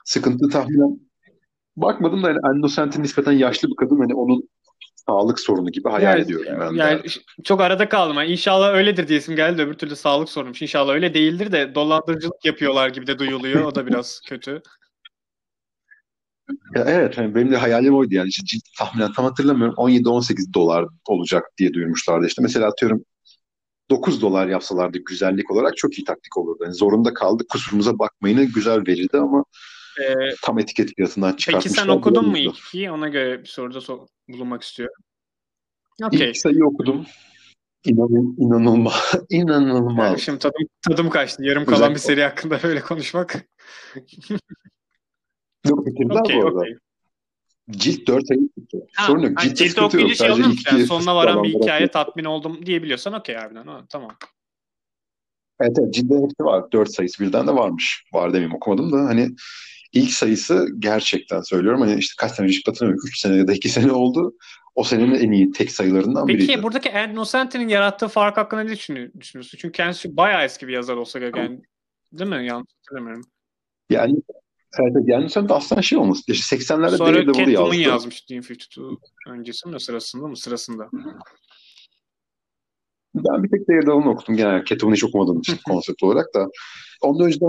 Sıkıntı 0.06 0.50
tahminen 0.50 1.00
bakmadım 1.78 2.24
da 2.24 2.30
yani 2.30 2.40
Endosent'in 2.56 3.04
nispeten 3.04 3.32
yaşlı 3.32 3.70
bir 3.70 3.76
kadın 3.76 4.00
hani 4.00 4.14
onun 4.14 4.50
sağlık 5.08 5.40
sorunu 5.40 5.72
gibi 5.72 5.90
hayal 5.90 6.18
yani, 6.18 6.22
ediyorum 6.22 6.60
ben. 6.60 6.74
Yani 6.74 7.04
de. 7.04 7.08
çok 7.44 7.62
arada 7.62 7.90
kaldım. 7.90 8.18
Yani 8.18 8.32
inşallah 8.32 8.74
öyledir 8.74 9.08
diyesim 9.08 9.36
geldi. 9.36 9.62
Öbür 9.62 9.74
türlü 9.74 9.96
sağlık 9.96 10.30
sorunmuş. 10.30 10.62
İnşallah 10.62 10.94
öyle 10.94 11.14
değildir 11.14 11.52
de 11.52 11.76
dolandırıcılık 11.76 12.46
yapıyorlar 12.46 12.90
gibi 12.90 13.08
de 13.08 13.20
duyuluyor. 13.20 13.64
O 13.64 13.76
da 13.76 13.88
biraz 13.88 14.22
kötü. 14.28 14.62
Ya 16.76 16.84
evet 16.88 17.18
yani 17.18 17.36
benim 17.36 17.52
de 17.52 17.58
hayalim 17.58 17.96
oydu 17.96 18.16
yani 18.16 18.28
işte 18.28 18.44
tahminen 18.78 19.14
tam 19.14 19.26
hatırlamıyorum 19.26 19.76
17-18 19.76 20.54
dolar 20.54 20.86
olacak 21.08 21.44
diye 21.58 21.74
duyurmuşlardı 21.74 22.28
işte 22.28 22.42
mesela 22.42 22.68
atıyorum 22.68 23.06
9 23.90 24.22
dolar 24.22 24.48
yapsalardı 24.48 24.98
güzellik 24.98 25.52
olarak 25.52 25.78
çok 25.78 26.00
iyi 26.00 26.04
taktik 26.04 26.38
olurdu. 26.38 26.64
Yani 26.64 26.74
zorunda 26.74 27.14
kaldık 27.14 27.50
kusurumuza 27.50 28.00
bakmayın 28.00 28.52
güzel 28.54 28.88
verirdi 28.88 29.18
ama 29.18 29.46
ee, 30.02 30.36
tam 30.42 30.60
etiket 30.60 30.96
fiyatından 30.96 31.34
çıkartmışlar. 31.36 31.74
Peki 31.74 31.82
sen 31.82 31.88
okudun 31.88 32.30
mu 32.30 32.38
ilk 32.38 32.60
ikiyi? 32.60 32.92
Ona 32.92 33.10
göre 33.10 33.42
bir 33.42 33.48
soruda 33.48 33.78
so- 33.78 34.08
bulunmak 34.30 34.64
istiyorum. 34.64 34.96
Okay. 36.04 36.30
İlk 36.30 36.38
sayı 36.38 36.66
okudum. 36.66 37.06
İnan, 37.86 38.36
inanılmaz. 38.38 39.14
inanılmaz. 39.30 40.10
Yani 40.10 40.20
şimdi 40.20 40.40
tadım, 40.40 40.68
tadım 40.90 41.10
kaçtı. 41.10 41.44
Yarım 41.44 41.66
kalan 41.66 41.76
Özellikle. 41.76 41.96
bir 41.96 42.00
seri 42.00 42.24
hakkında 42.24 42.60
böyle 42.64 42.82
konuşmak. 42.82 43.46
Yok 45.68 45.86
bitirdiler 45.86 46.20
okay, 46.20 46.38
bu 46.38 46.48
arada. 46.48 46.60
Okay. 46.60 46.76
Cilt 47.72 48.08
4 48.08 48.32
ayı 48.32 48.50
tuttu. 48.56 48.78
Sorun 49.08 49.22
yok. 49.22 49.40
Cilt, 49.40 49.58
cilt 49.58 49.80
okuyunca 49.80 50.16
şey 50.16 50.30
mu? 50.30 50.54
Yani 50.72 50.86
sonuna 50.86 51.16
varan 51.16 51.44
bir 51.44 51.54
hikaye 51.54 51.88
tatmin 51.88 52.24
oldum 52.24 52.66
diyebiliyorsan 52.66 53.14
okey 53.14 53.36
harbiden. 53.36 53.68
Ha, 53.68 53.86
tamam. 53.90 54.12
Evet 55.60 55.78
evet 55.80 55.94
cilde 55.94 56.14
hepsi 56.14 56.44
var. 56.44 56.72
4 56.72 56.94
sayısı 56.94 57.24
birden 57.24 57.48
de 57.48 57.52
varmış. 57.56 58.04
Var 58.14 58.30
demeyeyim 58.30 58.56
okumadım 58.56 58.92
da 58.92 58.98
hani 58.98 59.36
ilk 59.94 60.12
sayısı 60.12 60.68
gerçekten 60.80 61.42
söylüyorum. 61.42 61.82
Hani 61.82 61.96
işte 61.96 62.14
kaç 62.18 62.32
sene 62.32 62.48
önce 62.48 62.60
hatırlamıyorum. 62.66 63.08
3 63.08 63.20
sene 63.20 63.36
ya 63.36 63.48
da 63.48 63.54
2 63.54 63.70
sene 63.70 63.92
oldu. 63.92 64.34
O 64.76 64.84
senenin 64.84 65.16
en 65.16 65.32
iyi 65.32 65.52
tek 65.52 65.72
sayılarından 65.72 66.28
Peki, 66.28 66.38
biriydi. 66.38 66.52
Peki 66.52 66.64
buradaki 66.64 66.90
Ed 66.90 67.16
Nocenti'nin 67.16 67.68
yarattığı 67.68 68.08
fark 68.08 68.38
hakkında 68.38 68.64
ne 68.64 68.70
düşünüyorsun? 68.70 69.58
Çünkü 69.58 69.72
kendisi 69.72 70.18
bayağı 70.18 70.44
eski 70.44 70.68
bir 70.68 70.74
yazar 70.74 70.96
olsa 70.96 71.20
gerek. 71.20 71.38
Yani, 71.38 71.62
değil 72.12 72.30
mi? 72.30 72.46
Yanlış 72.46 72.72
hatırlamıyorum. 72.82 73.24
Yani 73.90 74.16
Evet, 74.80 75.04
yani 75.06 75.30
sen 75.30 75.50
de 75.50 75.54
aslında 75.54 75.82
şey 75.82 75.98
olmuş. 75.98 76.20
İşte 76.28 76.56
80'lerde 76.56 76.98
Sonra 76.98 77.14
Daredevil'ı 77.14 77.52
yazdı. 77.52 77.76
yazmış 77.76 78.22
Team 78.22 78.42
52 78.50 78.82
öncesi 79.30 79.70
mi 79.70 79.80
sırasında 79.80 80.28
mı? 80.28 80.38
Sırasında. 80.38 80.90
Ben 83.16 83.44
bir 83.44 83.50
tek 83.50 83.70
Daredevil'ını 83.70 84.10
okudum 84.10 84.36
genel. 84.36 84.66
Catwoman'ı 84.66 84.96
hiç 84.96 85.04
okumadığım 85.04 85.40
için 85.40 85.58
konsept 85.68 86.04
olarak 86.04 86.26
da. 86.36 86.48
Ondan 87.02 87.28
önce 87.28 87.40
de 87.40 87.46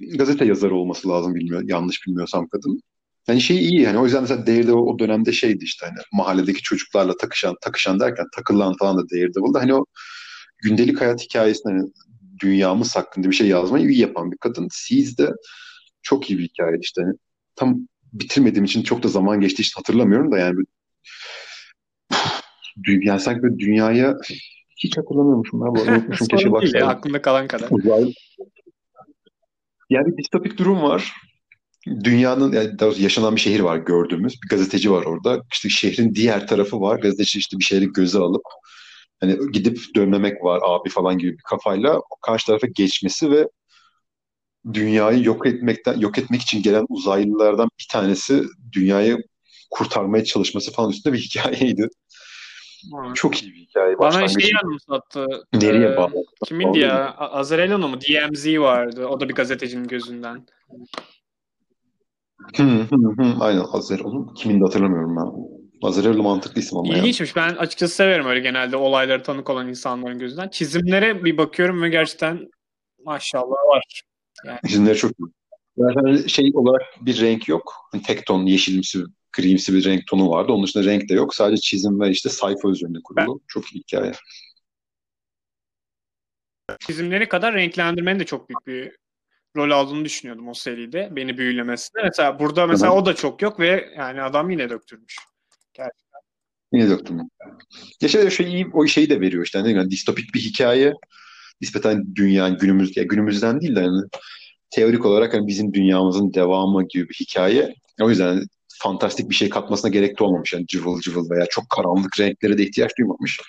gazete 0.00 0.44
yazarı 0.44 0.74
olması 0.74 1.08
lazım 1.08 1.34
bilmiyor, 1.34 1.62
yanlış 1.66 2.06
bilmiyorsam 2.06 2.48
kadın. 2.48 2.80
Yani 3.28 3.40
şey 3.40 3.58
iyi 3.58 3.80
yani 3.80 3.98
o 3.98 4.04
yüzden 4.04 4.22
mesela 4.22 4.46
Daredevil 4.46 4.68
o 4.68 4.98
dönemde 4.98 5.32
şeydi 5.32 5.64
işte 5.64 5.86
hani 5.86 5.98
mahalledeki 6.12 6.62
çocuklarla 6.62 7.16
takışan 7.16 7.56
takışan 7.60 8.00
derken 8.00 8.26
takılan 8.36 8.74
falan 8.76 8.98
da 8.98 9.10
Daredevil'da 9.10 9.60
hani 9.60 9.74
o 9.74 9.84
gündelik 10.62 11.00
hayat 11.00 11.22
hikayesini 11.22 11.72
hani 11.72 11.90
dünyamız 12.42 12.96
hakkında 12.96 13.30
bir 13.30 13.34
şey 13.36 13.48
yazmayı 13.48 13.88
iyi 13.88 13.98
yapan 13.98 14.32
bir 14.32 14.36
kadın. 14.36 14.68
Siz 14.70 15.18
de 15.18 15.30
çok 16.02 16.30
iyi 16.30 16.38
bir 16.38 16.44
hikaye 16.44 16.78
işte. 16.80 17.02
Yani 17.02 17.14
tam 17.56 17.78
bitirmediğim 18.12 18.64
için 18.64 18.82
çok 18.82 19.02
da 19.02 19.08
zaman 19.08 19.40
geçti 19.40 19.62
işte 19.62 19.74
hatırlamıyorum 19.76 20.32
da 20.32 20.38
yani 20.38 20.56
yani 22.86 23.20
sanki 23.20 23.42
böyle 23.42 23.58
dünyaya 23.58 24.16
hiç 24.76 24.98
hatırlamıyormuşum 24.98 25.60
ben 25.60 25.74
bu 25.74 25.80
arada 25.80 25.92
unutmuşum 25.92 26.26
keşke 26.26 26.52
baksaydım. 26.52 26.88
aklımda 26.88 27.22
kalan 27.22 27.48
kadar. 27.48 27.70
Yani 29.90 30.06
bir 30.06 30.16
distopik 30.16 30.58
durum 30.58 30.82
var. 30.82 31.12
Dünyanın 32.04 32.52
yani 32.52 33.02
yaşanan 33.02 33.36
bir 33.36 33.40
şehir 33.40 33.60
var 33.60 33.76
gördüğümüz. 33.76 34.34
Bir 34.42 34.48
gazeteci 34.48 34.90
var 34.90 35.02
orada. 35.02 35.42
İşte 35.52 35.68
şehrin 35.68 36.14
diğer 36.14 36.46
tarafı 36.46 36.80
var. 36.80 36.98
Gazeteci 37.00 37.38
işte 37.38 37.58
bir 37.58 37.64
şeyleri 37.64 37.92
göze 37.92 38.18
alıp 38.18 38.42
hani 39.20 39.38
gidip 39.52 39.78
dönmemek 39.96 40.44
var 40.44 40.60
abi 40.64 40.88
falan 40.88 41.18
gibi 41.18 41.32
bir 41.32 41.42
kafayla 41.50 42.00
karşı 42.22 42.46
tarafa 42.46 42.66
geçmesi 42.66 43.30
ve 43.30 43.48
dünyayı 44.72 45.24
yok 45.24 45.46
etmekten 45.46 45.98
yok 46.00 46.18
etmek 46.18 46.42
için 46.42 46.62
gelen 46.62 46.86
uzaylılardan 46.88 47.68
bir 47.80 47.86
tanesi 47.90 48.42
dünyayı 48.72 49.18
kurtarmaya 49.70 50.24
çalışması 50.24 50.72
falan 50.72 50.90
üstünde 50.90 51.14
bir 51.14 51.20
hikayeydi. 51.22 51.88
Evet. 52.94 53.16
Çok 53.16 53.42
iyi 53.42 53.54
bir 53.54 53.58
hikaye. 53.58 53.98
Bana 53.98 54.28
şeyi 54.28 54.52
anımsattı. 54.64 55.26
Nereye 55.52 55.92
ee, 55.92 55.96
bağlı? 55.96 56.12
Kimindi 56.44 56.78
ya? 56.78 57.14
Azarello'nun 57.16 57.90
mu? 57.90 58.00
DMZ 58.00 58.46
vardı. 58.46 59.06
O 59.06 59.20
da 59.20 59.28
bir 59.28 59.34
gazetecinin 59.34 59.88
gözünden. 59.88 60.46
Hı, 62.56 62.62
hı, 62.62 63.22
hı. 63.22 63.34
Aynen 63.40 63.64
Azarello. 63.72 64.34
Kimin 64.34 64.60
de 64.60 64.64
hatırlamıyorum 64.64 65.16
ben. 65.16 65.56
Azarello 65.88 66.22
mantıklı 66.22 66.60
isim 66.60 66.78
ama 66.78 66.94
İlginçmiş. 66.94 67.36
Yani. 67.36 67.50
Ben 67.50 67.56
açıkçası 67.56 67.94
severim 67.94 68.26
öyle 68.26 68.40
genelde 68.40 68.76
olayları 68.76 69.22
tanık 69.22 69.50
olan 69.50 69.68
insanların 69.68 70.18
gözünden. 70.18 70.48
Çizimlere 70.48 71.24
bir 71.24 71.38
bakıyorum 71.38 71.82
ve 71.82 71.88
gerçekten 71.88 72.50
maşallah 73.04 73.56
var. 73.68 74.02
Yani. 74.46 74.58
İsimleri 74.64 74.96
çok 74.96 75.10
iyi. 75.10 75.26
Yani 75.76 76.28
şey 76.28 76.50
olarak 76.54 76.82
bir 77.00 77.20
renk 77.20 77.48
yok. 77.48 77.72
Hani 77.92 78.02
tek 78.02 78.26
ton 78.26 78.46
yeşilimsi, 78.46 78.98
grimsi 79.36 79.74
bir 79.74 79.84
renk 79.84 80.06
tonu 80.06 80.30
vardı. 80.30 80.52
Onun 80.52 80.64
dışında 80.64 80.84
renk 80.84 81.08
de 81.08 81.14
yok. 81.14 81.34
Sadece 81.34 81.60
çizim 81.60 82.00
ve 82.00 82.10
işte 82.10 82.28
sayfa 82.28 82.68
üzerinde 82.68 82.98
kurulu. 83.04 83.40
Ben... 83.40 83.46
Çok 83.48 83.72
iyi 83.74 83.78
hikaye. 83.78 84.12
Çizimleri 86.80 87.28
kadar 87.28 87.54
renklendirmenin 87.54 88.20
de 88.20 88.24
çok 88.24 88.48
büyük 88.48 88.66
bir 88.66 88.96
rol 89.56 89.70
aldığını 89.70 90.04
düşünüyordum 90.04 90.48
o 90.48 90.54
seride. 90.54 91.08
Beni 91.12 91.38
büyülemesinde. 91.38 92.02
Mesela 92.02 92.38
burada 92.38 92.66
mesela 92.66 92.90
Hı-hı. 92.90 92.98
o 92.98 93.06
da 93.06 93.14
çok 93.14 93.42
yok 93.42 93.60
ve 93.60 93.92
yani 93.96 94.22
adam 94.22 94.50
yine 94.50 94.70
döktürmüş. 94.70 95.16
Gerçekten. 95.74 96.20
Yine 96.72 96.90
döktürmüş. 96.90 97.24
Ya 98.02 98.08
şey, 98.08 98.30
şey, 98.30 98.66
o 98.72 98.86
şeyi 98.86 99.10
de 99.10 99.20
veriyor 99.20 99.44
işte. 99.44 99.58
Yani 99.58 99.90
distopik 99.90 100.34
bir 100.34 100.40
hikaye 100.40 100.94
nispeten 101.60 102.14
dünya 102.14 102.48
günümüz 102.48 102.96
ya 102.96 103.02
günümüzden 103.02 103.60
değil 103.60 103.76
de 103.76 103.80
yani 103.80 104.02
teorik 104.70 105.06
olarak 105.06 105.34
hani 105.34 105.46
bizim 105.46 105.74
dünyamızın 105.74 106.34
devamı 106.34 106.88
gibi 106.88 107.08
bir 107.08 107.14
hikaye. 107.14 107.74
O 108.00 108.10
yüzden 108.10 108.46
fantastik 108.78 109.30
bir 109.30 109.34
şey 109.34 109.48
katmasına 109.48 109.90
gerek 109.90 110.18
de 110.18 110.24
olmamış. 110.24 110.52
Yani 110.52 110.66
cıvıl 110.66 111.00
cıvıl 111.00 111.30
veya 111.30 111.46
çok 111.46 111.70
karanlık 111.70 112.20
renklere 112.20 112.58
de 112.58 112.62
ihtiyaç 112.62 112.98
duymamış. 112.98 113.40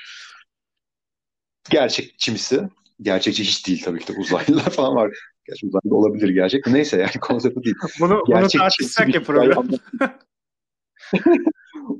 Gerçekçimsi. 1.69 2.61
Gerçekçi 3.01 3.43
hiç 3.43 3.67
değil 3.67 3.83
tabii 3.83 3.99
ki 3.99 4.13
de 4.13 4.17
uzaylılar 4.19 4.69
falan 4.69 4.95
var. 4.95 5.17
Gerçi 5.47 5.67
uzaylı 5.67 5.95
olabilir 5.95 6.29
gerçek. 6.29 6.67
Neyse 6.67 6.97
yani 6.97 7.11
konsepti 7.21 7.63
değil. 7.63 7.75
bunu, 7.99 8.23
bunu 8.27 8.47
tartışsak 8.47 9.15
ya 9.15 9.23
program. 9.23 9.67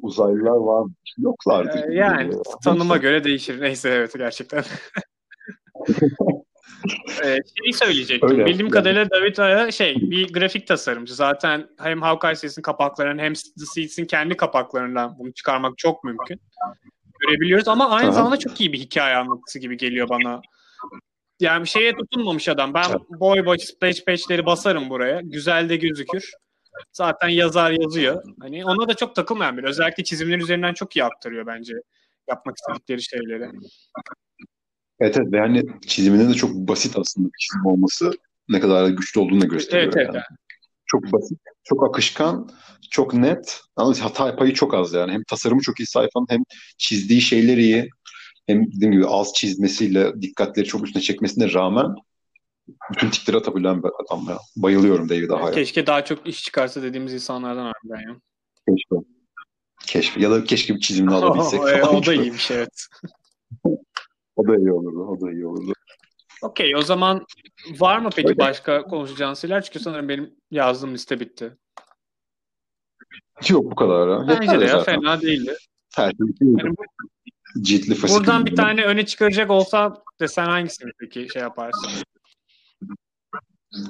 Uzaylılar 0.01 0.51
var 0.51 0.82
mı? 0.82 0.93
Yoklardı. 1.17 1.86
Ee, 1.91 1.93
yani 1.93 2.34
tanıma 2.63 2.97
göre 2.97 3.23
değişir. 3.23 3.61
Neyse 3.61 3.89
evet 3.89 4.13
gerçekten 4.17 4.63
ee, 7.23 7.38
şeyi 7.59 7.73
söyleyecektim. 7.73 8.30
Öyle, 8.30 8.45
Bildiğim 8.45 8.65
yani. 8.65 8.73
kadarıyla 8.73 9.09
David 9.09 9.38
Aya 9.38 9.71
şey 9.71 9.95
bir 9.95 10.34
grafik 10.34 10.67
tasarımcı. 10.67 11.15
Zaten 11.15 11.69
hem 11.80 12.01
Hawkeye 12.01 12.36
serisinin 12.36 12.63
kapaklarının 12.63 13.23
hem 13.23 13.34
The 13.34 13.65
Seeds'in 13.73 14.05
kendi 14.05 14.38
kapaklarından 14.38 15.19
bunu 15.19 15.34
çıkarmak 15.34 15.78
çok 15.78 16.03
mümkün. 16.03 16.41
Görebiliyoruz 17.19 17.67
ama 17.67 17.89
aynı 17.89 18.07
Aha. 18.07 18.15
zamanda 18.15 18.38
çok 18.38 18.61
iyi 18.61 18.73
bir 18.73 18.80
hikaye 18.80 19.15
anlatısı 19.15 19.59
gibi 19.59 19.78
geliyor 19.78 20.09
bana. 20.09 20.41
Yani 21.39 21.63
bir 21.63 21.69
şeye 21.69 21.93
tutunmamış 21.95 22.49
adam. 22.49 22.73
Ben 22.73 22.86
boy 23.09 23.45
boy 23.45 23.57
splash 23.57 24.05
page'leri 24.05 24.45
basarım 24.45 24.89
buraya. 24.89 25.21
Güzel 25.23 25.69
de 25.69 25.75
gözükür. 25.75 26.32
Zaten 26.91 27.28
yazar 27.30 27.71
yazıyor. 27.71 28.23
Hani 28.41 28.65
ona 28.65 28.88
da 28.88 28.93
çok 28.93 29.15
takılmayan 29.15 29.57
bir. 29.57 29.63
Özellikle 29.63 30.03
çizimler 30.03 30.38
üzerinden 30.38 30.73
çok 30.73 30.95
iyi 30.95 31.03
aktarıyor 31.03 31.45
bence 31.45 31.73
yapmak 32.30 32.55
istedikleri 32.57 33.01
şeyleri. 33.01 33.51
Evet 35.00 35.18
evet 35.18 35.32
ve 35.32 35.39
hani 35.39 35.64
çiziminde 35.88 36.30
de 36.30 36.34
çok 36.34 36.52
basit 36.54 36.98
aslında 36.98 37.28
bir 37.28 37.39
çizim 37.39 37.66
olması 37.66 38.12
ne 38.50 38.60
kadar 38.60 38.89
güçlü 38.89 39.22
olduğunu 39.22 39.41
da 39.41 39.45
gösteriyor. 39.45 39.84
Evet, 39.84 39.95
evet. 39.98 40.16
yani. 40.16 40.38
Çok 40.86 41.04
basit, 41.14 41.39
çok 41.64 41.89
akışkan, 41.89 42.50
çok 42.91 43.14
net. 43.14 43.62
Ama 43.76 44.00
hata 44.00 44.36
payı 44.36 44.54
çok 44.54 44.74
az 44.74 44.93
yani. 44.93 45.12
Hem 45.12 45.24
tasarımı 45.24 45.62
çok 45.62 45.80
iyi 45.80 45.86
sayfanın 45.86 46.28
hem 46.30 46.43
çizdiği 46.78 47.22
şeyler 47.22 47.58
iyi. 47.58 47.89
Hem 48.48 48.68
dediğim 48.72 48.91
gibi 48.91 49.06
az 49.08 49.34
çizmesiyle 49.34 50.22
dikkatleri 50.22 50.66
çok 50.66 50.86
üstüne 50.86 51.04
çekmesine 51.04 51.54
rağmen 51.54 51.95
bütün 52.93 53.10
tikleri 53.10 53.38
atabilen 53.38 53.84
bir 53.84 53.89
adam 54.06 54.26
ya. 54.30 54.38
Bayılıyorum 54.56 55.10
David 55.10 55.30
Aha'ya. 55.30 55.52
Keşke 55.52 55.88
daha 55.88 56.06
çok 56.06 56.28
iş 56.28 56.43
çıkarsa 56.43 56.84
dediğimiz 56.84 57.14
insanlardan 57.14 57.66
harbiden 57.66 58.10
ya. 58.10 58.16
Keşke. 58.70 58.95
Keşke. 59.86 60.22
Ya 60.22 60.32
da 60.32 60.43
keşke 60.43 60.76
bir 60.76 60.80
çizimini 60.80 61.16
alabilsek 61.16 61.62
o, 61.62 61.68
falan. 61.68 61.95
o 61.95 62.06
da 62.06 62.14
iyiymiş 62.14 62.52
evet. 62.52 62.88
O 64.38 64.47
da 64.47 64.55
iyi 64.57 64.71
olurdu. 64.71 64.99
O 65.07 65.21
da 65.21 65.31
iyi 65.31 65.45
olurdu. 65.47 65.73
Okey 66.41 66.75
o 66.75 66.81
zaman 66.81 67.25
var 67.79 67.99
mı 67.99 68.09
peki 68.15 68.27
Öyle. 68.27 68.38
başka 68.38 68.83
konuşacağın 68.83 69.33
şeyler? 69.33 69.61
Çünkü 69.63 69.79
sanırım 69.79 70.09
benim 70.09 70.35
yazdığım 70.51 70.93
liste 70.93 71.19
bitti. 71.19 71.57
Yok 73.49 73.71
bu 73.71 73.75
kadar. 73.75 74.09
Ha. 74.09 74.25
Bence 74.29 74.43
Yeter 74.43 74.59
de 74.59 74.65
ya 74.65 74.79
zaten. 74.79 75.01
fena 75.01 75.21
değildi. 75.21 75.55
Yani 75.97 76.13
bu- 76.19 76.75
Ciltli 77.61 77.95
fasikül. 77.95 78.19
buradan 78.19 78.45
bir 78.45 78.55
tane 78.55 78.83
öne 78.85 79.05
çıkaracak 79.05 79.51
olsa 79.51 80.03
desen 80.19 80.45
hangisini 80.45 80.91
peki 80.99 81.27
şey 81.33 81.41
yaparsın? 81.41 81.89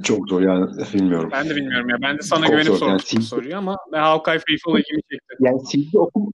Çok 0.03 0.29
zor 0.29 0.41
yani 0.41 0.65
bilmiyorum. 0.93 1.29
Ben 1.33 1.49
de 1.49 1.55
bilmiyorum 1.55 1.89
ya. 1.89 1.97
Ben 2.01 2.17
de 2.17 2.21
sana 2.21 2.39
Çok 2.41 2.49
güvenip 2.49 2.67
zor. 2.67 2.77
sormuştum 2.77 3.17
Yani 3.19 3.25
soruyu 3.25 3.57
ama 3.57 3.77
ben 3.91 3.99
Hawkeye 4.01 4.39
Faithful 4.47 4.79
ilgimi 4.79 5.01
çekti. 5.11 5.35
Yani 5.39 5.59
Seas'i 5.59 5.99
okum 5.99 6.31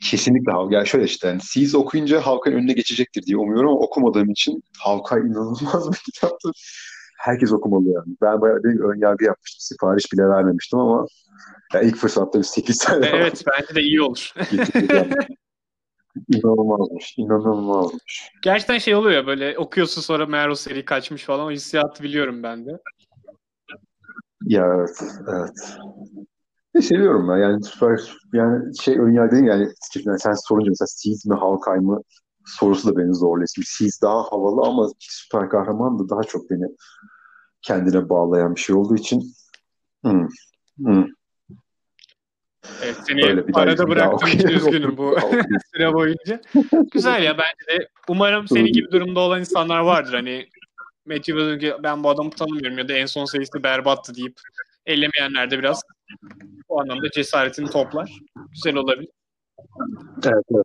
Kesinlikle 0.00 0.52
Hawkeye. 0.52 0.76
Yani 0.76 0.86
şöyle 0.86 1.04
işte 1.04 1.28
yani 1.28 1.40
Seas 1.40 1.74
okuyunca 1.74 2.20
Hawkeye'nin 2.20 2.62
önüne 2.62 2.72
geçecektir 2.72 3.22
diye 3.22 3.36
umuyorum 3.36 3.70
ama 3.70 3.78
okumadığım 3.78 4.30
için 4.30 4.62
Hawkeye 4.78 5.20
inanılmaz 5.20 5.92
bir 5.92 6.12
kitaptır. 6.12 6.52
Herkes 7.18 7.52
okumalı 7.52 7.88
yani. 7.88 8.16
Ben 8.22 8.40
bayağı 8.40 8.64
bir 8.64 8.80
ön 8.80 9.00
yargı 9.00 9.24
yapmıştım. 9.24 9.60
Sipariş 9.60 10.12
bile 10.12 10.28
vermemiştim 10.28 10.78
ama 10.78 11.06
ya 11.74 11.80
ilk 11.80 11.96
fırsatta 11.96 12.38
bir 12.38 12.44
8 12.44 12.78
tane 12.78 13.06
Evet 13.06 13.44
bence 13.46 13.74
de 13.74 13.82
iyi 13.82 14.02
olur. 14.02 14.32
İnanılmazmış. 16.28 17.14
İnanılmazmış. 17.18 18.30
Gerçekten 18.42 18.78
şey 18.78 18.94
oluyor 18.94 19.14
ya 19.14 19.26
böyle 19.26 19.58
okuyorsun 19.58 20.02
sonra 20.02 20.26
meğer 20.26 20.48
o 20.48 20.54
seri 20.54 20.84
kaçmış 20.84 21.24
falan 21.24 21.46
o 21.46 21.50
hissiyatı 21.50 22.02
biliyorum 22.02 22.42
ben 22.42 22.66
de. 22.66 22.70
Ya 24.46 24.66
evet, 24.76 25.02
evet. 25.28 25.78
Ne 26.76 26.82
seviyorum 26.82 27.28
ben. 27.28 27.36
Yani 27.36 27.64
süper 27.64 28.00
yani 28.32 28.78
şey 28.78 28.98
ön 28.98 29.12
yargı 29.12 29.36
değil 29.36 29.44
yani, 29.46 29.68
yani 30.04 30.18
sen 30.18 30.32
sorunca 30.32 30.70
mesela 30.70 30.86
Seas 30.86 31.26
mi 31.26 31.34
Hawkeye 31.34 31.80
mı 31.80 32.00
sorusu 32.46 32.88
da 32.88 32.96
beni 32.96 33.14
zorluyor. 33.14 33.48
Şimdi 33.54 33.66
Seas 33.66 34.02
daha 34.02 34.22
havalı 34.22 34.66
ama 34.66 34.88
süper 34.98 35.48
kahraman 35.48 35.98
da 35.98 36.08
daha 36.08 36.22
çok 36.22 36.50
beni 36.50 36.64
kendine 37.62 38.08
bağlayan 38.08 38.54
bir 38.54 38.60
şey 38.60 38.76
olduğu 38.76 38.94
için. 38.94 39.22
Hmm, 40.04 40.28
hmm, 40.78 41.04
Evet, 42.82 42.96
seni 43.06 43.24
öyle 43.24 43.48
bir 43.48 43.56
arada 43.56 43.88
bıraktığım 43.88 44.28
için 44.28 44.48
üzgünüm 44.48 44.96
bu 44.96 45.16
süre 45.74 45.94
boyunca. 45.94 46.40
Güzel 46.92 47.22
ya 47.22 47.38
bence 47.38 47.80
de. 47.80 47.88
Umarım 48.08 48.48
senin 48.48 48.72
gibi 48.72 48.90
durumda 48.90 49.20
olan 49.20 49.40
insanlar 49.40 49.80
vardır. 49.80 50.12
Hani 50.12 50.46
Matthew 51.06 51.82
ben 51.82 52.04
bu 52.04 52.10
adamı 52.10 52.30
tanımıyorum 52.30 52.78
ya 52.78 52.88
da 52.88 52.92
en 52.92 53.06
son 53.06 53.24
serisi 53.24 53.62
berbattı 53.62 54.14
deyip 54.14 54.34
ellemeyenler 54.86 55.50
de 55.50 55.58
biraz 55.58 55.82
o 56.76 56.80
anlamda 56.80 57.10
cesaretini 57.10 57.70
toplar. 57.70 58.12
Güzel 58.52 58.76
olabilir. 58.76 59.10
Evet, 60.24 60.44
evet. 60.54 60.64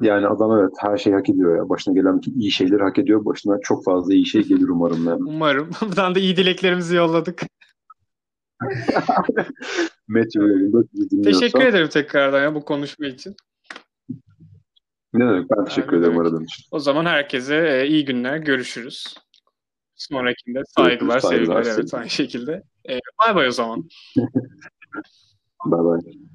Yani 0.00 0.26
adam 0.26 0.58
evet 0.58 0.70
her 0.78 0.98
şeyi 0.98 1.14
hak 1.16 1.28
ediyor 1.28 1.56
ya. 1.56 1.68
Başına 1.68 1.94
gelen 1.94 2.16
bütün 2.16 2.40
iyi 2.40 2.50
şeyleri 2.50 2.82
hak 2.82 2.98
ediyor. 2.98 3.24
Başına 3.24 3.58
çok 3.62 3.84
fazla 3.84 4.14
iyi 4.14 4.26
şey 4.26 4.42
gelir 4.42 4.68
umarım 4.68 5.06
yani. 5.06 5.22
Umarım. 5.26 5.70
Buradan 5.80 6.14
da 6.14 6.18
iyi 6.18 6.36
dileklerimizi 6.36 6.96
yolladık. 6.96 7.42
Bizi 10.08 10.38
dinliyorsa- 10.38 11.22
Teşekkür 11.40 11.60
ederim 11.66 11.88
tekrardan 11.88 12.42
ya 12.42 12.54
bu 12.54 12.64
konuşma 12.64 13.06
için. 13.06 13.34
Ne 15.14 15.24
demek? 15.26 15.50
Ben 15.50 15.64
teşekkür 15.64 15.96
ederim 15.96 16.18
aradığın 16.18 16.44
için. 16.44 16.64
O 16.70 16.78
zaman 16.78 17.04
herkese 17.06 17.56
e, 17.56 17.86
iyi 17.88 18.04
günler. 18.04 18.36
Görüşürüz. 18.36 19.14
Sonrakinde 19.94 20.62
saygılar, 20.78 21.18
saygılar, 21.20 21.62
sevgiler. 21.62 21.78
Evet 21.82 21.94
aynı 21.94 22.10
şekilde. 22.10 22.62
E, 22.88 22.98
Bay 23.26 23.34
bay 23.34 23.48
o 23.48 23.50
zaman. 23.50 23.88
Bye 25.64 25.78
bye. 25.86 26.31